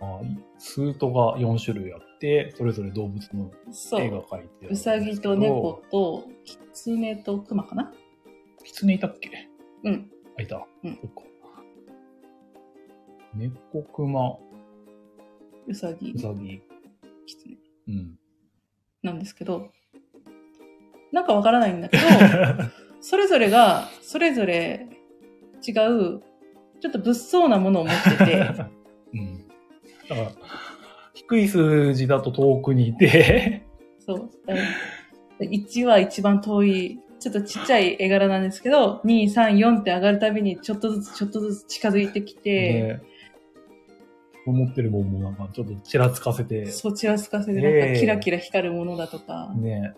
[0.00, 0.20] まあ、
[0.58, 3.50] スートが4種類あって、それぞれ動物の
[3.98, 5.82] 絵が描いてあるんうですけどさぎと猫。
[5.90, 7.92] と、キツネとクマかな
[8.68, 9.30] キツネいたっけ？
[9.84, 10.10] うん。
[10.38, 10.66] あ、いた。
[10.84, 11.22] うんそっか。
[13.34, 14.36] 猫、クマ、
[15.66, 16.60] うさぎウ、サギ。
[17.26, 17.56] キツネ
[17.88, 18.18] うん。
[19.02, 19.72] なんですけど、
[21.12, 22.02] なんかわからないんだけど、
[23.00, 24.86] それぞれが、それぞれ
[25.66, 26.20] 違う、ちょ
[26.88, 28.34] っと物騒なものを持ってて、
[29.14, 29.48] うん。
[30.10, 30.32] だから、
[31.14, 33.62] 低い数字だと遠くにいて、
[33.98, 34.30] そう。
[35.40, 43.02] 1は一番遠い、ちょっとちっちゃい絵柄なんですけど、2、3、4って上がるたびにちょっとずつちょっとずつ近づいてきて、ね、
[44.46, 49.94] 持ってるもんもなんかちょっとちらつかせて、そちらつかせて、ええなんかキラキラ光るものだとか、ね、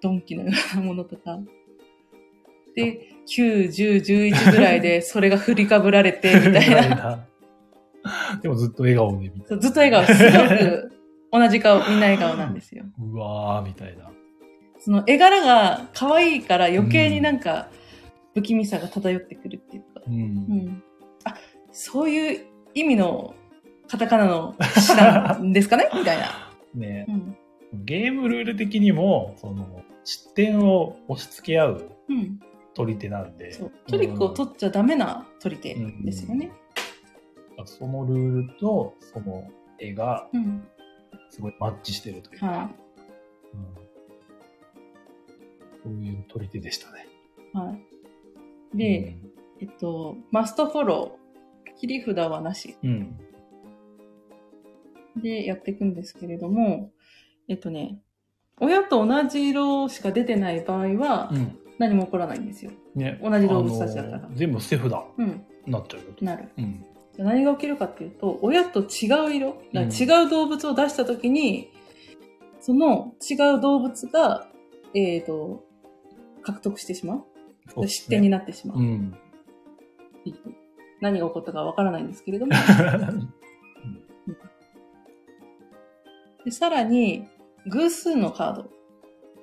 [0.00, 1.40] ドンキのようなものとか。
[2.76, 6.88] で、9、10、11ぐらいで それが振りかぶられて、みたいな。
[6.88, 7.28] な。
[8.42, 10.92] でもずっと笑顔で見てそうずっと笑顔、すごく
[11.32, 12.84] 同じ顔、みんな笑顔なんですよ。
[12.98, 14.10] うわーみたいな。
[14.84, 17.70] その絵柄が可愛いから余計になんか
[18.34, 20.02] 不気味さが漂ってくるっていうか。
[20.06, 20.14] うん。
[20.14, 20.82] うん。
[21.24, 21.34] あ、
[21.72, 23.34] そういう意味の
[23.88, 25.88] カタカナの詩なんですかね？
[25.96, 26.26] みたいな。
[26.74, 27.36] ねう、ん。
[27.84, 32.38] ゲームルール的にも、その、失点を押し付け合ううん。
[32.74, 33.72] 取り手なんで、そう。
[33.86, 35.74] トリックを取っちゃダメな取り手
[36.04, 36.46] ですよね。
[36.46, 39.48] うんそのルールと、その
[39.78, 40.66] 絵がうん。
[41.30, 42.70] すごいマッチしてるというか、は
[43.54, 43.83] うん、
[45.84, 47.06] そういう取り手でしたね。
[47.54, 47.58] い。
[47.58, 47.72] は
[48.74, 48.76] い。
[48.76, 49.16] で、
[49.60, 53.18] えっと、マストフォロー、切り札はなしうん、
[55.16, 56.90] でやっていくんですけれども、
[57.48, 58.00] えっとね、
[58.60, 61.36] 親と同じ色しか出てない場合はうん。
[61.36, 61.58] うん。
[61.76, 62.70] 何も起こらないんですよ。
[62.94, 65.44] ね、同じ動物たちだからあの全部捨て札うん。
[65.66, 66.24] になっちゃう。
[66.24, 66.48] なる。
[66.56, 66.84] うん。
[67.16, 71.70] じゃあ何が起きるかっていうと、親と違う色、うん違う動物を出したときに、
[72.60, 74.48] その違う動物が、
[74.94, 75.64] えっ、と、
[76.44, 77.24] 獲得してしま
[77.76, 77.88] う？
[77.88, 78.78] 失点になってしまう。
[78.78, 79.14] うん。
[81.00, 82.52] 何が起こったかわからないんですけれども。
[86.44, 87.26] でさらに、
[87.66, 88.70] 偶数のカード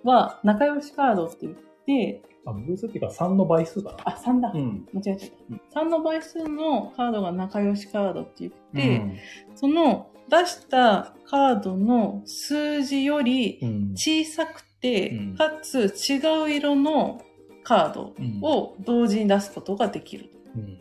[0.03, 1.55] は仲良しカードって言っ
[1.85, 3.97] て、あ、偶数っていうか3の倍数かな。
[4.05, 4.51] あ、3だ。
[4.53, 4.87] うん。
[4.93, 5.79] 間違えちゃっうんた。
[5.81, 9.17] 3の倍数のカードが仲良しカードって言っうて、ん
[9.55, 13.91] その出したカードの数字よりうん。
[13.95, 17.21] 小さくて、うんかつ違う色の
[17.63, 20.29] カードを同時に出すことができる。
[20.55, 20.79] うん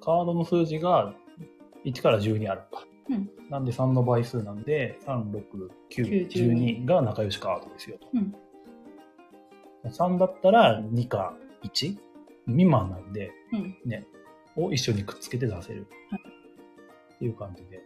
[0.00, 1.14] カードの数字が
[1.84, 2.86] 1から12あるか。
[3.10, 5.42] うんなんで3の倍数なんで、3、6、
[5.90, 8.08] 9、9 12が仲良しカードですよと。
[8.14, 8.34] うん
[9.84, 11.96] 3だったら2か1
[12.46, 13.78] 未満なんで、うん。
[13.84, 14.06] ね、
[14.56, 15.86] を一緒にくっつけて出せる。
[17.14, 17.80] っていう感じで。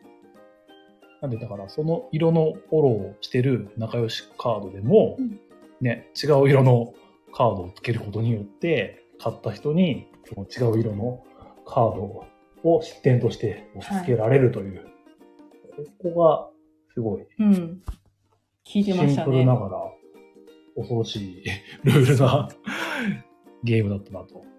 [1.20, 5.38] なんで、だから、その色のフォローをしてる仲良しカードでも、うん
[5.80, 6.94] ね、違う色の
[7.32, 11.22] カードをつけることによって、買った人に、その違う色の
[11.66, 12.26] カード
[12.64, 14.86] を失点として押し付けられるという。
[16.02, 16.48] ここが、
[16.94, 17.82] すごい、うん。
[18.66, 19.60] 聞いてましたシンプルなね。
[19.60, 19.92] がら、
[20.76, 21.44] 恐ろしい
[21.84, 22.48] ルールな
[23.64, 24.49] ゲームだったなと。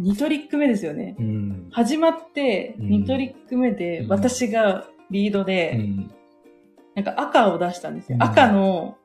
[0.00, 1.16] 2トリック目ですよね。
[1.18, 1.68] うん。
[1.70, 6.10] 始まって、うん2トリック目で、うん私がリードうで、ん。
[6.94, 8.16] なんか赤を出したんですよ。
[8.16, 8.96] うん赤の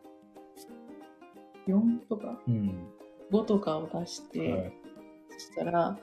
[1.67, 2.39] 4とか？
[2.47, 2.87] うん。
[3.31, 4.73] 5とかを出して、はい
[5.29, 5.97] そしたら、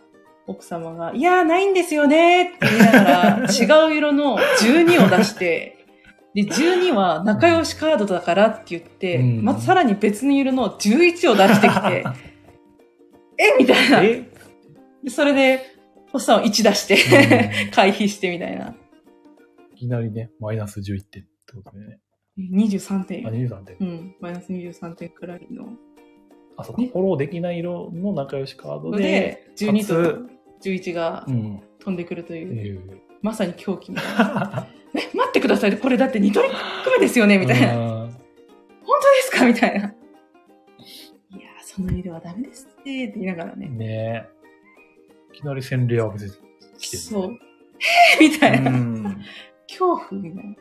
[0.47, 5.85] 奥様が、いやー、ないんですよねって言いながら、 違う色の12を出して、
[6.35, 12.05] で、12は仲良しカードだからって言って、うんまたさらに別の色の11を出してきて、
[13.39, 13.57] え？
[13.59, 14.03] みたいな。
[14.03, 14.15] え？
[14.15, 14.28] で
[15.11, 15.61] それで、
[16.11, 18.75] ホッサンを1出して、うん回避してみたいな。
[19.75, 22.01] いきなりね、マイナス11点ってことでね。
[22.39, 23.23] 23あ、点。
[23.25, 23.77] 23点。
[23.81, 25.69] うん、マイナス23点くらいの。
[26.57, 26.83] あ、そうか。
[26.83, 31.61] ねフォローできない色の仲良しカードで、で、12かと11がうん。
[31.81, 33.01] 飛んでくるという、いう。
[33.23, 34.67] まさに狂気みたいな。
[34.95, 35.79] え、待ってください。
[35.79, 36.51] これだって2トリッ
[36.85, 37.39] ク目ですよね？
[37.39, 37.75] みたいな。
[37.75, 38.09] 本な。
[38.09, 38.17] 当で
[39.23, 39.47] すか？
[39.47, 39.79] みたいな。
[39.79, 39.93] いやー、
[41.63, 43.69] その色はダメですって、って言いながらね。
[43.69, 43.87] ね
[44.35, 44.38] え。
[45.39, 46.37] いきなり洗礼を浴びて
[46.79, 47.39] きてる、そう。
[48.21, 48.71] えーみたいな。
[48.73, 49.25] うん。
[49.69, 50.57] 恐怖みたいな。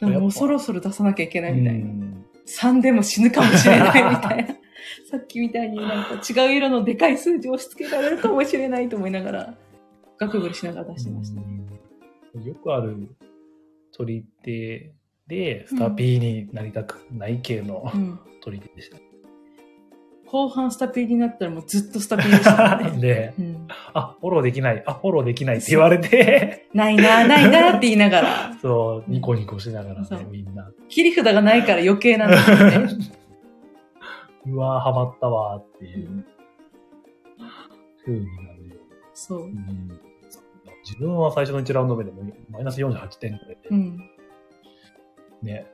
[0.00, 1.80] でももうそろそろ出さなきゃいけないみたいな。
[1.80, 4.56] うん3でも死ぬかもしれないみたいな。
[5.08, 9.54] さっきみたいになんか違う色のでかい数字を押し付けられるかもしれないと思いながら、
[10.18, 11.46] ガクブルしながら出してましたね。
[12.34, 12.96] うんよくある
[13.92, 14.92] 取り手
[15.28, 18.18] で、スタピーになりたくない系のうん。
[18.40, 19.11] 取り手でした。
[20.32, 22.98] 後半スタピーになったらもうずっとスタピーでしたね。
[22.98, 30.72] で、 うん、あ、フォローできない、あ、フォローできないって言われて、ないな、ないなって言いながら、 そう、ニコニコしながらね、みんな。
[30.88, 32.88] 切り札がないから余計なんですよね。
[34.48, 36.24] うわーハマったわーっていううん
[38.06, 38.74] 風になるよ。
[39.12, 39.48] そうう。
[39.48, 40.00] ん
[40.82, 43.98] 自分は最初の1ラウンド目でもマイナス48点くらいで、うん。
[45.42, 45.66] ね、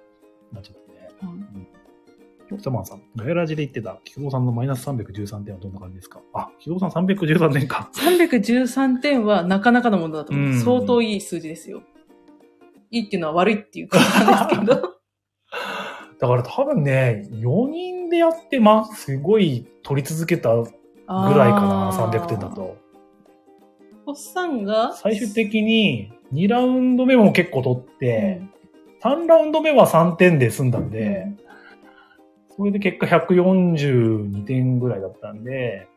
[0.52, 1.08] なっちゃってね。
[1.22, 1.68] うん
[2.50, 6.20] ヨクサマンさん、ガヤラジで言ってた、木久さんのマイナス313点はどんな感じですか？
[6.32, 7.90] あ、木久さん313点か。
[7.94, 10.46] 313点はなかなかのものだと思う。
[10.46, 11.82] うん相当いい数字ですよ。
[12.90, 14.94] いいっていうのは悪いっていうことなんですけど。
[16.20, 20.72] だから多分ね、4人でやって、まあ、すごい取り続けたぐらい
[21.52, 22.48] かな、300点だ。
[22.48, 22.76] と。
[24.06, 28.50] おっさんが、最終的に2ラウンド目も結構取っうて、ん
[29.04, 31.26] 3ラウンド目は3点で済んだんで、
[32.58, 35.88] それで結果142点ぐらいだったんで、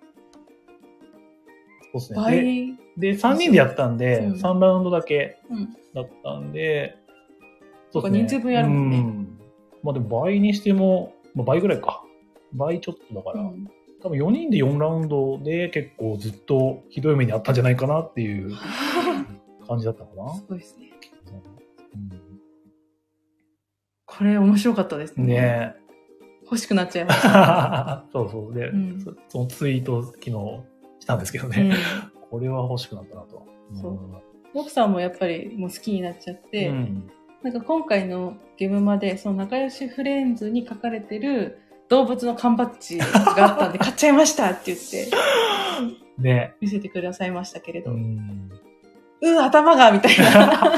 [1.81, 2.19] そうですね。
[2.19, 5.75] で、倍、で3人でやったんで、うん3ラウンドだけうん。
[5.93, 6.95] だったんで、
[7.89, 8.97] そうか人数分やるもんね。
[8.97, 9.39] うん。
[9.81, 12.03] まあでも倍にしても、まあ、倍ぐらいか。
[12.53, 13.67] 倍ちょっとだから、うん。
[14.03, 18.51] 多分4人で4ラウンドで結構ずっとひどい目にあったんじゃないかなっていう
[19.67, 20.35] 感じだったかな。
[20.35, 20.91] すごいですね。
[21.95, 22.39] うん。
[24.05, 25.25] これ面白かったですね。
[25.25, 25.80] ね
[26.51, 28.05] 欲しくなっちゃいまえした。
[28.11, 28.53] そうそう。
[28.53, 30.31] で、うんそそのツイート昨日
[30.99, 31.69] したんですけどうね。
[31.69, 31.73] ん
[32.29, 33.45] これは欲しくなったなと。
[33.73, 33.99] そう
[34.53, 37.09] 奥さんもやっぱりもう好きになっちゃって、うん
[37.41, 41.57] なんか今回のゲームまで、その仲良しフレンズに書かれてる
[41.89, 43.05] 動物の缶バッジが
[43.47, 45.07] あったんで買っちゃいましたって言って
[46.21, 48.51] ね見せてくださいましたけれど、ううん、
[49.23, 50.75] ん頭がみたいな。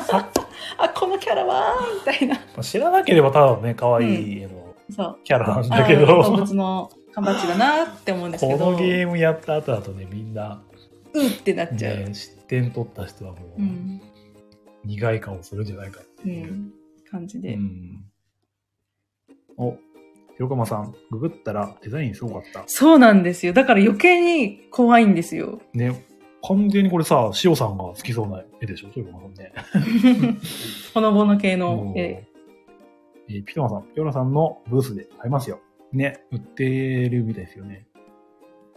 [0.78, 1.76] あ、このキャラは
[2.06, 2.36] みたいな。
[2.36, 4.63] まあ知らなければただのね、可愛い絵の
[4.94, 5.20] そう。
[5.24, 10.62] キャラなんあだけど、動物の缶バッジだなって思うんですけど、このゲームやった後だとね、みんな、
[11.14, 11.98] うってなっちゃう。
[11.98, 14.02] ね、失点取った人はもう、うん。
[14.86, 16.54] 苦い顔するんじゃないかってういう。
[16.54, 16.72] ん。
[17.10, 17.54] 感じで。
[17.54, 18.04] うん
[19.56, 19.78] お、
[20.40, 22.64] 横間さん、ググったらデザインすごかった。
[22.66, 23.54] そうなんですよ。
[23.54, 25.62] だから余計に怖いんですよ。
[25.74, 26.04] ね、
[26.48, 29.54] 完全にこれさ、塩さんが好きそうな絵でしょ、横間さんね。
[30.94, 32.28] ほのぼの系の絵。
[33.30, 35.60] えーピトマさん、ピョラさんのブースで買いますよ。
[35.92, 37.86] ね、売ってるみたいですよね。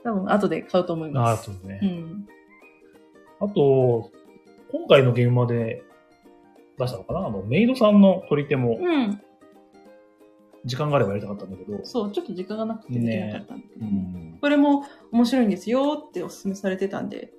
[0.05, 1.45] 多分後で買うと思いああ、ます。
[1.47, 1.81] そうですね。
[1.83, 2.29] うん。
[3.41, 4.11] あと、
[4.71, 5.83] 今回の現場で
[6.79, 7.27] 出したのかな？
[7.27, 9.21] あの、メイドさんの取り手もうん。
[10.65, 11.85] 時間があればやりたかったんだけど。
[11.85, 13.97] そう、ちょっと時間がなくてできなかったんだけどうね。
[14.35, 14.39] ん。
[14.41, 17.33] これも面白いんですよってお勧めされてたんで、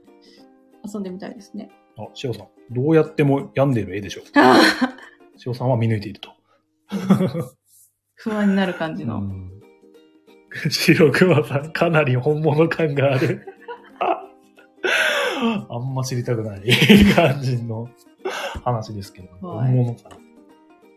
[0.92, 1.70] 遊んでみたいですね。
[1.98, 2.48] あ、しおさん。
[2.72, 4.22] どうやっても病んでる絵でしょ。
[5.38, 6.32] しおさんは見抜いていると。
[8.16, 9.18] 不安になる感じの。
[9.18, 9.48] うん
[10.70, 13.46] 白熊さん、かなり本物感がある。
[15.70, 16.62] あんま知りたくない
[17.16, 17.88] 感じの
[18.64, 20.12] 話ですけど、はい本物感。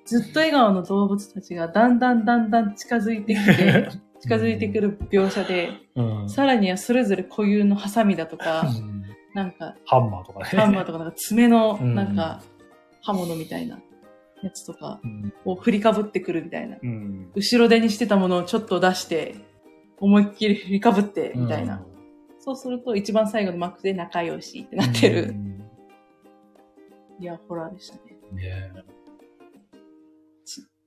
[0.07, 3.89] ずっと笑顔の動物たちがだんだんだんだん近づいてきて、
[4.21, 6.31] 近づいてくる描写で、うん。
[6.31, 9.01] さらにはそれぞれ固有のハサミだとか、うん
[9.33, 10.45] なんか、ハンマーとかね。
[10.47, 12.43] ハンマーとかなんか爪のうんなんか
[13.03, 13.79] 刃物みたいな
[14.43, 15.33] やつとかうん。
[15.45, 16.77] を振りかぶってくるみたいな。
[16.83, 17.31] うん。
[17.35, 19.37] 後ろ手にしてたものをちょっと出して、
[19.99, 21.77] 思いっきり 振りかぶって、みたいな。
[21.77, 21.91] うん。
[22.39, 25.33] そうすると一番最後のマックで仲良しってなってうる。
[25.33, 25.61] ん
[27.21, 28.19] いや、ホラーでしたね。
[28.33, 28.73] ね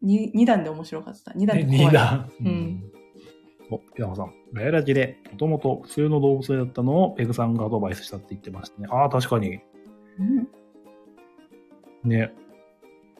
[0.01, 1.31] に二段で面白かった。
[1.33, 1.63] 二段え。
[1.63, 1.85] で怖い。
[1.85, 2.31] 二段。
[2.41, 2.83] うん。
[3.69, 4.33] お、ピラマさん。
[4.51, 8.87] ガヤラジで、もともと普通の動物だったのをペグさんがアドバイスしたって言ってましたね。
[8.91, 9.59] ああ、確かに。
[10.19, 10.47] うん。
[12.09, 12.33] ね。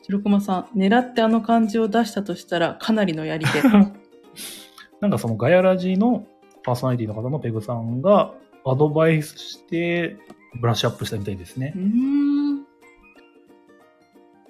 [0.03, 3.61] 白熊さん、狙ってあの漢字を出したとしたらかなりのやり手。
[4.99, 6.25] なんかそのガヤラジの
[6.63, 8.34] パーソナリティの方のペグさんが
[8.65, 10.17] アドバイスして
[10.61, 11.80] ブラッシュアップしたみたいですねう。
[11.80, 12.57] ーん。
[12.59, 12.65] よ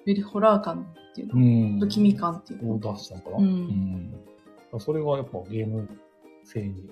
[0.06, 1.46] りホラー感っていううの。
[1.78, 1.80] ん。
[1.80, 2.94] 不気味感っていうをの。
[2.94, 3.38] 出したのかな。
[3.38, 4.14] うんうん
[4.80, 5.88] それがやっぱゲーム
[6.44, 6.90] 性に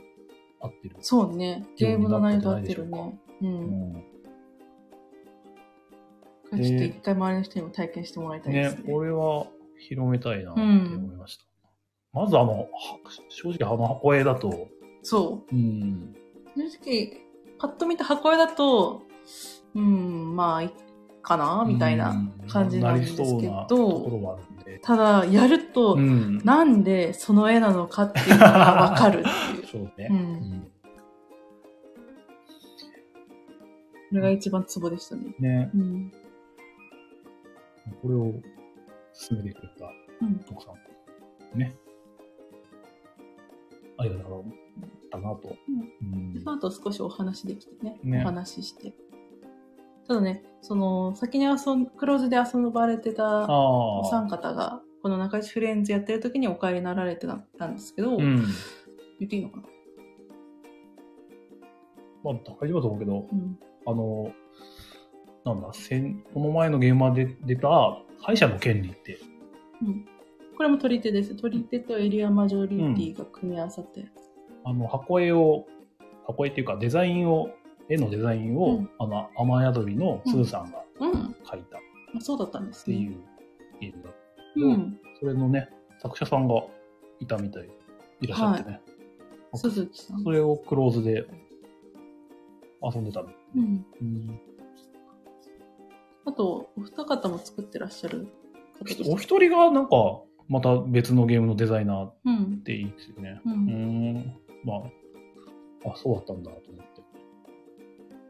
[0.59, 0.95] 合ってる。
[0.99, 1.65] そうね。
[1.77, 3.19] ゲームの内容と合ってるね。
[3.41, 3.45] う。
[3.45, 3.53] うん
[3.91, 3.93] ん。
[3.93, 4.10] これ
[6.57, 9.47] ちょっと一回周りの人にも体験してもらいたいでねすね。、これは
[9.79, 11.45] 広めたいなって思いました。
[12.13, 12.67] まずあの、は
[13.29, 14.67] 正直あの箱絵だと、
[15.03, 15.55] そう。
[15.55, 16.15] うん。
[16.55, 17.21] 正直、
[17.57, 19.03] パッと見た箱絵だと、
[19.75, 20.69] うん、まあ、いい
[21.21, 22.13] かなみたいな
[22.47, 24.79] 感じなんですけなりそうなとど、ころはあるんで。
[24.79, 26.39] ただ、やると、うん。
[26.43, 29.67] なんでその絵なのかっていうのがわかるっていう。
[29.71, 30.07] そうね。
[30.09, 30.13] う。
[30.13, 30.71] うんん
[34.09, 35.33] それが一番ツボでしたね。
[35.39, 36.11] ね、うん。
[38.01, 38.33] これを
[39.13, 39.85] 進めてくれた
[40.21, 40.39] うん。
[40.39, 40.71] 徳さ
[41.55, 41.59] ん。
[41.59, 41.75] ね。
[43.97, 44.43] ありがたかっ
[45.11, 45.55] たなと。
[45.69, 48.93] うんその後少しお話できてね、ねお話しして。
[50.07, 53.45] ただね、その、先に遊ん、クローズで遊ばれてた。
[53.47, 58.45] お三方が、この仲良しフレンズやってる時にお帰りになられてたたんですけど、うん。
[59.19, 59.63] 言っていいのかな？
[62.23, 63.59] まあ、大丈夫だと思うけど、うん。
[63.85, 64.33] あの、
[65.45, 67.69] なんだ、先この前のゲームまで出た
[68.21, 69.19] 敗者の権利って、
[69.81, 70.05] うん。
[70.57, 71.35] これも取り手です。
[71.35, 74.05] 取り手とエリアマジョリティが組み合わさって。
[74.63, 75.65] あの、箱絵を、
[76.27, 77.49] 箱絵っていうかデザインを、
[77.89, 81.11] 絵のデザインを、うんあの、雨宿りのスーさんがうん。
[81.43, 81.81] 描いたっ
[82.15, 82.97] あそうだったんですね。
[82.97, 83.15] ていう
[83.79, 84.19] ゲームだった。
[84.55, 84.99] うん。
[85.19, 85.69] それのね、
[85.99, 86.63] 作者さんが
[87.19, 87.69] いたみたい、
[88.21, 88.81] いらっしゃってね。
[89.55, 90.23] 鈴木さん。
[90.23, 91.25] それをクローズで
[92.83, 93.29] 遊んでたの。
[93.55, 93.85] うん。
[94.01, 94.41] うん
[96.25, 98.27] あと、お二方も作ってらっしゃる
[98.79, 102.61] 方でお一人がなんか、また別のゲームのデザイナーっうん。
[102.63, 103.41] ていいですよね。
[103.45, 103.49] う。
[103.49, 103.71] うんー
[104.19, 104.35] ん。
[104.63, 104.73] ま
[105.85, 107.01] あ、あ、そうだったんだと思って。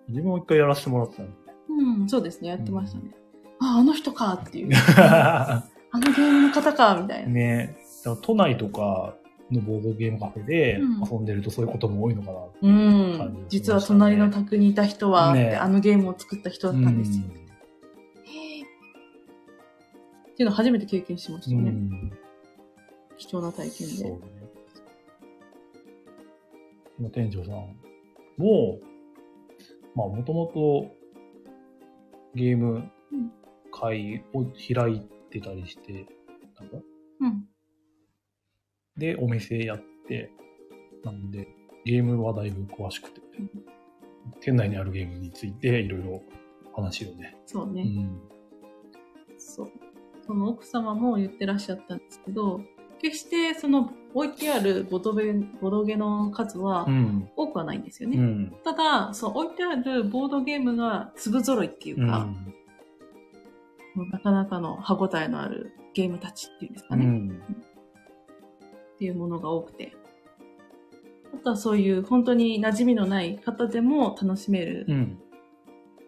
[0.10, 1.32] 自分も一回やらせてもらってたんで。
[1.70, 2.50] うん、そうですね。
[2.50, 3.12] やってましたね。
[3.60, 4.68] あ、あの人かっていう。
[4.68, 4.78] ね
[5.94, 7.30] あのゲームの方かみたいな。
[7.30, 7.76] ね
[8.22, 9.16] 都内とか
[9.52, 12.40] のボードゲームカフェでうん遊んでるとそういうことも多いのかな。
[12.62, 13.46] うん。
[13.50, 17.26] 実は隣の宅にいた人は、ねあのゲームを作った人だったんですよ。
[17.28, 17.41] う
[20.42, 21.70] っていうのを初めて経験しましたね。
[21.70, 22.12] うん
[23.16, 23.94] 貴重な体験で。
[23.94, 24.18] そうね。
[26.98, 27.54] 今店長さん
[28.38, 28.80] も、
[29.94, 30.90] まあもともと
[32.34, 32.90] ゲーム
[33.72, 36.08] 会を開いてたりして、
[36.60, 36.78] なんか？
[37.20, 37.46] うん。
[38.98, 40.32] で、お店やって、
[41.04, 41.48] なんで、
[41.86, 43.50] ゲームはだいぶ詳しくて、うん
[44.40, 46.24] 店内にあるゲームについていろいろ
[46.74, 47.38] 話をね。
[47.46, 47.84] そうね。
[47.84, 48.22] うん。
[49.38, 49.72] そう。
[50.32, 52.62] その奥様も言ってらっしゃったんですけど、
[53.02, 57.30] 決してその置いてあるボドゲボドゲの数はうん。
[57.36, 58.18] 多くはないんですよね。
[58.18, 58.56] うん。
[58.64, 62.30] ただ、そう置いてあるボードゲームが粒揃いっていうか、
[63.98, 64.10] うん。
[64.10, 67.06] なかなかの歯応えのあるゲームたちっていうんですかね。
[67.06, 67.42] うん。
[68.96, 69.94] っていうものが多くて。
[71.34, 75.20] あとはそういう本当に馴染みのない方でも楽しめるうん。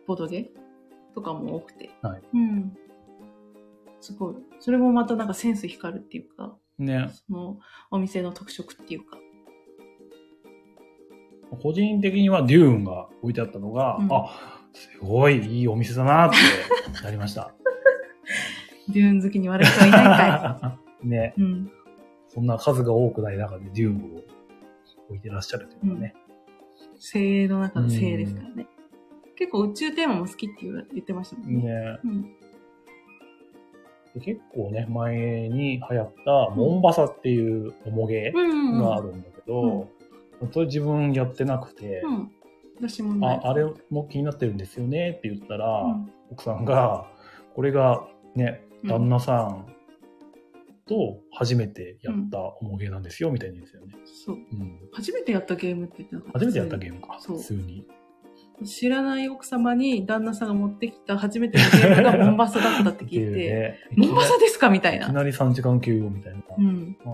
[0.07, 0.49] ボードゲ
[1.13, 1.89] とかも多くて。
[2.01, 2.77] はいうん。
[4.03, 4.35] すごい。
[4.59, 7.09] それもまたなんかセンス光るっていうか、ね。
[7.25, 7.59] その
[7.89, 9.17] お店の特色っていうか。
[11.61, 16.38] 個人的にはデューンが置いてあったのが、うんあ、すごいいいお店だなって
[17.01, 17.53] なりました。
[18.91, 21.34] デューン好きに悪い人はいないか ね。
[21.38, 21.41] い。
[21.41, 21.71] うん。
[22.27, 24.21] そんな数が多くない中でデュームを
[25.07, 26.13] 置いてらっしゃるというのはね。
[26.99, 28.67] 精鋭の中の精鋭ですからね。
[29.38, 31.61] 結構宇宙テーマも好きって言ってましたもんね。
[31.61, 32.43] ねうん。
[34.14, 38.81] で結構ね、前に流行ったモンバサっていうおもげうん、うん。
[38.81, 39.90] があるんだけど、
[40.52, 42.31] それ自分やってなくて、うん。
[42.77, 43.27] 私も。
[43.27, 47.06] あ、あれも気になってるんですよねって言ったら、うん奥さんが、
[47.53, 49.68] これがね、うん旦那さん
[50.88, 53.94] と初めてやったおもげなんですよ、みたいに言うんですよね。
[54.26, 54.35] そう。
[54.35, 54.80] うん。
[54.91, 56.40] 初めてやったゲームって言ってなかった？
[56.40, 57.85] 初めてやったゲームか、普通に。
[58.65, 64.69] 知らない奥様に旦那さんが持ってきた初めてのゲームが モンバサだったって聞いて、ね、モンバサですか？
[64.69, 65.05] みたいな。
[65.05, 66.39] いきなり3時間休養みたいな。
[66.57, 66.97] うん。
[67.05, 67.09] あ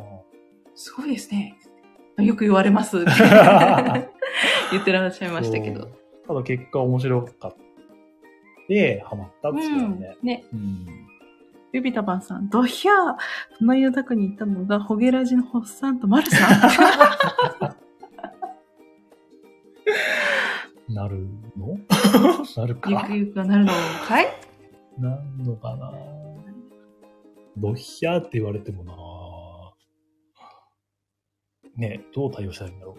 [0.76, 1.58] すごいですね。
[2.18, 2.98] よく言われます
[4.72, 5.90] 言ってらっしゃいましたけど。
[6.28, 7.54] ただ結果面白かった。
[8.68, 10.16] で、ハマったっつってたよね。
[10.22, 10.28] うん。
[10.28, 10.46] ね。
[10.54, 10.86] うん。
[11.72, 13.16] ビビタバンさん、ドヒャー
[13.60, 16.38] 隣の宅に行ったのが、ホゲラジのホッサンとマルさ
[20.90, 21.78] なるの？
[22.58, 22.78] なるん。
[22.78, 23.14] ゆかく。
[23.14, 23.72] ゆくはなるの
[24.08, 24.28] かい？
[24.98, 25.92] なんのかな？
[27.58, 28.94] ドヒャーって言われてもな
[31.76, 32.96] ねどう対応したらいいんだろ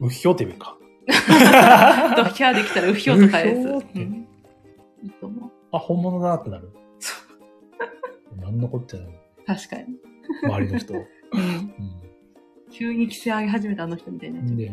[0.00, 0.06] う？
[0.06, 0.76] うひょって言うか。
[1.06, 3.60] ドヒャーできたらウヒョウとかです。
[3.60, 4.28] ウヒョウってうん
[5.02, 5.50] いいと思う。
[5.72, 6.70] あ、本物だってなる。
[8.40, 9.08] なんのこっちゃない。
[9.46, 9.86] 確かに。
[10.44, 10.94] 周りの人。
[10.94, 11.00] うん。
[11.00, 11.04] う
[12.70, 14.54] 急に規制上げ始めたあの人みたいになっちゃん。
[14.54, 14.56] う。
[14.58, 14.70] で、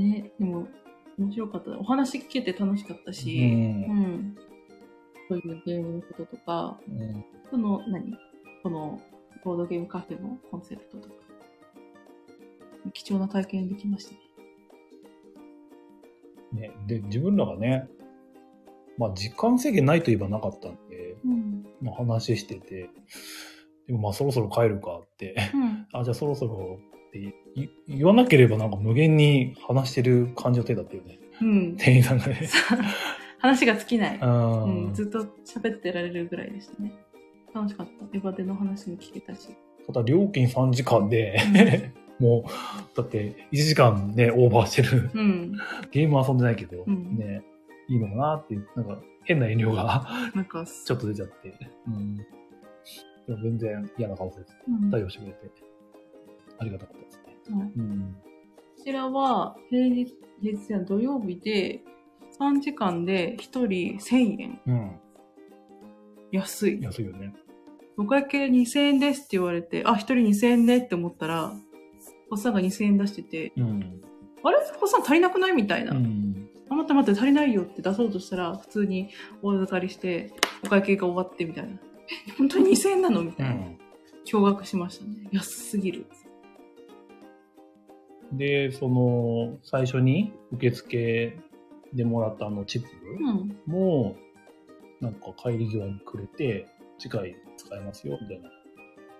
[0.00, 0.66] ね、でも、
[1.18, 1.70] 面白かった。
[1.78, 3.12] お話聞けて楽しかったう。
[3.12, 4.36] し、うんん。
[5.28, 8.16] そういうゲームのこととか、うんその、何？
[8.62, 9.00] この、
[9.44, 11.14] ボードゲームカフェのコンセプトとか、
[12.92, 14.20] 貴重な体験できましたね。
[16.52, 17.88] ね、で、自分らがね、
[18.98, 21.66] まあ時間制限ないといえばなかったんで、うん。
[21.80, 22.90] まあ話してて、
[23.86, 25.86] でもまあそろそろ帰るかって、うん。
[25.92, 26.78] あ、じゃあそろそろ
[27.08, 27.28] ってい
[27.88, 31.18] 言わなければなんか無限に話してる感じの手だったよね。
[31.40, 31.76] うん。
[31.76, 32.48] 店員さんがね。
[33.38, 34.18] 話が尽きない。
[34.18, 34.90] ううん。
[34.90, 34.94] ん。
[34.94, 36.92] ずっと喋ってられるぐらいでしたね。
[37.54, 38.16] 楽しかった。
[38.16, 39.48] エヴァデの話も聞けたし。
[39.86, 41.36] ただ料金3時間で、
[42.20, 45.10] もう、だって1時間ね、オーバーしてる。
[45.14, 45.52] うん。
[45.90, 47.42] ゲームは遊んでないけど、うんね、
[47.88, 51.54] いいのかなっていう、なんか変な遠慮がなんか、 ちょっと出ちゃって。
[51.86, 52.16] うん。
[52.16, 52.22] で
[53.34, 55.38] も全然嫌な顔せずうん対応してくれて、
[56.58, 57.09] ありがたかった。
[57.52, 58.16] はいうん。
[58.76, 61.82] こちらは平日、平日や土曜日で
[62.38, 63.66] 3時間で1人
[63.98, 64.60] 1000円。
[64.66, 65.00] うん。
[66.32, 66.80] 安い。
[66.80, 67.34] 安いよね。
[67.98, 71.52] お会計2000円ですって言われて、あ、1人2000円ねって思ったら、
[72.30, 74.00] おっさんが2000円出してて、うん。
[74.42, 74.56] あれ？
[74.80, 75.92] おっさん足りなくないみたいな。
[75.92, 76.48] うん。
[76.70, 79.10] あ、待って待って足りないよって出そうとしたら、普通に
[79.42, 80.32] お預かりして、
[80.64, 81.72] お会計が終わってみたいな。
[82.28, 83.22] え、本当に2000円なの？
[83.22, 83.54] みたいな。
[83.54, 83.78] うん。
[84.24, 85.28] 驚愕しましたね。
[85.32, 86.06] 安すぎる。
[88.32, 91.38] で、その、最初に受付
[91.92, 92.88] でもらったあのチップ
[93.20, 93.56] うん。
[93.66, 94.16] も、
[95.00, 96.66] なんか帰り際にくれて、
[96.98, 98.50] 次回使えますよ、みたいな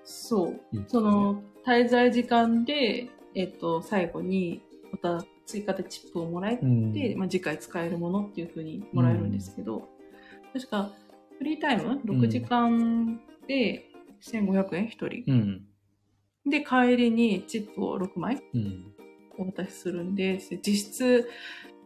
[0.05, 0.77] そう。
[0.77, 4.63] ねそ、の、滞在時間で、えっ、と、最後に、
[4.93, 7.19] また追加でチップをもらえて、うん。
[7.19, 9.89] まあ、次回使えるものっていう風にもらえるんですけど、
[10.53, 10.91] 確か、
[11.39, 13.89] フリータイム？6時間で
[14.23, 15.25] 1500円1人。
[15.27, 15.67] うん。
[16.47, 18.43] で、帰りにチップを6枚？
[18.53, 18.93] うん。
[19.39, 21.29] お渡しするんで、実質、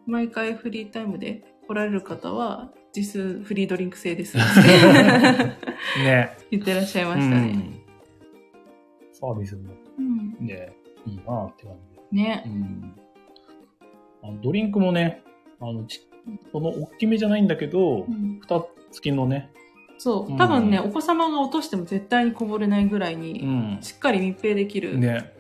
[0.07, 4.37] 毎回フリータイムで来られる方は、実質フリードリンク制です。
[4.37, 4.43] ね。
[6.51, 7.37] 言ってらっしゃいましたね。
[7.37, 7.41] う
[7.81, 7.85] ん
[9.13, 9.63] サービスも
[9.99, 10.37] うん。
[10.41, 10.77] ね、
[11.07, 11.75] いいなって感
[12.11, 12.17] じ。
[12.17, 12.49] ねう。
[12.49, 12.95] ん。
[14.23, 15.23] あのドリンクもね、
[15.61, 16.07] あの、ち
[16.53, 19.51] その大きめじゃないんだけどう、ん蓋付きのね、
[19.99, 20.37] そうう。
[20.37, 23.79] 多分ね、んお子様が落としても絶対にこぼれないぐらいうに、ん。
[23.83, 25.33] しっかり密閉できるね。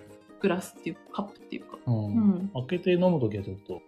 [0.44, 1.78] グラスっていうか、カップっていうか。
[1.86, 1.90] う。
[1.90, 2.50] うんん。
[2.52, 3.80] 開けて飲むときはちょっと、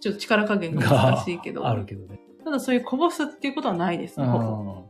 [0.00, 1.66] ちょっと力加減が難しいけど。
[1.66, 2.18] あるけどね。
[2.42, 4.88] ただそういうこぼすっていうことはないですね、ほぼ。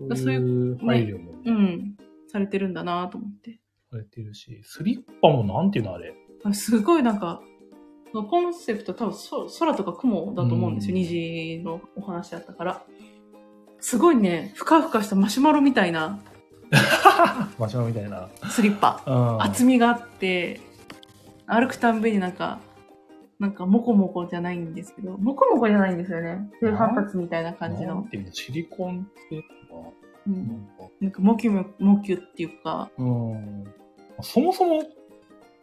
[0.00, 0.16] うん。
[0.16, 1.96] そういう配慮もね、うん。
[2.26, 3.58] されてるんだなと思って。
[3.90, 6.14] されてるし、スリッパもなんていうのあれ。
[6.44, 7.42] あすごいなんか、
[8.12, 10.94] コンセプト多分そ空とか雲だと思うんですよ。
[10.94, 12.82] うん虹のお話だったから。
[13.80, 16.20] すごいね、ふかふかしたマシュマロみたいな
[17.58, 18.28] マシュマロみたいな。
[18.50, 19.02] スリッパ。
[19.06, 19.42] うん。
[19.42, 20.60] 厚みがあって、
[21.46, 22.60] 歩くたんびになんか、
[23.38, 26.50] なんかモコモコじゃないんですけど、モコモコじゃないんですよね。
[26.60, 28.04] 低反発みたいな感じのなん。
[28.08, 29.44] ていうの、シリコンって
[30.26, 33.64] うなんん、か、なんかモキュモモキュっていうか、うん。
[34.22, 34.82] そもそも、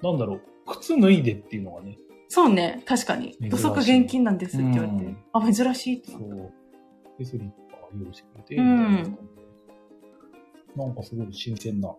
[0.02, 3.34] なんだろう、靴脱いでっていうのがね、そうね、確かに。
[3.34, 6.28] 珍しい土足厳禁なんですって言われて、うんあ、珍しいってなった。
[6.28, 6.52] そう。
[7.20, 9.18] で、スリッパ用意してくれて、うんみたいな感
[10.76, 11.96] なんかすごい新鮮な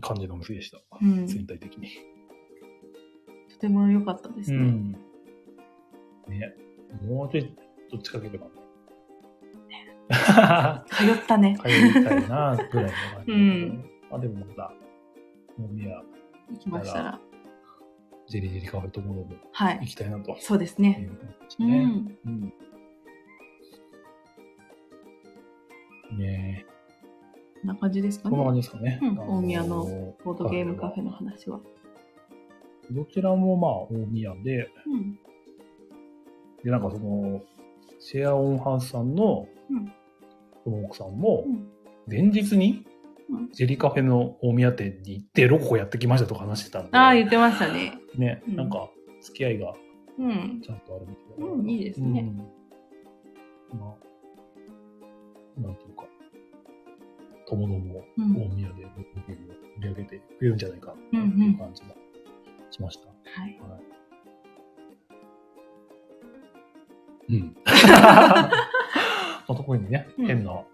[0.00, 0.78] 感じのお店でした。
[1.00, 1.88] うん全体的に。
[3.50, 4.58] とても良かったですね。
[4.58, 4.92] うん。
[6.28, 6.54] ね。
[7.06, 7.56] もうちょい
[7.90, 8.52] と近ければね。
[10.90, 11.56] 通ったね。
[11.60, 13.32] 通いたいな、ぐらいの感じ。
[13.32, 14.72] うんまあでもまた、
[15.58, 16.02] 大宮、
[16.50, 17.20] 行きましたら。
[18.28, 19.78] ジェリジェリカフェともどもはい。
[19.80, 20.36] 行きたいなと。
[20.38, 21.08] そうですね。
[21.58, 21.66] いう。
[21.66, 22.18] ん。
[22.26, 22.52] うん。
[26.18, 26.72] ねこ
[27.64, 28.28] んな感じですえ。
[28.28, 28.46] こんなかね。
[28.46, 28.98] 感じですかね。
[29.02, 29.84] うん大宮の
[30.24, 31.60] ボードゲームカフェの話は。
[32.90, 35.18] どちらもまあ大宮で、うん。
[36.64, 37.40] で、なんかその、
[37.98, 39.92] シェアオンハウスさんのうん、
[40.64, 41.68] その奥さんもう、ん。
[42.08, 42.84] 前日に
[43.30, 47.98] うん、ジェリカフェの大宮店に行って、ロココやってきましたとか話してたんで、ああ、言ってましたね。
[48.16, 48.90] ね、うんなんか、
[49.22, 49.72] 付き合いが
[50.18, 50.60] うん。
[50.62, 51.46] ちゃんとあるみたいな。
[51.46, 52.20] うん、いいですね。
[52.20, 53.96] うんま
[55.56, 56.04] あ、なんていうか、
[57.52, 61.88] ともどもうん大宮で盛り上げてくれるんじゃないかっていう感じが
[62.70, 63.08] しました。
[63.08, 63.60] はい。
[63.60, 63.78] は
[67.28, 67.34] い。
[67.34, 67.56] うん。
[67.64, 68.50] ま
[69.48, 70.66] あ、特にね、うん変なこ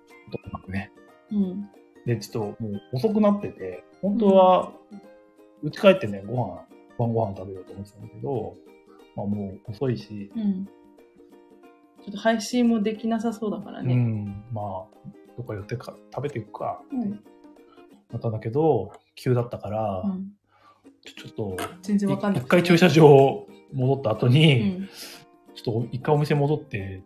[0.44, 0.92] となくね。
[1.32, 1.68] うん。
[2.06, 4.72] で、ちょっともう遅くなってて、本当は、
[5.64, 6.64] 家帰ってね、ご飯、
[6.96, 8.56] 晩ご飯食べようと思ってたんだけど、
[9.16, 10.64] まあもう遅いし、うん。
[10.64, 13.94] ちょっと配信もできなさそうだからうね。
[13.96, 15.08] ん、まあ、
[15.38, 17.10] どっか寄ってか食べていくかってうん。
[18.10, 20.32] なったんだけど、急だったから、うん
[21.00, 22.42] ちょっと、全然わかんない。
[22.42, 24.88] 一回駐車場戻った後うに、ん。
[25.54, 27.02] ちょっと一回お店戻って、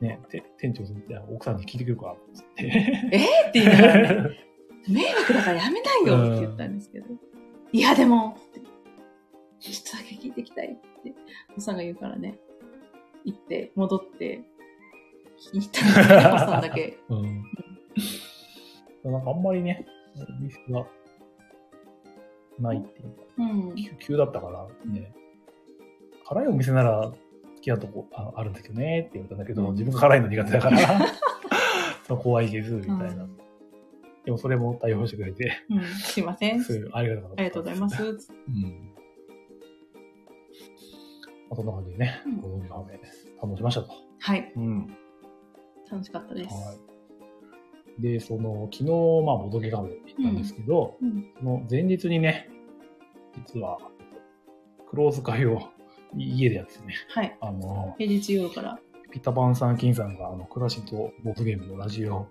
[0.00, 3.16] ね、て店長さんって奥さんに聞いてくるかって言って。
[3.16, 4.38] えって言いながらね、
[4.88, 7.06] 迷惑だからやめないよって言ったんですけど、
[7.72, 8.36] いやでも
[9.60, 11.14] ちょっとだけ聞いていきたいって、
[11.56, 12.38] おさんが言うからね、
[13.24, 14.42] 行って、戻って、
[15.38, 16.98] 聞いたんですけど、おさんだけ。
[17.08, 17.44] うん。
[19.12, 19.86] なんかあんまりね、
[20.40, 20.86] ミスが
[22.58, 23.74] ないっていうか、うん。
[23.74, 25.12] 急急だったからね、
[26.26, 30.78] 辛いお店なら好きなとこああるんだけどねって言われたんだけど、うん自分が辛いの苦手だから、
[32.06, 33.24] そこはいけず、みたいな。
[33.24, 33.36] うん
[34.26, 35.84] でもそれも対応してくれて、うん。
[35.84, 36.60] すいません。
[36.92, 37.42] ありがたかった。
[37.42, 37.88] ありがとうございま。
[37.88, 38.02] す。
[38.02, 38.96] うん。
[41.48, 43.92] まあ、そんな感じでねうん、このカフェ、楽しましたと。
[44.18, 44.52] はい。
[44.56, 44.96] うん。
[45.90, 46.54] 楽しかったです。
[46.54, 46.74] は
[47.98, 48.02] い。
[48.02, 48.90] で、その、昨日、
[49.24, 51.30] まあ、ボドゲカフェ行ったんですけど、うん。
[51.38, 52.48] その前日にね、
[53.46, 53.78] 実は、
[54.88, 55.70] クローズ会を
[56.16, 57.36] 家でやっててね、はい。
[57.40, 58.78] あの、平日夜から。
[59.10, 62.28] ピタパンさん、金さんが、あの、クラシックとボードゲームのラジオ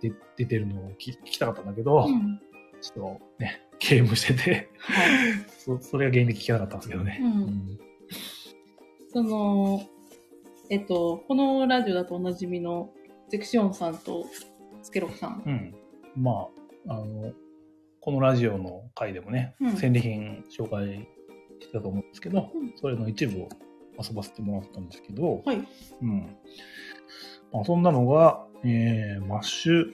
[0.00, 2.40] で出てるのを聞聞きたかったんだけど、うん。
[2.80, 5.08] ちょっとね、ゲームしてて、はい。
[5.58, 7.20] そそれが原因で聞けなかったんですけどね。
[7.22, 7.78] うん
[9.12, 9.82] その、
[10.70, 12.90] えっと、このラジオだとおなじみの
[13.28, 14.26] ゼクシオンさんと
[14.82, 15.42] スケロクさん。
[15.44, 15.74] うん。
[16.16, 16.48] ま
[16.86, 17.32] あ、あの、
[18.00, 21.08] このラジオの回でもね、うん戦利品紹介
[21.60, 23.48] してたと思うんですけど、うんそれの一部を
[23.98, 25.68] 遊ばせてもらったんですけど、はい。
[26.02, 26.36] うん。
[27.66, 29.92] 遊んだのが、えー、マッシュ、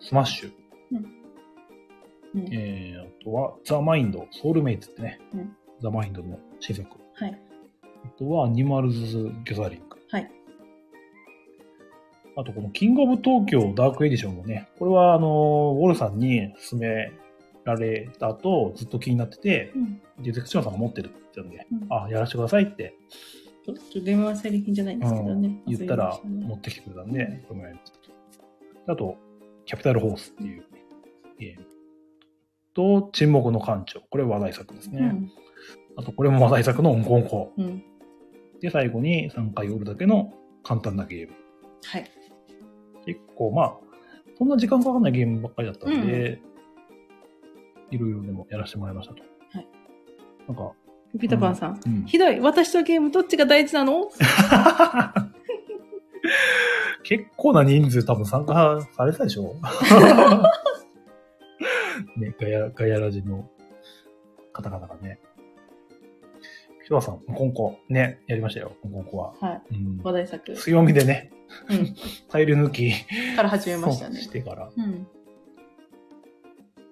[0.00, 0.52] スマッシュ、
[2.34, 2.48] うん。
[2.52, 6.88] えー、あとは、ザ・マインド、ソウルメイツってね、うんザ・マインドの新作。
[7.14, 7.40] はい。
[8.04, 9.96] あとは、アニマルズ・ギャザリング。
[10.10, 10.30] はい。
[12.36, 17.12] あと、このキングオブ東京ダークエディションもね、これは、あの、ウォルさんに勧め
[17.64, 20.02] られた後、ずっと気になってて、うん。
[20.22, 22.94] で、ゼクションさんが持ってるって言ったんで、うんあ、やらせてくださいって、
[23.64, 25.62] ちょっと電話戦利品じゃないんですけどね。
[25.66, 28.92] 言ったら持ってきてくれたんで、これもやりましたと。
[28.92, 29.16] あと、
[29.66, 30.64] キャピタルホースっていう
[31.38, 31.66] ゲーム。
[32.74, 34.00] と、沈黙の艦長。
[34.10, 35.00] これ話題作ですね。
[35.00, 35.30] うん。
[35.96, 37.52] あと、これも話題作のオンコンコ。
[37.56, 37.84] うん。
[38.62, 40.32] で、最後に3回おるだけの
[40.62, 41.34] 簡単なゲーム。
[41.84, 42.04] はい。
[43.04, 43.76] 結構、まあ、
[44.38, 46.40] そんな時間かかんないゲームばっかりだったんで、
[47.90, 49.22] いろいろでもやらせてもらいましたと。
[49.52, 49.68] はい。
[50.48, 50.72] なんか、
[51.20, 51.80] ピタパンさん。
[51.84, 52.04] うん。
[52.06, 52.40] ひどい。
[52.40, 54.08] 私とゲームどっちが大事なの？
[57.02, 59.56] 結構な人数多分参加されてたでしょ？
[62.16, 63.50] ね、ガヤ、ガヤラジの
[64.52, 65.18] 方々がね。
[66.92, 69.34] ピトワさん、コンコ、ね、やりましたよ、コンコは。
[69.40, 69.62] はい。
[69.70, 70.52] うん話題作。
[70.52, 71.32] 強みでね、
[71.70, 71.94] うん。
[72.28, 72.92] タイル抜き
[73.34, 74.28] から始めましたねし。
[74.28, 74.70] てから。
[74.76, 75.06] うん。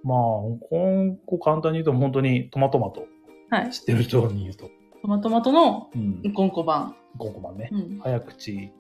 [0.03, 3.07] まあ、コンコ簡単に言うと本当にトマトマト
[3.51, 3.71] はい。
[3.73, 4.71] 知ってる人に言うと。
[5.03, 6.33] トマトマトのうん。
[6.33, 6.97] コンコ版。
[7.19, 7.69] コンコ版ね。
[7.71, 7.99] うん。
[7.99, 8.73] 早口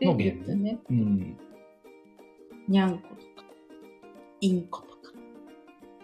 [0.00, 0.78] で、のゲーム言ったね。
[0.90, 1.38] うん。
[2.66, 3.48] にゃんことか、
[4.40, 5.12] インコとか、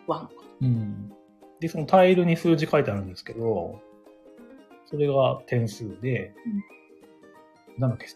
[0.07, 0.47] ワンコとか。
[0.61, 1.13] うん。
[1.61, 3.81] で、そのタイルに数字書いてあるんですけど、
[4.87, 6.35] それが点数で、
[7.77, 8.07] なんだっけ、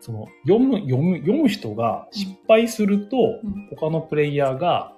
[0.00, 4.94] その、読む、読む、読む人が失敗すると、うん他のプレイヤーが、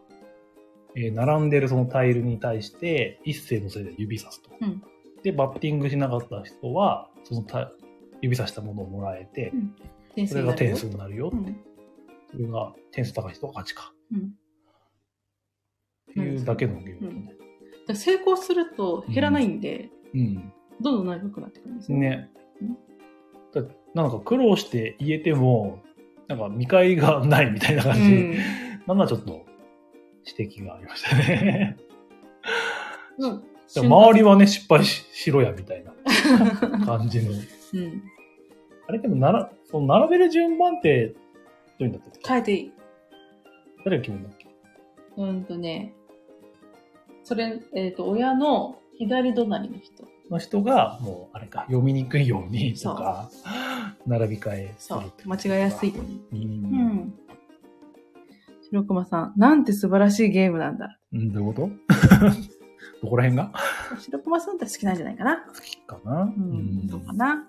[0.96, 4.50] えー並んでるそのタイルに対して、一斉のせいで指さすと。
[4.60, 4.82] うん
[5.22, 7.72] で、バッティングしなかった人は、そのタ
[8.22, 9.52] 指さしたものをもらえて、
[10.14, 11.30] 点それが点数になるよ。
[11.32, 11.56] うん。
[12.30, 13.92] それが点数高い人が勝ちか。
[14.12, 14.20] うん。
[16.10, 17.45] っていうだけのゲームだね。
[17.86, 20.52] だから成功すると減らないんで、うん。
[20.80, 21.98] どんどん長くなってくるんですよ。
[21.98, 22.30] ね
[22.60, 22.74] うん。
[23.52, 25.82] だなんか苦労して言えても、
[26.28, 28.00] なんか見返りがないみたいな感じ。
[28.02, 28.34] うん。
[28.86, 29.46] なんなちょっと
[30.38, 31.76] 指摘がありましたね。
[33.18, 35.92] うん周りはね、失敗ししろや、みたいな
[36.86, 37.32] 感じの。
[37.32, 38.02] うん。
[38.86, 41.14] あれでもなら、その並べる順番って、ど
[41.80, 42.28] ういうんだったっけ？
[42.28, 42.72] 変えていい。
[43.84, 44.46] 誰が決めるんだっけ？
[45.16, 45.94] うんとね、
[47.26, 50.04] それ、えっ、と、親の左隣の人。
[50.30, 53.28] の人が、もう、あれか、読みにくいようにそうとか、
[54.06, 55.24] 並び替えすそうるって。
[55.24, 56.20] 間違いやすいように。
[56.30, 56.36] う。
[56.36, 56.42] うん
[56.98, 57.14] ん。
[58.70, 61.00] 白熊さん、なんて素晴らしいゲームなんだ。
[61.12, 61.70] うん、どういうこと？
[63.02, 63.52] どこら辺が？
[63.98, 65.44] 白熊さんって好きなんじゃないかな。
[65.48, 66.22] 好きかな？
[66.22, 66.86] うん。
[66.86, 67.48] どうかな。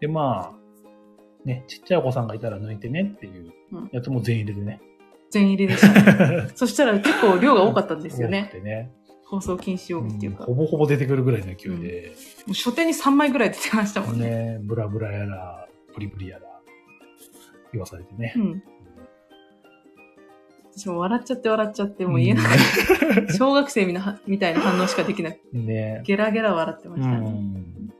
[0.00, 4.80] で、まあ、ね、ちっちゃいお子さんがいたら抜いてねっていううんやつも全員入れでね。
[5.34, 6.48] 全入りでしたね。
[6.54, 8.92] そしたら結構量が多かったんですよ多ねね。
[9.26, 10.44] 放送禁止用うん語っていうか。
[10.44, 12.12] ほぼほぼ出てくるぐらいの勢いで、
[12.46, 14.28] もう書店に3枚ぐらい出てましたもんね。
[14.28, 16.44] ね、ブラブラやら、ブリブリやら、
[17.72, 18.38] 言わされてねう。
[18.40, 18.62] ん。
[20.76, 22.44] 私も笑っちゃって笑っちゃって、もう言えない。
[23.36, 26.02] 小学生みなみたいな反応しかできなくて、うんね。
[26.04, 27.30] ゲラゲラ笑ってまうしたね。
[27.30, 27.90] ん。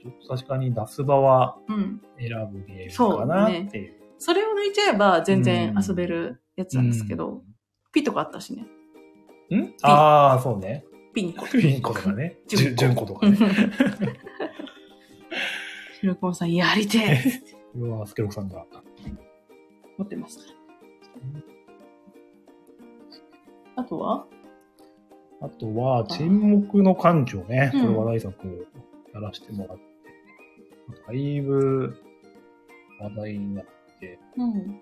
[0.00, 2.00] ちょっと確かに出す場はうん。
[2.18, 3.94] 選ぶゲームかなっていう。
[4.18, 7.42] それを抜いちゃえば全然遊べるやつなんですけど、
[7.92, 8.66] ピとかあったしね。
[9.56, 9.74] ん？
[9.82, 10.84] ああ、そうね。
[11.14, 11.46] ピンコ。
[11.46, 12.38] ピンコとかね。
[12.46, 13.38] じゅ純子純子とかね。
[16.00, 17.24] 白熊さん、やりてえ
[17.72, 18.64] これはスケロクさんが。
[19.96, 20.44] 持ってますか
[23.76, 23.82] ら。
[23.82, 24.26] あとは？
[25.40, 27.70] あとは、沈黙の館長ね。
[27.74, 28.68] うんこれ話題作
[29.14, 29.84] やらせてもらって。
[31.06, 31.96] だいぶ
[33.00, 33.77] 話題になって、
[34.36, 34.80] うん。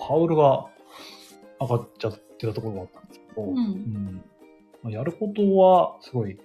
[0.00, 0.66] ハウルが
[1.60, 4.24] 上がっちゃってたところがあったんですけど、うんうん
[4.82, 6.38] まあ、やることはすごい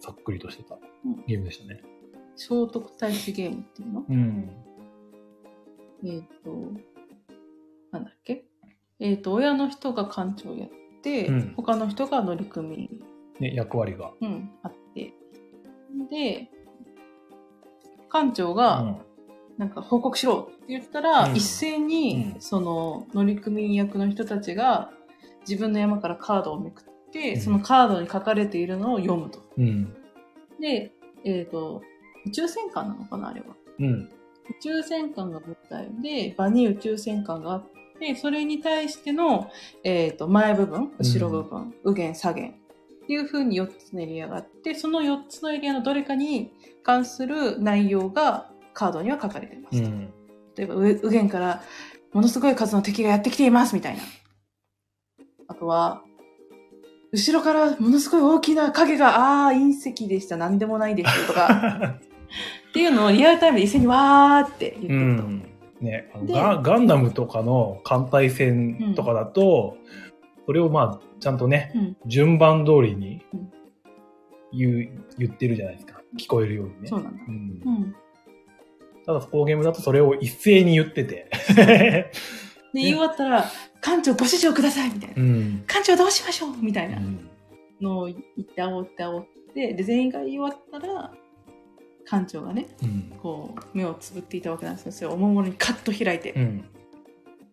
[0.00, 1.82] ざっくりとしてたうんゲームでしたね。
[2.36, 4.04] 聖徳太子ゲームっていうの？
[4.08, 4.50] うん。
[6.04, 6.50] えっ、と、
[7.90, 8.44] なんだっけ？
[9.00, 10.68] えっ、と、親の人が館長やっ
[11.02, 12.88] て、うん他の人が乗組
[13.40, 14.12] ね、役割が。
[14.20, 15.12] うん、あって。
[16.10, 16.50] で、
[18.12, 19.02] 館長うが、ん。
[19.58, 24.90] なんか報告しろって言ったら、うん一斉に、うんその乗組役の人たちが
[25.46, 29.42] 自分の山からカードをめくって、うんそのカードに書かれているのを読むと。
[29.58, 29.94] うん。
[30.60, 30.92] で、
[31.24, 31.82] えっ、と、
[32.24, 33.46] 宇宙戦艦なのかなあれは。
[33.80, 34.10] うん。
[34.50, 37.64] 宇宙戦艦が舞台で、場に宇宙戦艦があっ
[37.98, 39.50] て、それに対しての、
[39.82, 46.52] えっ、と、前部分、後ろ部分、右舷、左舷っていう風に4つのエリアがあって、その4つのエリアのどれかに
[46.82, 49.88] 関する内容がカードには書かれていますと。
[49.88, 50.12] うん。
[50.56, 51.62] 例えば、右右舷から
[52.12, 54.02] ものすごい数の敵がやってきていますみたいな。
[55.48, 56.02] あとは、
[57.10, 61.98] 後ろからものすごい大きな影が、ああー、隕石でした、なんでもないですとか、
[62.70, 65.22] っていうのをリアルタイムで一斉にわーって言ってうると。
[65.24, 65.42] ん。
[65.80, 69.76] ね、ガガンダムとかの艦隊戦とかだと、
[70.46, 73.52] それをまあ、ちゃんとね、うん順番通りにうん
[74.52, 76.00] 言う、言ってるじゃないですか。
[76.16, 76.88] 聞こえるようにね。
[76.88, 77.22] そうなんだ。
[77.26, 77.96] うんうん。
[79.08, 81.30] ただ、このゲームだとそれを一斉に言ってて。
[81.56, 82.10] で、
[82.74, 85.14] 言い終わったら、館長ご指示をくださいみたいな。
[85.16, 85.64] うん。
[85.66, 87.18] 館長どうしましょうみたいうなん
[87.80, 91.14] のを言って煽って煽って、で、全員が言い終わったら、
[92.04, 93.18] 館長がね、うん。
[93.22, 94.92] こう、目をつぶっていたわけなんですよ。
[94.92, 96.64] それをおもむろにカッと開いて、で、うん。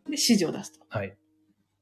[0.07, 0.85] 指示を出すと。
[0.89, 1.07] はい。
[1.07, 1.15] で、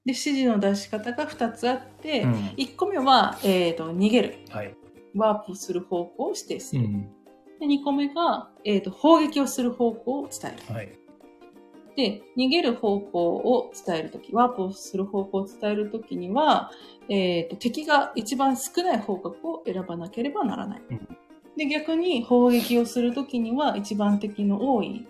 [0.06, 4.36] 指示の出し方が2つあって、うん1個目は、えっ、と、逃げる。
[4.52, 4.76] はい。
[5.16, 6.84] ワープする方向を指定する。
[6.84, 7.23] うん。
[7.64, 10.76] で、2個目が、えっ、と、砲撃をする方向を伝える。
[10.76, 10.99] はい。
[11.95, 16.72] で、逃げる方向を伝えるとき、ワープをする方向を伝えるときには、
[17.07, 20.81] えっ、と、敵が一番少ない方角を選ばなければならない。
[20.90, 21.18] うん
[21.56, 25.06] で、逆に砲撃をするときには、一番敵の多い、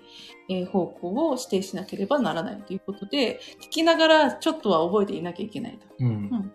[0.50, 5.88] えー方向を指定しなければならないということで、聞きながらちょっとは覚えていなきゃいけないと。
[6.00, 6.52] うん。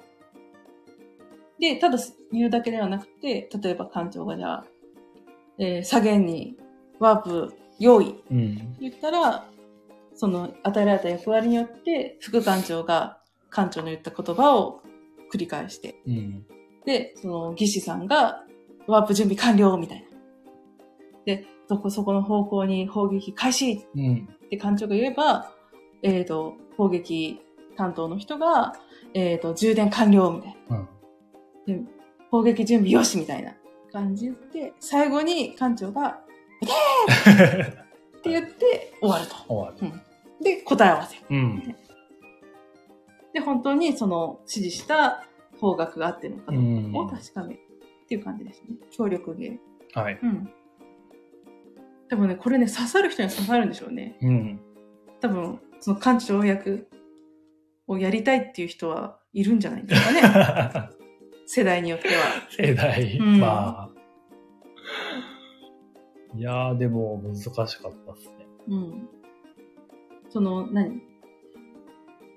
[1.58, 1.98] で、ただ
[2.30, 4.66] 言うだけではなくて、例えば艦長がじゃあ、
[5.59, 6.56] えー左舷に
[6.98, 8.76] ワープ用意うん。
[8.80, 9.48] 言ったら、
[10.14, 13.20] その与えられた役割によって、副艦長が
[13.51, 14.82] 艦長の言った言葉を
[15.32, 16.47] 繰り返して、うん。
[16.85, 18.44] で、その技師さんが
[18.86, 20.09] ワープ準備完了みたいな。
[21.24, 24.28] で、どこそこの方向に砲撃開始うん。
[24.47, 25.52] って艦長が言えば、
[26.02, 27.40] えっ、と、砲撃
[27.76, 28.74] 担当の人が、
[29.14, 30.89] えっ、と、充電完了みたいな。
[31.66, 31.85] うん。
[31.85, 31.90] で、
[32.30, 33.55] 砲撃準備よしみたいな
[33.93, 36.20] 感じで、最後に艦長が、
[38.19, 39.36] って言って終わると。
[39.48, 40.44] 終わる。
[40.44, 41.16] で、答え合わせ。
[41.31, 41.74] うん。
[43.32, 45.24] で、本当にその指示した
[45.60, 47.10] 方角があってるのかどううかをん。
[47.10, 47.60] 確かめる
[48.05, 48.77] っていう感じですね。
[48.90, 50.01] 協力ゲー。
[50.01, 50.19] はい。
[50.23, 50.51] うん。
[52.09, 54.16] 多分ね、これね、刺さる人には刺さるんでしょうね。
[54.23, 54.60] うん。
[55.20, 56.89] 多分、その艦長役
[57.86, 60.90] をやりたいっていう人はいるんじゃないですかね。
[61.50, 62.14] 世代によっては。
[62.52, 63.90] 世代、うんまあ。
[66.36, 67.66] いやー、でも難しかっ
[68.06, 68.46] たっすね。
[68.68, 69.08] うん。
[70.28, 71.00] その、何？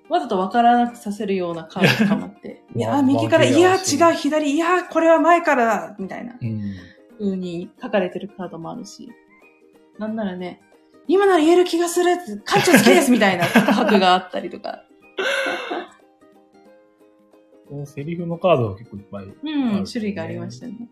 [0.08, 2.64] わざと分からなくさせるようなカードとかもあって。
[2.74, 6.74] いや右から、いや違う、左、いやー、これは前からだみたいなうん。
[7.18, 9.12] 風に書かれてるカードもあるし。
[9.98, 10.62] なんならね、
[11.06, 12.16] 今なら言える気がする
[12.46, 14.86] 艦長好きですみたいな白があったりとか。
[17.72, 19.24] このセリフのカードが結構いっぱい。
[19.24, 20.90] うん、種類がありましたね。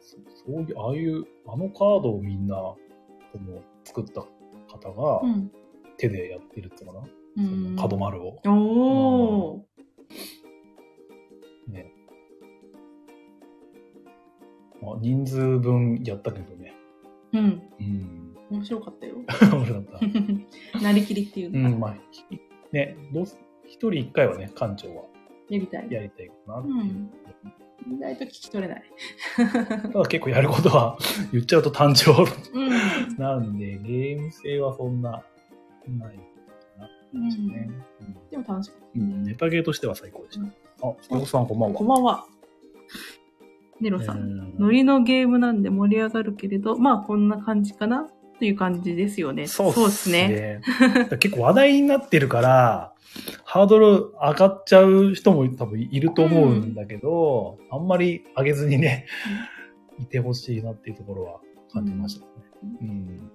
[0.00, 0.16] そ
[0.46, 2.78] そういう、ああいう、あのカードをみんな、こ
[3.34, 4.22] の作った
[4.72, 5.52] 方がうん。
[5.98, 8.38] 手でやってるってかな、そうんの角丸を。
[8.46, 11.72] おー。
[11.72, 11.92] ね。
[14.80, 16.74] まあ、人数分やったけどね。
[17.34, 17.62] うん。
[17.78, 18.36] うん。
[18.50, 19.16] 面白かったよ。
[19.52, 20.00] 面白かっ
[20.72, 20.80] た。
[20.80, 21.76] なりきりっていううのか。
[21.76, 22.24] ん、まあ、ひ
[22.72, 25.04] ね、どうす、一人一回はね、館長は
[25.48, 25.90] やりたい。
[25.90, 26.74] やりたいかなっていう。
[26.74, 27.10] うん
[27.86, 28.84] 意外と聞き取れない。
[29.92, 30.96] ただ結構やることは
[31.32, 32.12] 言っちゃうと単調
[32.54, 33.16] うん。
[33.18, 35.10] なんで、ゲーム性はそんな、
[35.86, 36.22] ないか
[37.12, 37.26] な。
[37.26, 37.70] ですね。
[38.30, 38.86] でも楽しかった。
[38.94, 40.88] うんうんネタゲーとしては最高でした。
[40.88, 41.74] あ、スケボさんこんばんは。
[41.76, 42.26] こんばんは。
[43.80, 44.18] ネロさん。
[44.18, 48.08] うんノリのゲームなんで盛り上がるけれど、まあこんな感じかな
[48.38, 49.46] という感じですよね。
[49.46, 50.28] そうでですすね。
[50.28, 50.60] ね。
[51.18, 52.94] 結構話題になってるから、
[53.44, 53.86] ハードル
[54.20, 59.06] 上がっちゃう人も多分いると思うんだけど、あんまり上げずにね、
[59.98, 61.40] いてほしいなっていうところは
[61.72, 62.32] 感じましたね。
[62.82, 63.30] うん。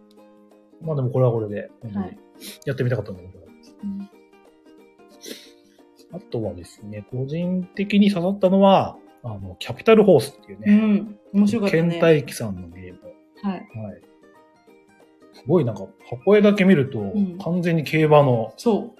[0.81, 2.17] まあでもこれはこれで、はい
[2.65, 3.25] やってみたかったので、
[3.83, 4.09] うん
[6.11, 11.19] あとはですね、個人的に刺さったのは、あの、キャピタルホースっていううね、ん。
[11.33, 11.99] 面白かったケンね。
[11.99, 12.99] タイキさんのゲーム。
[13.43, 13.59] はい。
[13.59, 14.01] はい。
[15.41, 18.95] すごいなんか、箱絵だけ見ると、ん完全に競馬の、そ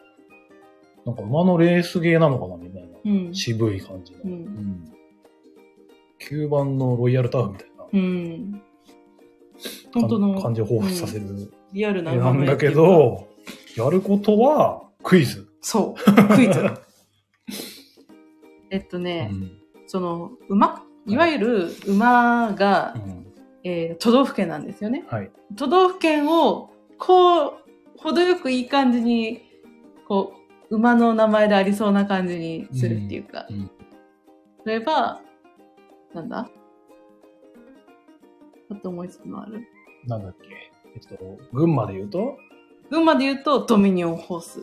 [1.06, 2.84] なんか馬のレースゲーなのかなみたい
[3.28, 3.34] な。
[3.34, 4.20] 渋い感じの。
[4.26, 4.94] うんん
[6.20, 8.62] 吸盤のロイヤルタウンみたいなうん。
[9.94, 13.28] 本当の感じを彷彿させるリアルななんだけ、ど、
[13.78, 15.48] やることはクイズ。
[15.62, 16.36] そう。
[16.36, 16.60] クイズ。
[18.70, 19.52] えっとうね、ん
[19.88, 20.84] その、馬？
[21.08, 23.26] いわゆる馬が、うん
[23.64, 25.06] えー都道府県なんですよね。
[25.10, 25.32] はい。
[25.56, 27.54] 都道府県を、こう、
[27.98, 29.42] 程よくいい感じに、
[30.08, 30.34] こ
[30.70, 33.46] う、馬の名前でありそうな感じにするっていうか。
[33.50, 33.72] うんうん
[34.66, 35.22] 例えば、
[36.14, 36.50] なんだ？
[38.70, 39.66] あと思いつくのある
[40.06, 40.48] なんだっけ？
[40.96, 42.38] えっと、群馬で言うと、
[42.92, 44.60] 群馬で言うと、ドミニオンホース。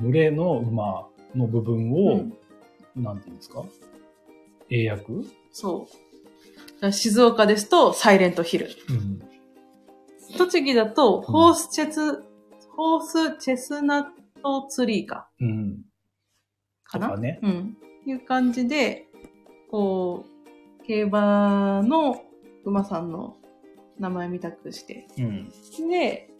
[0.00, 2.32] 群れの馬の部分うを、ん
[2.96, 3.64] なんていうんですか？
[4.70, 5.04] 英訳？
[5.50, 6.07] そう。
[6.92, 8.70] 静岡ですと、サイレントヒル。
[8.88, 9.20] うん。
[10.36, 12.22] 栃木だと、ホースチェス、
[12.76, 14.04] ホースチェスナッ
[14.42, 15.28] トツリーか。
[15.40, 15.82] うん。
[16.84, 17.16] かな？
[17.16, 17.40] ね。
[17.42, 17.76] うん。
[18.06, 19.06] いう感じで、
[19.70, 20.24] こ
[20.80, 22.22] う、競馬の
[22.64, 23.36] 馬さんの
[23.98, 25.06] 名前みたくして。
[25.18, 25.52] うん。
[25.88, 26.30] で、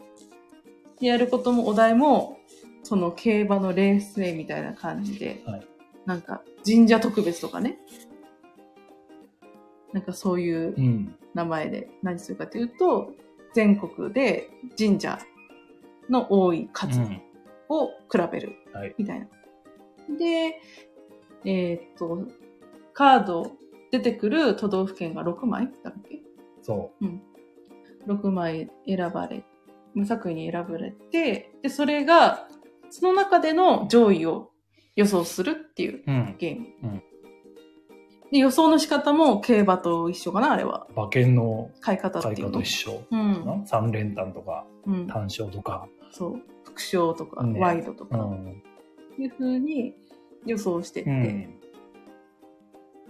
[1.00, 2.38] やることもお題も、
[2.84, 5.66] その競馬のレース名みたいな感じで、はい
[6.06, 7.76] なんか神社特別とかね。
[9.92, 11.14] なんかそういううん。
[11.34, 13.12] 名前で何するかというと、
[13.54, 15.18] 全国で神社
[16.10, 17.22] の多い数うん
[17.68, 18.94] を比べるはい。
[18.98, 19.26] みたいな。
[20.16, 20.60] で、
[21.44, 22.26] えーっと、
[22.94, 23.52] カード
[23.90, 26.20] 出てくる都道府県が6枚だっけ？
[26.62, 26.90] そ
[28.06, 29.44] ?6 枚選ばれ、
[29.94, 32.48] 無作為に選ばれて、で、それが、
[32.90, 34.50] その中での上位を
[34.96, 36.02] 予想するっていうう。
[36.06, 36.36] うん。
[36.38, 37.02] ゲーム。
[38.30, 40.86] うんで、予想の仕方も競馬と一緒かなあれは。
[40.94, 42.68] 馬券の買い方っていうの買い方と一。
[42.68, 43.02] 緒。
[43.10, 43.62] うん。
[43.66, 45.06] 三連単とか、うん。
[45.06, 45.88] 単勝とか。
[46.10, 46.42] そう。
[46.64, 48.62] 副賞とか、ねワイドとか、うん。
[49.18, 49.94] いう風に
[50.44, 51.60] 予想してって、うん。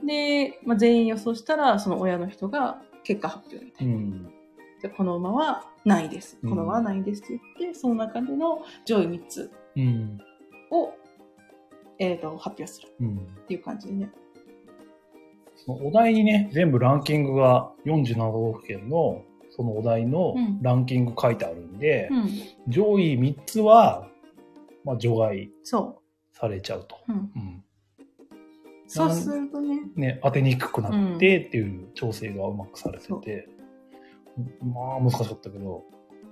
[0.07, 3.95] で、まあ、全員予想したら、その親の人が結果発表みたいな。
[3.95, 4.33] うん。
[4.81, 6.39] じゃあこの馬は何位です。
[6.43, 10.19] うんこの馬は何位ですって言って、その中での上位3つうん。
[10.71, 10.93] を、
[11.99, 13.17] えー、と発表するうん。
[13.17, 14.11] っていう感じでね。
[15.69, 22.31] お題にね、全部ランキングが47都道府県の、そのお題のうんランキング書いてあるんで、うん。
[22.69, 24.09] 上位3つは、
[24.85, 26.01] まあ、除外そ
[26.33, 26.97] されちゃうと。
[27.09, 27.13] う。
[27.13, 27.19] うん。
[27.19, 27.65] うん。
[28.87, 29.81] そうするとね。
[29.97, 33.49] ね、当てにくくなってっていう調整がうまくされてて、
[34.63, 35.85] まあ難しかったけど、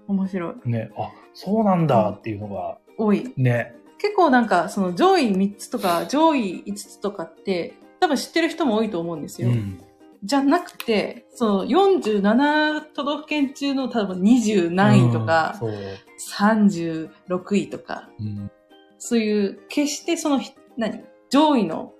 [0.08, 0.70] 面白い。
[0.70, 3.32] ね、あ、そうなんだっていうのが、多い。
[3.36, 9.48] ね、結構なんか、その上位3つとか上位5つとかって、多分知ってる人も多いと思うんですよ。
[9.48, 9.80] うん。
[10.24, 17.10] じゃなくて、その47都道府県中の多分20何位とか、うんそう。
[17.28, 18.50] 36位とか、うん。
[18.98, 21.04] そういう、決してそのひ、何？
[21.28, 21.92] 上位の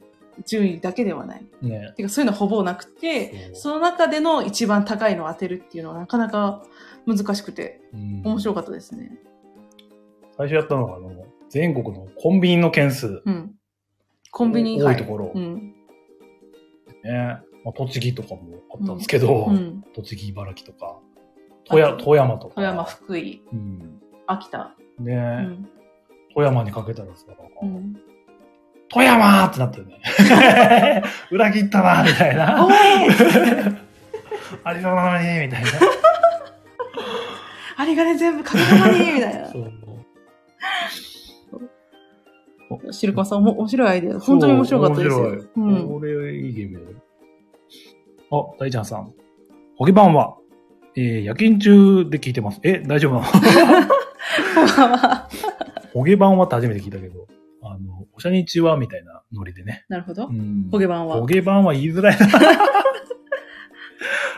[0.47, 1.47] 順位だけではない。
[1.62, 1.93] ね。
[1.97, 6.62] てかそういうのほぼなくて、その中での一番高いのを当てるっていうのはなかなか
[7.06, 9.18] 難しくて、うん面白かったですね。
[10.36, 11.12] 最初やったのが、あの、
[11.48, 13.23] 全国のコンビニの件数。
[13.24, 13.55] うん。
[14.31, 15.24] コンビニ多いところ。
[15.27, 15.32] ね。
[15.35, 15.76] うん。
[17.65, 18.43] まあ、栃木とかも
[18.73, 19.83] あったんですけど、うん。
[19.95, 20.99] 栃木、茨城とか、
[21.65, 22.55] 富山富山とか。
[22.55, 24.01] 富山、福井、うん。
[24.27, 24.74] 秋田。
[24.99, 25.19] ね、う
[25.51, 25.69] ん。
[26.35, 27.24] 富山にかけたらさ、
[27.62, 27.97] うん。
[28.89, 30.01] 富山ってなったよね。
[31.31, 32.65] 裏切ったな、みたいな。
[32.65, 32.74] おい
[34.62, 35.70] ありそうなのに、みたいな。
[37.78, 39.59] ありがね全部かけたのにみたいなそ。
[39.59, 39.73] う。
[42.91, 44.19] シルコンさん、面白いアイデア。
[44.19, 45.19] 本当に面白かったですよ。
[45.19, 45.47] 面白い。
[45.57, 45.89] うん。
[45.89, 46.97] これ、いいゲームだよ。
[48.31, 49.13] あ、大ちゃんさん。
[49.77, 50.37] ホゲ版は、
[50.97, 52.61] えー、夜勤中で聞いてます。
[52.63, 53.27] え、大丈夫なの？
[55.93, 57.27] ホゲ版はって初めて聞いたけど、
[57.63, 59.85] あの、おしゃにちはみたいなノリでね。
[59.89, 60.33] なるほどう。
[60.33, 60.69] ん。
[60.71, 61.27] ホゲ版はホ。
[61.27, 62.27] ゲ版は言いづらいな。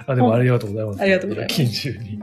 [0.06, 1.00] あ、でもありがとうございます。
[1.02, 2.20] ありがとうございます夜勤中に。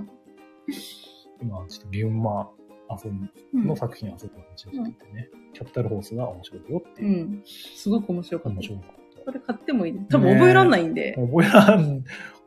[1.41, 2.49] 今、ちょっとゲームマ
[2.89, 7.23] 遊んの作品遊ぶ話をしててね、キャピタルホースが面白いよってういう。
[7.25, 7.43] ん。
[7.45, 8.55] すごく面白かった。
[8.55, 8.85] 面白かっ
[9.15, 9.21] た。
[9.25, 10.05] これ買ってもいいです。
[10.09, 11.15] 多分覚えらんないんで。
[11.17, 12.03] 覚えらん、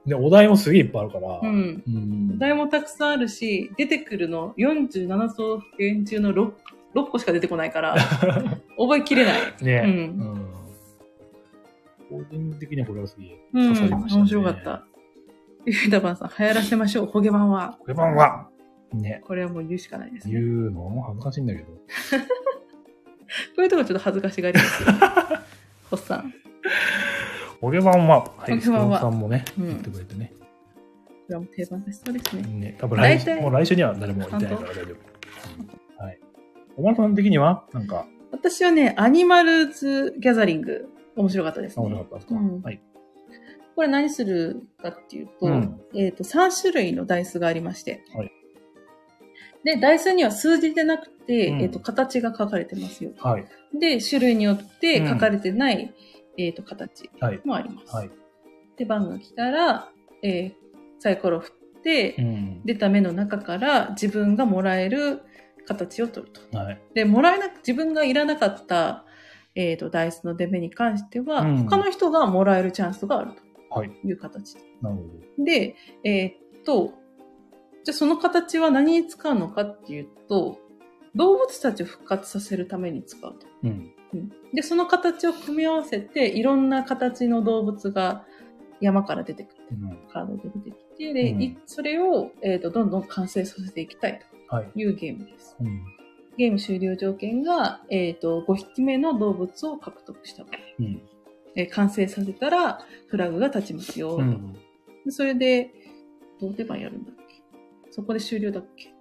[0.06, 1.40] ね、お題もすげえいっぱいあるから。
[1.43, 1.82] うん。
[1.86, 2.32] うん。
[2.36, 6.52] お題もたくさんあるし、出てくるの47都道府県中の 6,
[6.94, 7.97] 6個しか出てこないから、
[8.78, 9.40] 覚えきれない。
[9.62, 10.59] ね、うん
[12.10, 12.24] うん。
[12.24, 13.74] 個人的にはこれはすげえうん。
[13.74, 14.20] 刺さりましたね。
[14.23, 14.85] 面白かった。
[15.66, 17.77] ゆうたばんさん、流行らせましょう、ホゲ版は。
[17.81, 18.48] これ版は、
[18.93, 20.35] ね、これはもう言うしかないですね。
[20.35, 20.89] 言うの？
[20.89, 21.66] も恥ずかしいんだけど。
[21.73, 21.81] こ
[23.59, 24.89] ういうとこちょっと恥ずかしがりますよ。
[25.90, 26.32] ホッさん。
[27.60, 30.32] ホゲ版は、はい、ホゲ版はスケロクさんもね、うん言ってくれてね。
[30.39, 32.43] これはもう定番化しそうですね。
[32.43, 34.85] ね、多分来もう来週には誰も言ってないから大丈夫。
[34.85, 36.20] うんはい。
[36.77, 41.97] おまるさん的には、なんか、私はね、アニマルズ・ギャザリング、面白かったです面ね。
[41.97, 42.81] 白かったですか、うんはい。
[43.74, 48.05] これ何するかっていうと、うんえっ、と、3種類のダイスがありまして。
[48.15, 48.32] はい
[49.65, 53.11] で、ダイスには数字でなくて、うんえっ、と、形が書かれてますよ。
[53.19, 53.47] はい。
[53.79, 55.95] で、種類によって書かれてない、
[56.37, 57.41] えっ、と、形はい。
[57.45, 57.95] もあります。
[57.95, 58.11] はい。
[58.77, 59.91] で、番が来たら、
[60.23, 60.69] えー
[61.01, 62.63] サイコロ振って、うん。
[62.65, 65.23] 出た目の中から自分がもらえる
[65.67, 66.59] 形を取ると。
[66.59, 66.81] はい。
[66.95, 69.05] で、もらえなく、自分がいらなかった、
[69.55, 73.33] えっ、と、ダイスの出目に関しては、うん他の人がもらえるチャンスがある
[73.71, 73.91] はい。
[73.91, 74.57] という形。
[74.83, 75.03] なるほ
[75.39, 75.45] ど。
[75.45, 76.95] で、えーっと、
[77.85, 80.59] じゃあその形は何に使うのかっていうと、
[81.15, 83.47] 動物たちを復活させるために使うと。
[83.65, 83.93] うん。
[84.15, 88.25] うんで、その形を組み合わせて、いろんな形の動物が
[88.81, 89.63] 山から出てくる。
[89.73, 89.99] うん。
[90.11, 94.71] カードで出てきて、で、うんいそれを、えーっとどんどん完成させていきたいはい。
[94.71, 95.57] というゲームです。
[95.61, 95.85] うん。
[96.39, 101.03] ゲーム終了条件が、えーっと5匹目の動物を獲得した場合、うん。
[101.57, 104.19] えー完成させたらフラグが立ちますよ。
[105.11, 105.71] それで、
[106.41, 107.13] どう手番やるんだ
[107.99, 108.95] そこで終了だっけ？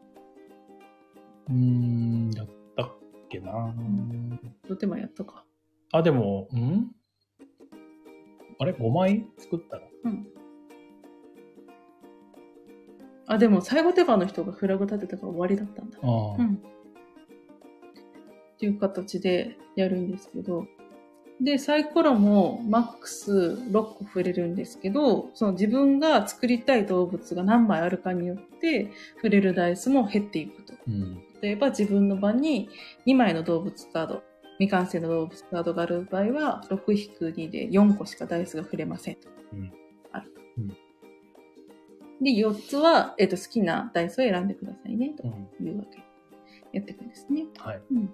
[1.49, 2.97] うーん、やったっ
[3.29, 3.71] けな、
[4.67, 5.45] どう手番やったか。
[5.91, 6.89] あ、でも、ん？
[8.57, 9.27] あれ ?5 枚？
[9.37, 10.27] 作ったらうん。
[13.27, 15.99] あ、でも最後手番の人がフラグ立てたから終わりだったんだ。
[16.01, 16.09] ああ、
[16.39, 16.55] うん。
[16.55, 16.59] っ
[18.57, 20.65] ていう形でやるんですけど、
[21.39, 30.73] で、サイコロもマックス6個触れるんですけど、その自分が作りたい動物が何枚あるかによって、触れるダイスも減っていくと。
[30.87, 31.23] うん。
[31.41, 32.69] 例えば自分の場に
[33.05, 34.23] 2枚の動物カード、
[34.57, 39.29] 未完成の動物カードがある場合は、6-2で4個しかダイスが触れませんと。
[39.53, 39.71] うん
[40.11, 40.41] あると。
[40.57, 40.77] うん
[42.19, 45.67] で、4つは、えっ、と、好きなダイスを選んでくださいね、とうん。
[45.67, 46.03] いうわけ。
[46.73, 47.45] やっていくんですね。
[47.59, 47.81] はい。
[47.91, 48.09] うん。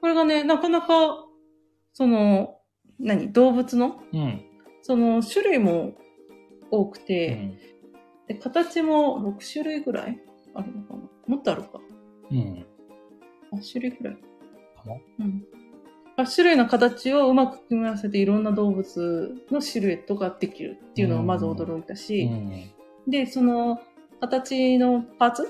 [0.00, 1.27] これがね、なかなか、
[1.98, 2.54] その、
[3.00, 3.32] 何？
[3.32, 4.44] 動物の、うん。
[4.82, 5.94] その、種類も
[6.70, 7.58] 多くうて、ん。
[8.28, 10.20] で形も6種類ぐらい？
[10.54, 11.00] あるのかな？
[11.26, 11.80] もっとあるか。
[12.30, 12.64] うん。
[13.52, 14.14] あ、種類ぐらい。
[14.14, 14.20] か
[14.86, 15.44] なうん。
[16.18, 23.80] 8種類の形をうまく組み合わせていろんな動物のシルエットができるっていうのがまず驚いたし、うんで、その
[24.20, 25.48] 形のパーツ？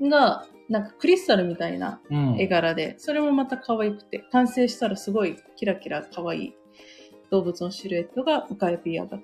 [0.00, 6.54] が、なんかクリスタルみたいなうん絵柄で、それもまた可愛くて、完成したらすごいキラキラ可愛い
[7.30, 9.22] 動物のシルエットが浮かび上がってくる。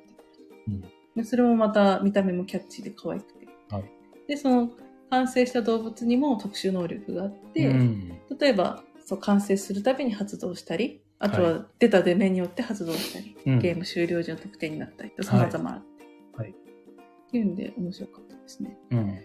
[0.69, 0.85] うん
[1.16, 3.47] でそれもまた見た目もキャッチーで可愛くて。
[3.70, 3.85] はい
[4.28, 4.70] で、その
[5.09, 16.43] 完成した動物にも特殊能力があって、うん例えば、そう完成するたびに発動したり、あとはは出た出目によって発動したり、うんゲーム終了時の得点になったりと様々あって。
[16.43, 18.77] はいっていうんで面白かったですね。
[18.90, 19.20] うん。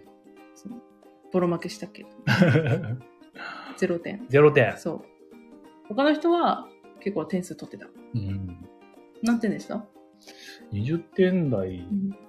[0.56, 0.78] その
[1.32, 2.03] ボロ負けしたけ？
[2.03, 2.10] ど、
[3.80, 4.26] 0点。
[4.28, 4.78] ゼロ点。
[4.78, 5.02] そう。
[5.90, 6.68] 他の人は
[6.99, 7.88] 結構点数取ってた。
[8.16, 8.66] うん。
[9.24, 9.86] 何点でした
[10.72, 11.80] ？20点台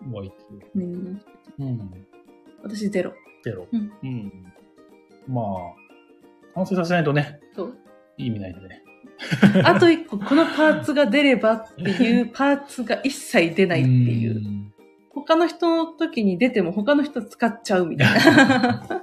[0.04, 0.12] うん。
[0.12, 0.36] はいて
[0.74, 1.20] うん、
[1.58, 2.06] うん。
[2.62, 3.12] 私ゼロ。
[3.44, 3.66] ゼロ。
[3.70, 3.92] うん。
[4.02, 4.52] うん。
[5.28, 7.78] まあ、完成させないとね、そう。
[8.18, 8.82] いい意味ないんでね。
[9.64, 14.40] あと一個、このパーツが出ればっていうパーツが一切出ないっていう。
[14.40, 14.61] ん
[15.14, 19.02] 他の人の時に出ても他の人使っちゃうみたいな。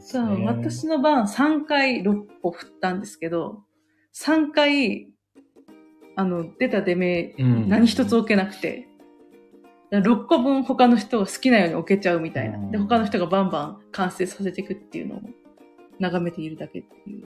[0.00, 3.62] そう、ね私の番3回6個振ったんですけど、
[4.14, 5.10] 3回、
[6.16, 8.88] あの、出た出目、うん何一つ置けなくて、
[9.92, 12.58] 6個分他の人が好きなように置けちゃうみたいな。
[12.70, 15.20] で、うん他の人がバンバン完成させていくっていうのを
[16.00, 17.24] 眺めているだけっていう。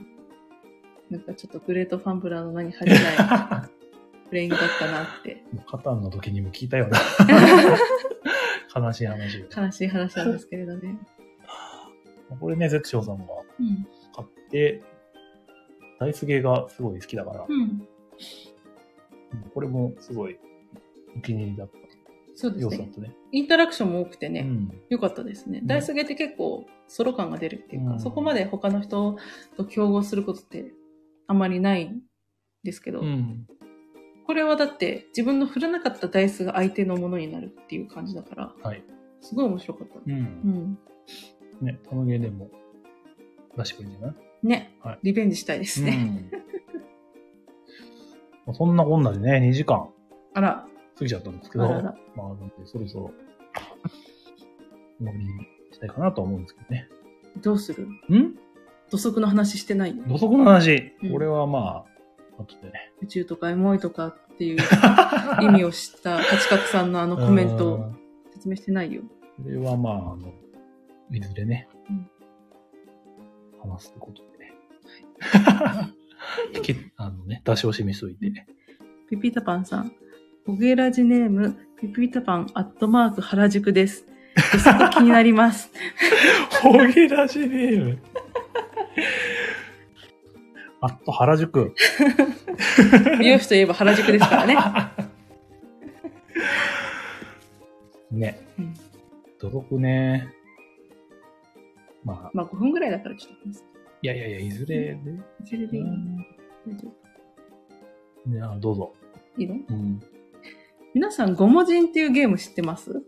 [1.09, 3.69] なんかちょっとグレートファンブラーの名に恥じない
[4.33, 5.43] プレイングだったなって。
[5.67, 6.99] カタンの時にも聞いたような
[8.75, 9.61] 悲しい話を。
[9.61, 10.97] 悲しい話なんですけれどね。
[12.39, 13.25] これね、ゼクションさんが
[13.59, 13.87] うん。
[14.15, 14.81] 買って、
[15.99, 17.61] ダイスゲーがすごい好きだから、うん。
[17.61, 17.87] うん
[19.53, 20.37] これもすごい
[21.17, 21.77] お気に入りだった
[22.35, 22.89] そうですね。
[22.97, 23.15] ね。
[23.31, 24.81] インタラクションも多くてね、うん。
[24.89, 25.59] 良かったですね。
[25.59, 29.15] んダイスゲーって結構ソロ感が出るっていうか、うんそこまで他の人
[29.57, 30.71] と競合することって
[31.27, 32.01] あまりないん
[32.63, 33.45] ですけど、うん。
[34.25, 38.83] これはだって自分の振らなかったダイスが相手のものになるっていう感じだから、はい。
[39.21, 39.95] すごい面白かった。
[39.99, 40.01] う。
[40.07, 40.77] うんん。
[41.61, 42.49] ね、タノゲーでも
[43.57, 44.15] 出してくれるんじゃない？
[44.47, 45.91] ね、はいリベンジしたいですね。
[45.91, 46.31] うん
[48.45, 49.89] まあそんなこんなでね、2時間
[50.33, 50.67] あら、
[50.97, 51.95] 過ぎちゃったんですけど、あらら。
[52.15, 53.11] まあ、なんでそろそろ
[54.99, 55.25] 終わりに
[55.71, 56.89] したいかなとは思うんですけどね。
[57.41, 57.87] どうする？
[57.87, 58.35] ん？
[58.89, 60.03] 土足の話してないよ。
[60.07, 61.92] 土足の話、うんこれはまあ、
[62.37, 62.91] 後でね。
[63.01, 64.57] 宇宙とかエモいとかっていう
[65.41, 68.03] 意味を知った八角さんのあのコメントをうん
[68.33, 69.01] 説明してないよ。
[69.41, 70.33] これはまあ、あの、
[71.11, 72.09] いずれね、うん
[73.71, 74.53] 話すってことでね。
[76.53, 78.45] 引き、あのね、出し惜しみしといて。
[79.09, 79.93] ピピタパンさん。
[80.45, 84.05] ホゲラジネーム、ピピタパンアットマーク原宿です。
[84.35, 85.71] 土足気になります。
[86.61, 87.99] ホゲラジネーム。
[90.85, 91.73] あっと原宿。
[93.17, 94.57] 美容師といえば原宿ですからね。
[98.11, 98.37] ね。
[98.59, 98.73] うん
[99.39, 100.27] 土足ね。
[102.03, 103.47] まあ、まあ5分ぐらいだからちょっと。
[104.01, 105.11] いやいやいや、いずれで。
[105.41, 106.17] いずれでいいうん
[106.67, 106.91] 大丈
[108.25, 108.93] 夫ね、あどうぞ。
[109.37, 109.55] いいの？
[109.55, 110.01] うん。
[110.93, 113.03] 皆さん、ゴモジンっていうゲーム知ってます？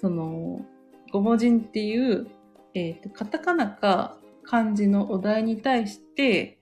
[0.00, 0.64] その、
[1.12, 2.26] ゴモジンっていう、
[2.72, 4.17] えっ、と、カタカナか
[4.48, 6.58] 漢字のお題に対して、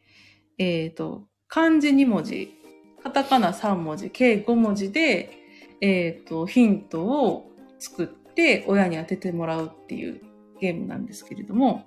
[0.59, 2.53] えっ、と、漢字2文字、
[3.01, 5.31] カタカナ3文字、計5文字で、
[5.81, 7.49] えっ、と、ヒントを
[7.79, 10.21] 作って親に当ててもらうっていう
[10.61, 11.87] ゲームなんですけれども、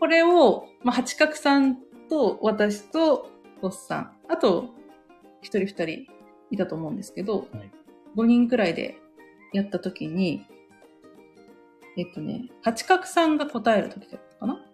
[0.00, 1.76] これを、まあ、八角さん
[2.08, 3.30] と私と
[3.62, 4.70] おっさん、あと、
[5.40, 6.12] 一人二人
[6.50, 7.70] いたと思うんですけど、はい。
[8.16, 8.98] 5人くらいで
[9.52, 10.44] やったときに、
[12.00, 14.64] えっとね、八角さんが答えるときだったかな？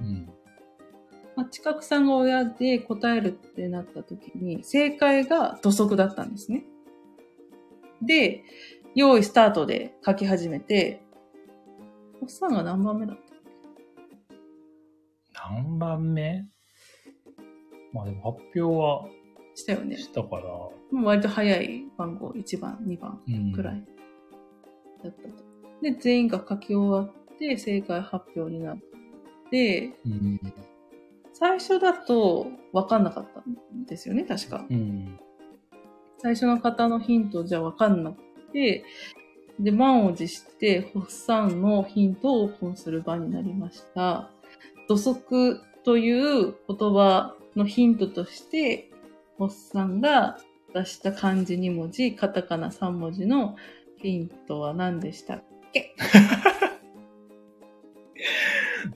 [0.00, 0.30] うん。
[1.36, 6.64] 八角さんが親で答えるってなったときに、正解が土足だったんですね。
[8.00, 8.44] で、
[8.94, 11.02] 用意スタートで書き始めて、
[12.22, 13.22] おっさんが何番目だった
[15.50, 16.48] 何番目
[17.92, 19.06] まあでも発表は
[19.54, 19.98] したよね。
[19.98, 20.44] したから、
[21.02, 23.52] 割と早い番号、1番、2番うん。
[23.52, 23.84] くらい
[25.04, 25.47] だったと。
[25.82, 28.78] で、全員が書き終わって正解発表になっ
[29.50, 30.40] て、うん。
[31.32, 34.66] 最初だと分かんなかったんですよね、確か。
[34.68, 35.18] うん。
[36.18, 38.18] 最初の方のヒントじゃ分かんなく
[38.52, 38.84] て、
[39.60, 44.30] で、満を持して、ホッサンのヒントをオープンする場になりました。
[44.88, 48.90] 土足という言葉のヒントとして、
[49.36, 50.38] ホッサンが
[50.74, 53.56] 出した漢字2文字、カタカナ3文字の
[53.96, 55.42] ヒントは何でしたっ
[55.72, 55.94] け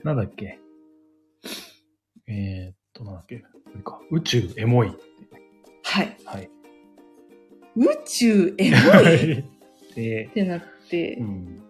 [0.03, 0.59] なんだっけ？
[2.27, 3.37] えー、っと、なんだっけ？
[3.39, 3.45] こ
[3.75, 3.99] れか。
[4.11, 4.91] 宇宙エモい。
[5.83, 6.17] はい。
[6.25, 6.49] はい。
[7.75, 8.77] 宇宙エモ
[9.09, 9.39] い？
[9.39, 9.43] っ
[9.95, 11.61] で、てなってう、ん。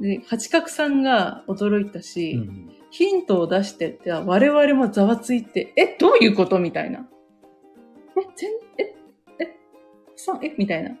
[0.00, 2.70] で、八角さんが驚いたし、うん。
[2.90, 6.58] ヒントを出してって我々もざわついて、え、どういうこと？
[6.58, 7.08] みたいな。
[8.18, 8.94] え、全、え、
[9.44, 9.56] え、
[10.16, 10.90] さん、え、みたいな。
[10.90, 10.98] あれ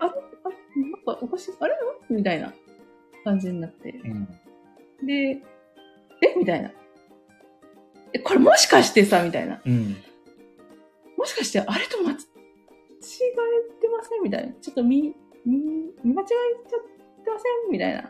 [0.00, 0.12] あれ
[0.44, 0.56] あれ？
[0.76, 1.74] なんかおかしいあれ？
[2.08, 2.52] みたいな
[3.24, 3.90] 感じになって。
[3.90, 4.26] うん。
[5.06, 5.42] で、
[6.22, 6.34] え？
[6.36, 6.72] みたいな。
[8.12, 9.60] え、これもしかしてさ、みたいな。
[9.64, 9.96] うん。
[11.16, 12.16] もしかして、あれと間違え
[13.80, 14.22] てません？
[14.22, 14.52] みたいな。
[14.60, 15.14] ちょっと見、
[15.46, 15.58] 見、
[16.04, 16.28] 見間違え
[16.68, 17.72] ちゃってません？
[17.72, 18.00] みたいな。
[18.02, 18.04] っ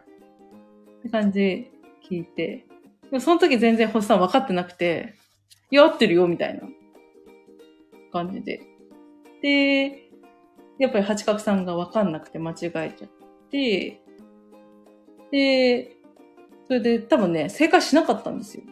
[1.02, 1.70] て感じで
[2.08, 2.66] 聞いて。
[3.10, 5.14] でもその時全然星さん分かってなくて、
[5.70, 6.62] いや、合ってるよ、みたいな
[8.12, 8.62] 感じで。
[9.42, 10.01] で、
[10.82, 13.10] やっぱり八角さんが分かんなくて間違えちゃっ
[13.50, 14.02] て、
[15.30, 15.96] で、
[16.66, 18.64] それで多分ね、正解しなかったんですよ。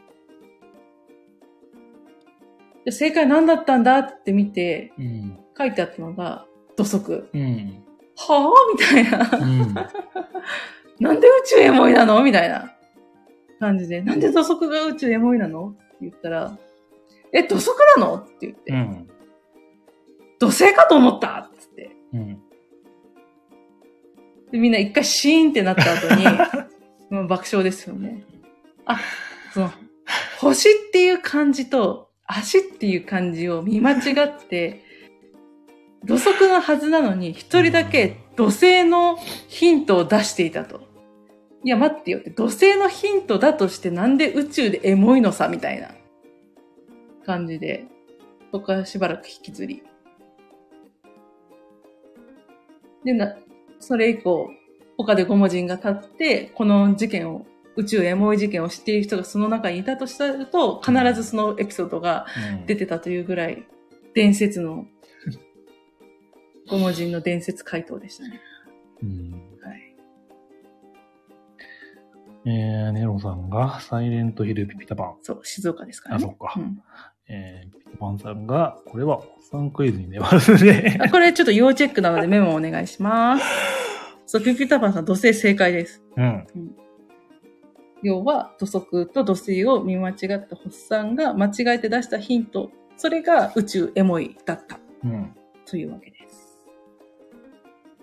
[2.85, 5.39] で正解何だったんだって見て、うん。
[5.57, 6.47] 書いてあったのが、
[6.77, 7.29] 土足。
[7.33, 7.85] うん。
[8.17, 9.39] はぁみたいな。
[9.39, 9.75] うん。
[10.99, 12.25] なんで宇宙エモいなの？
[12.25, 12.75] みたいな
[13.61, 14.03] 感じで。
[14.03, 15.69] なんで土足が宇宙エモいなの？
[15.69, 16.59] って言ったら、
[17.33, 18.17] え、土足なの？
[18.17, 19.09] って言って、うん。
[20.41, 21.91] 土星かと思ったっつって。
[22.13, 22.43] うん。
[24.51, 26.25] で、みんな一回シーンってなった後に、
[27.11, 28.25] もう爆笑ですよね。
[28.85, 29.01] あ、
[29.53, 29.71] その、
[30.41, 34.85] 星っていう漢字と足っていう漢字を見間違って、
[36.05, 39.17] 土足のはずなのに、一人だけ土星の
[39.49, 40.89] ヒントを出していたと。
[41.63, 45.91] いや、待ってよって、土星のヒントだとしてなんで宇宙でエモいのさ、みたいな
[47.27, 47.87] 感じで、
[48.51, 49.83] そこからしばらく引きずり。
[53.05, 53.35] で、な、
[53.79, 54.51] それ以降、
[54.97, 57.47] 他で5文字が立って、この事件を、
[57.77, 62.27] 宇宙エモい事件を知っている人がその中にいたとしたると、必ずそのエピソードが
[62.67, 63.67] 出てたというぐらい、
[64.15, 64.87] 伝説の、
[66.69, 68.41] 5文字の伝説回答でしたね。
[69.03, 69.33] うん。
[69.63, 69.97] はい。
[72.47, 75.17] えー、ネロさんが、サイレントヒルピピタパン。
[75.23, 76.25] そう、静岡ですからね。
[76.25, 76.83] あそっかうん
[77.33, 80.99] えー、ピピタパンさんが、これは、おっさんクイズに出ますね。
[81.01, 83.45] あこれちょっと要チェックなのでメモお願いします。
[84.27, 86.03] そう、ピピタパンさん、土星正解です。
[86.17, 86.47] うん。
[88.03, 95.35] 要は土足と土星を見間違ったホッサンが間違えて出したヒント、それが宇宙エモいだったうん。
[95.67, 96.67] というわけです。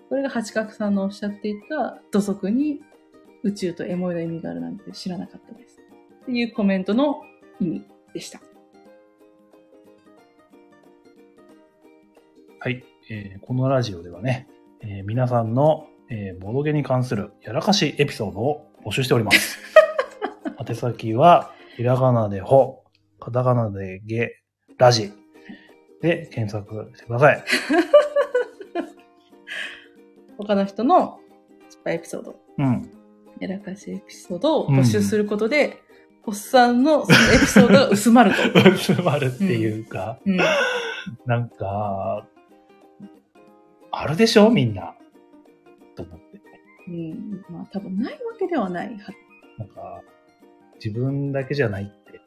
[0.08, 2.80] これが八角さんのおっしゃっていた土足に
[3.42, 5.80] 宇宙とエモいの意味があるなんて知らなかったです。
[6.22, 7.22] っていうコメントの
[7.60, 7.84] 意味
[8.14, 8.40] でした。
[12.60, 12.84] はい。
[13.10, 14.48] えーこのラジオではね、
[14.80, 19.58] えー皆さんの、えーボドゲに関するやらかしエピソードを募集しております。
[20.68, 22.84] 宛先は、ひらがなでほ、
[23.20, 24.32] カタカナでゲ、
[24.76, 25.12] ラジ
[26.02, 27.44] で検索してください。
[30.36, 31.18] 他の人の
[31.68, 32.90] 失敗エピソード、うん。
[33.40, 35.82] やらかしエピソードを募集することで、
[36.22, 38.38] ホッサンのそのエピソードが薄まると。
[38.76, 40.36] つまるっていうか、うん。
[41.26, 42.26] なんか、
[43.90, 44.94] あるでしょみんな。
[45.96, 46.40] と思って。
[46.88, 47.44] うん。
[47.50, 49.12] まあ多分ないわけではないは
[49.58, 50.02] なんか、
[50.82, 52.20] 自分だけじゃないって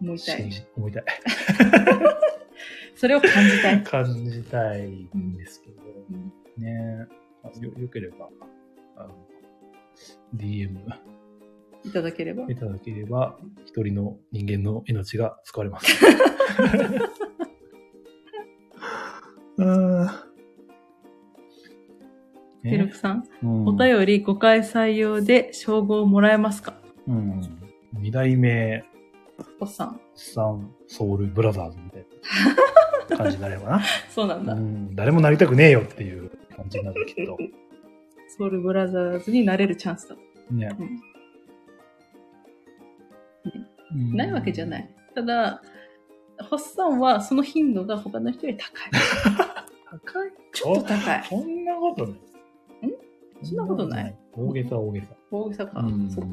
[0.00, 0.50] 思いたい。
[0.76, 1.04] 思いたい。
[2.94, 3.82] それを感じたい。
[3.82, 7.06] 感じたいんですけど、うんね
[7.42, 8.28] あよ、よければ、
[8.96, 9.14] あの、
[10.34, 10.78] DM
[11.84, 12.44] いただければ。
[12.48, 15.86] いただければ、一人の人間の命が救われます。
[19.58, 20.08] うん。
[22.62, 26.74] テルクさん、うんお便り5回採用で称号もらえますか？
[27.06, 27.40] うん。
[27.94, 28.84] 二代目、
[29.60, 30.00] おっさん。
[30.14, 32.06] サンソウルブラザーズみたい
[33.10, 33.82] な感じになればな。
[34.10, 34.54] そうなんだ。
[34.54, 34.94] うん。
[34.96, 37.36] 誰もなりたくねえよっていう感じになるけど。
[38.38, 40.16] ソウルブラザーズになれるチャンスだ。
[40.50, 40.68] ね。
[40.78, 40.86] うん
[43.94, 44.90] うんないわけじゃない。
[45.14, 45.62] ただ、
[46.42, 48.90] ホッサンはその頻度が他の人より高い。
[50.04, 50.32] 高い？
[50.52, 51.24] ちょっと高い。
[51.28, 52.20] そんなことない。
[53.42, 54.16] そんなことない？
[54.32, 55.06] 大げさ大げさ。
[55.30, 55.80] 大げさか。
[55.80, 56.28] うんそうか。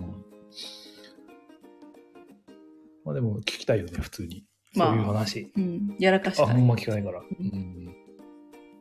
[3.06, 4.46] まあでも聞きたいよね、普通に。
[4.76, 5.52] まあそういう話。
[5.56, 5.96] うん。
[6.00, 7.20] やらかしあ、たほんま聞かないから。
[7.20, 7.96] んうん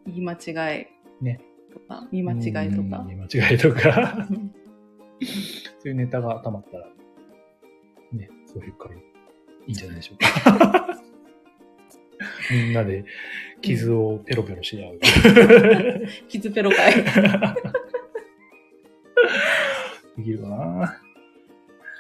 [0.07, 0.87] 言い間違い。
[1.25, 1.41] ね。
[1.73, 3.07] とか、見間違いとかうん。
[3.09, 4.27] 見間違いとか。
[4.31, 4.55] うん
[5.79, 6.87] そういうネタが溜まったら、
[8.13, 9.01] ね、そういう回、い
[9.69, 10.99] いんじゃないでしょうか。
[12.51, 13.05] みんなで
[13.61, 14.99] 傷をペロペロし合う。
[16.29, 16.95] キズペロ会。
[20.17, 21.01] できるかな？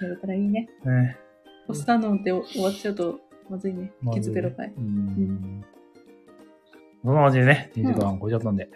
[0.00, 0.68] やれたらいいね。
[0.84, 1.16] ね。
[1.66, 3.92] ポスターノンって終わっちゃうとまずいね。
[4.00, 4.72] まずいキズベロ会。
[4.76, 5.64] うん。
[7.04, 8.68] そんな感じでね、2時間超えちゃったんで、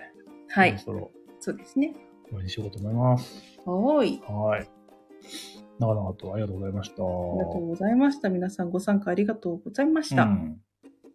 [0.49, 0.79] はい。
[0.79, 1.11] そろそろ
[1.41, 1.93] そうですね。
[2.27, 3.61] 終わりにしようと思います。
[3.65, 4.21] はーい。
[4.27, 4.69] はい。
[5.79, 6.95] 長々とありがとうございました。
[6.95, 8.31] ありがとうございました。
[8.31, 10.23] 皆さんご参加ありがとうございました。
[10.23, 10.61] うん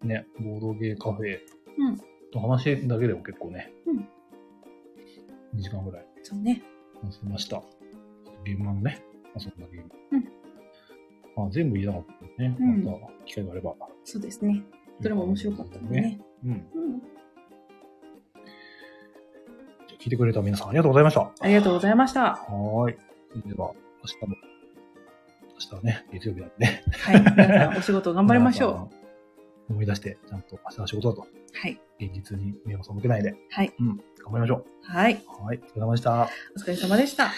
[0.03, 1.39] ね、ボードゲーカフェ
[1.77, 1.97] うん
[2.31, 4.07] と話だけでも結構ね、うん
[5.55, 6.61] 2時間ぐらいそうね。
[7.01, 7.61] 話せました。
[8.45, 9.03] ゲームマンね、
[9.35, 9.89] 遊んだゲーム。
[10.11, 10.23] うん
[11.35, 12.05] まあ、全部言えなかっ
[12.37, 13.75] たね、うんまた機会があれば。
[14.03, 14.63] そうですね。
[15.01, 16.19] どれも面白かったんでね。
[16.45, 16.51] うん。
[16.51, 16.57] うん。
[16.99, 21.31] じゃあ聞いてくれた皆さんありがとうございました。
[21.39, 22.21] ありがとうございました。
[22.21, 22.95] はーい。
[23.29, 23.73] それでは、
[24.03, 24.35] 明日も、
[25.53, 26.83] 明日はね、月曜日なんでね。
[26.91, 27.21] はい。
[27.21, 28.95] 皆さんお仕事頑張りましょう。
[29.71, 29.73] う。
[29.73, 31.79] 思い出して、ちゃんと明日は仕事だと、はい。
[31.99, 33.73] 現実に目を背けないで、はい。
[33.79, 33.97] うん、頑
[34.31, 35.13] 張りましょはい。
[35.13, 35.45] う。
[35.45, 35.59] はい。
[35.63, 36.29] お疲れ様でした。
[36.55, 37.31] お疲れ様でした。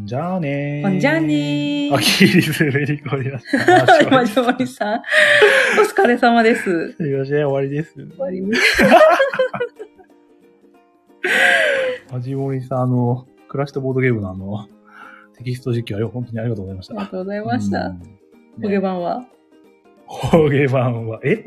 [0.00, 1.00] じゃあねー。
[1.00, 4.10] じゃあねーあ、キリス滑り込みました。
[4.10, 5.02] マジモリさん。
[5.80, 6.92] お疲れ様です。
[6.92, 7.94] すいません、終わりです。
[7.94, 8.82] 終わりです。
[12.12, 14.68] マジモリさん、あの、クラッシュとボードゲームのあの、
[15.38, 16.94] テキスト実況は本当にありがとうございました。
[16.94, 17.86] ありがとうございました。
[17.86, 18.00] うん。
[18.62, 19.24] ホゲ版は？
[20.12, 21.44] ホゲ版は、え？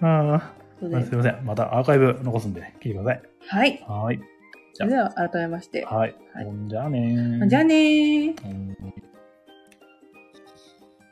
[0.00, 1.44] ああすいません。
[1.44, 3.22] またアーカイブ残すんで、聞いてください。
[3.46, 3.84] はい。
[3.86, 4.20] はーい。
[4.72, 5.84] それでは改めまして。
[5.84, 6.14] はい。
[6.32, 7.46] はいじゃあねー。
[7.46, 8.34] じゃあね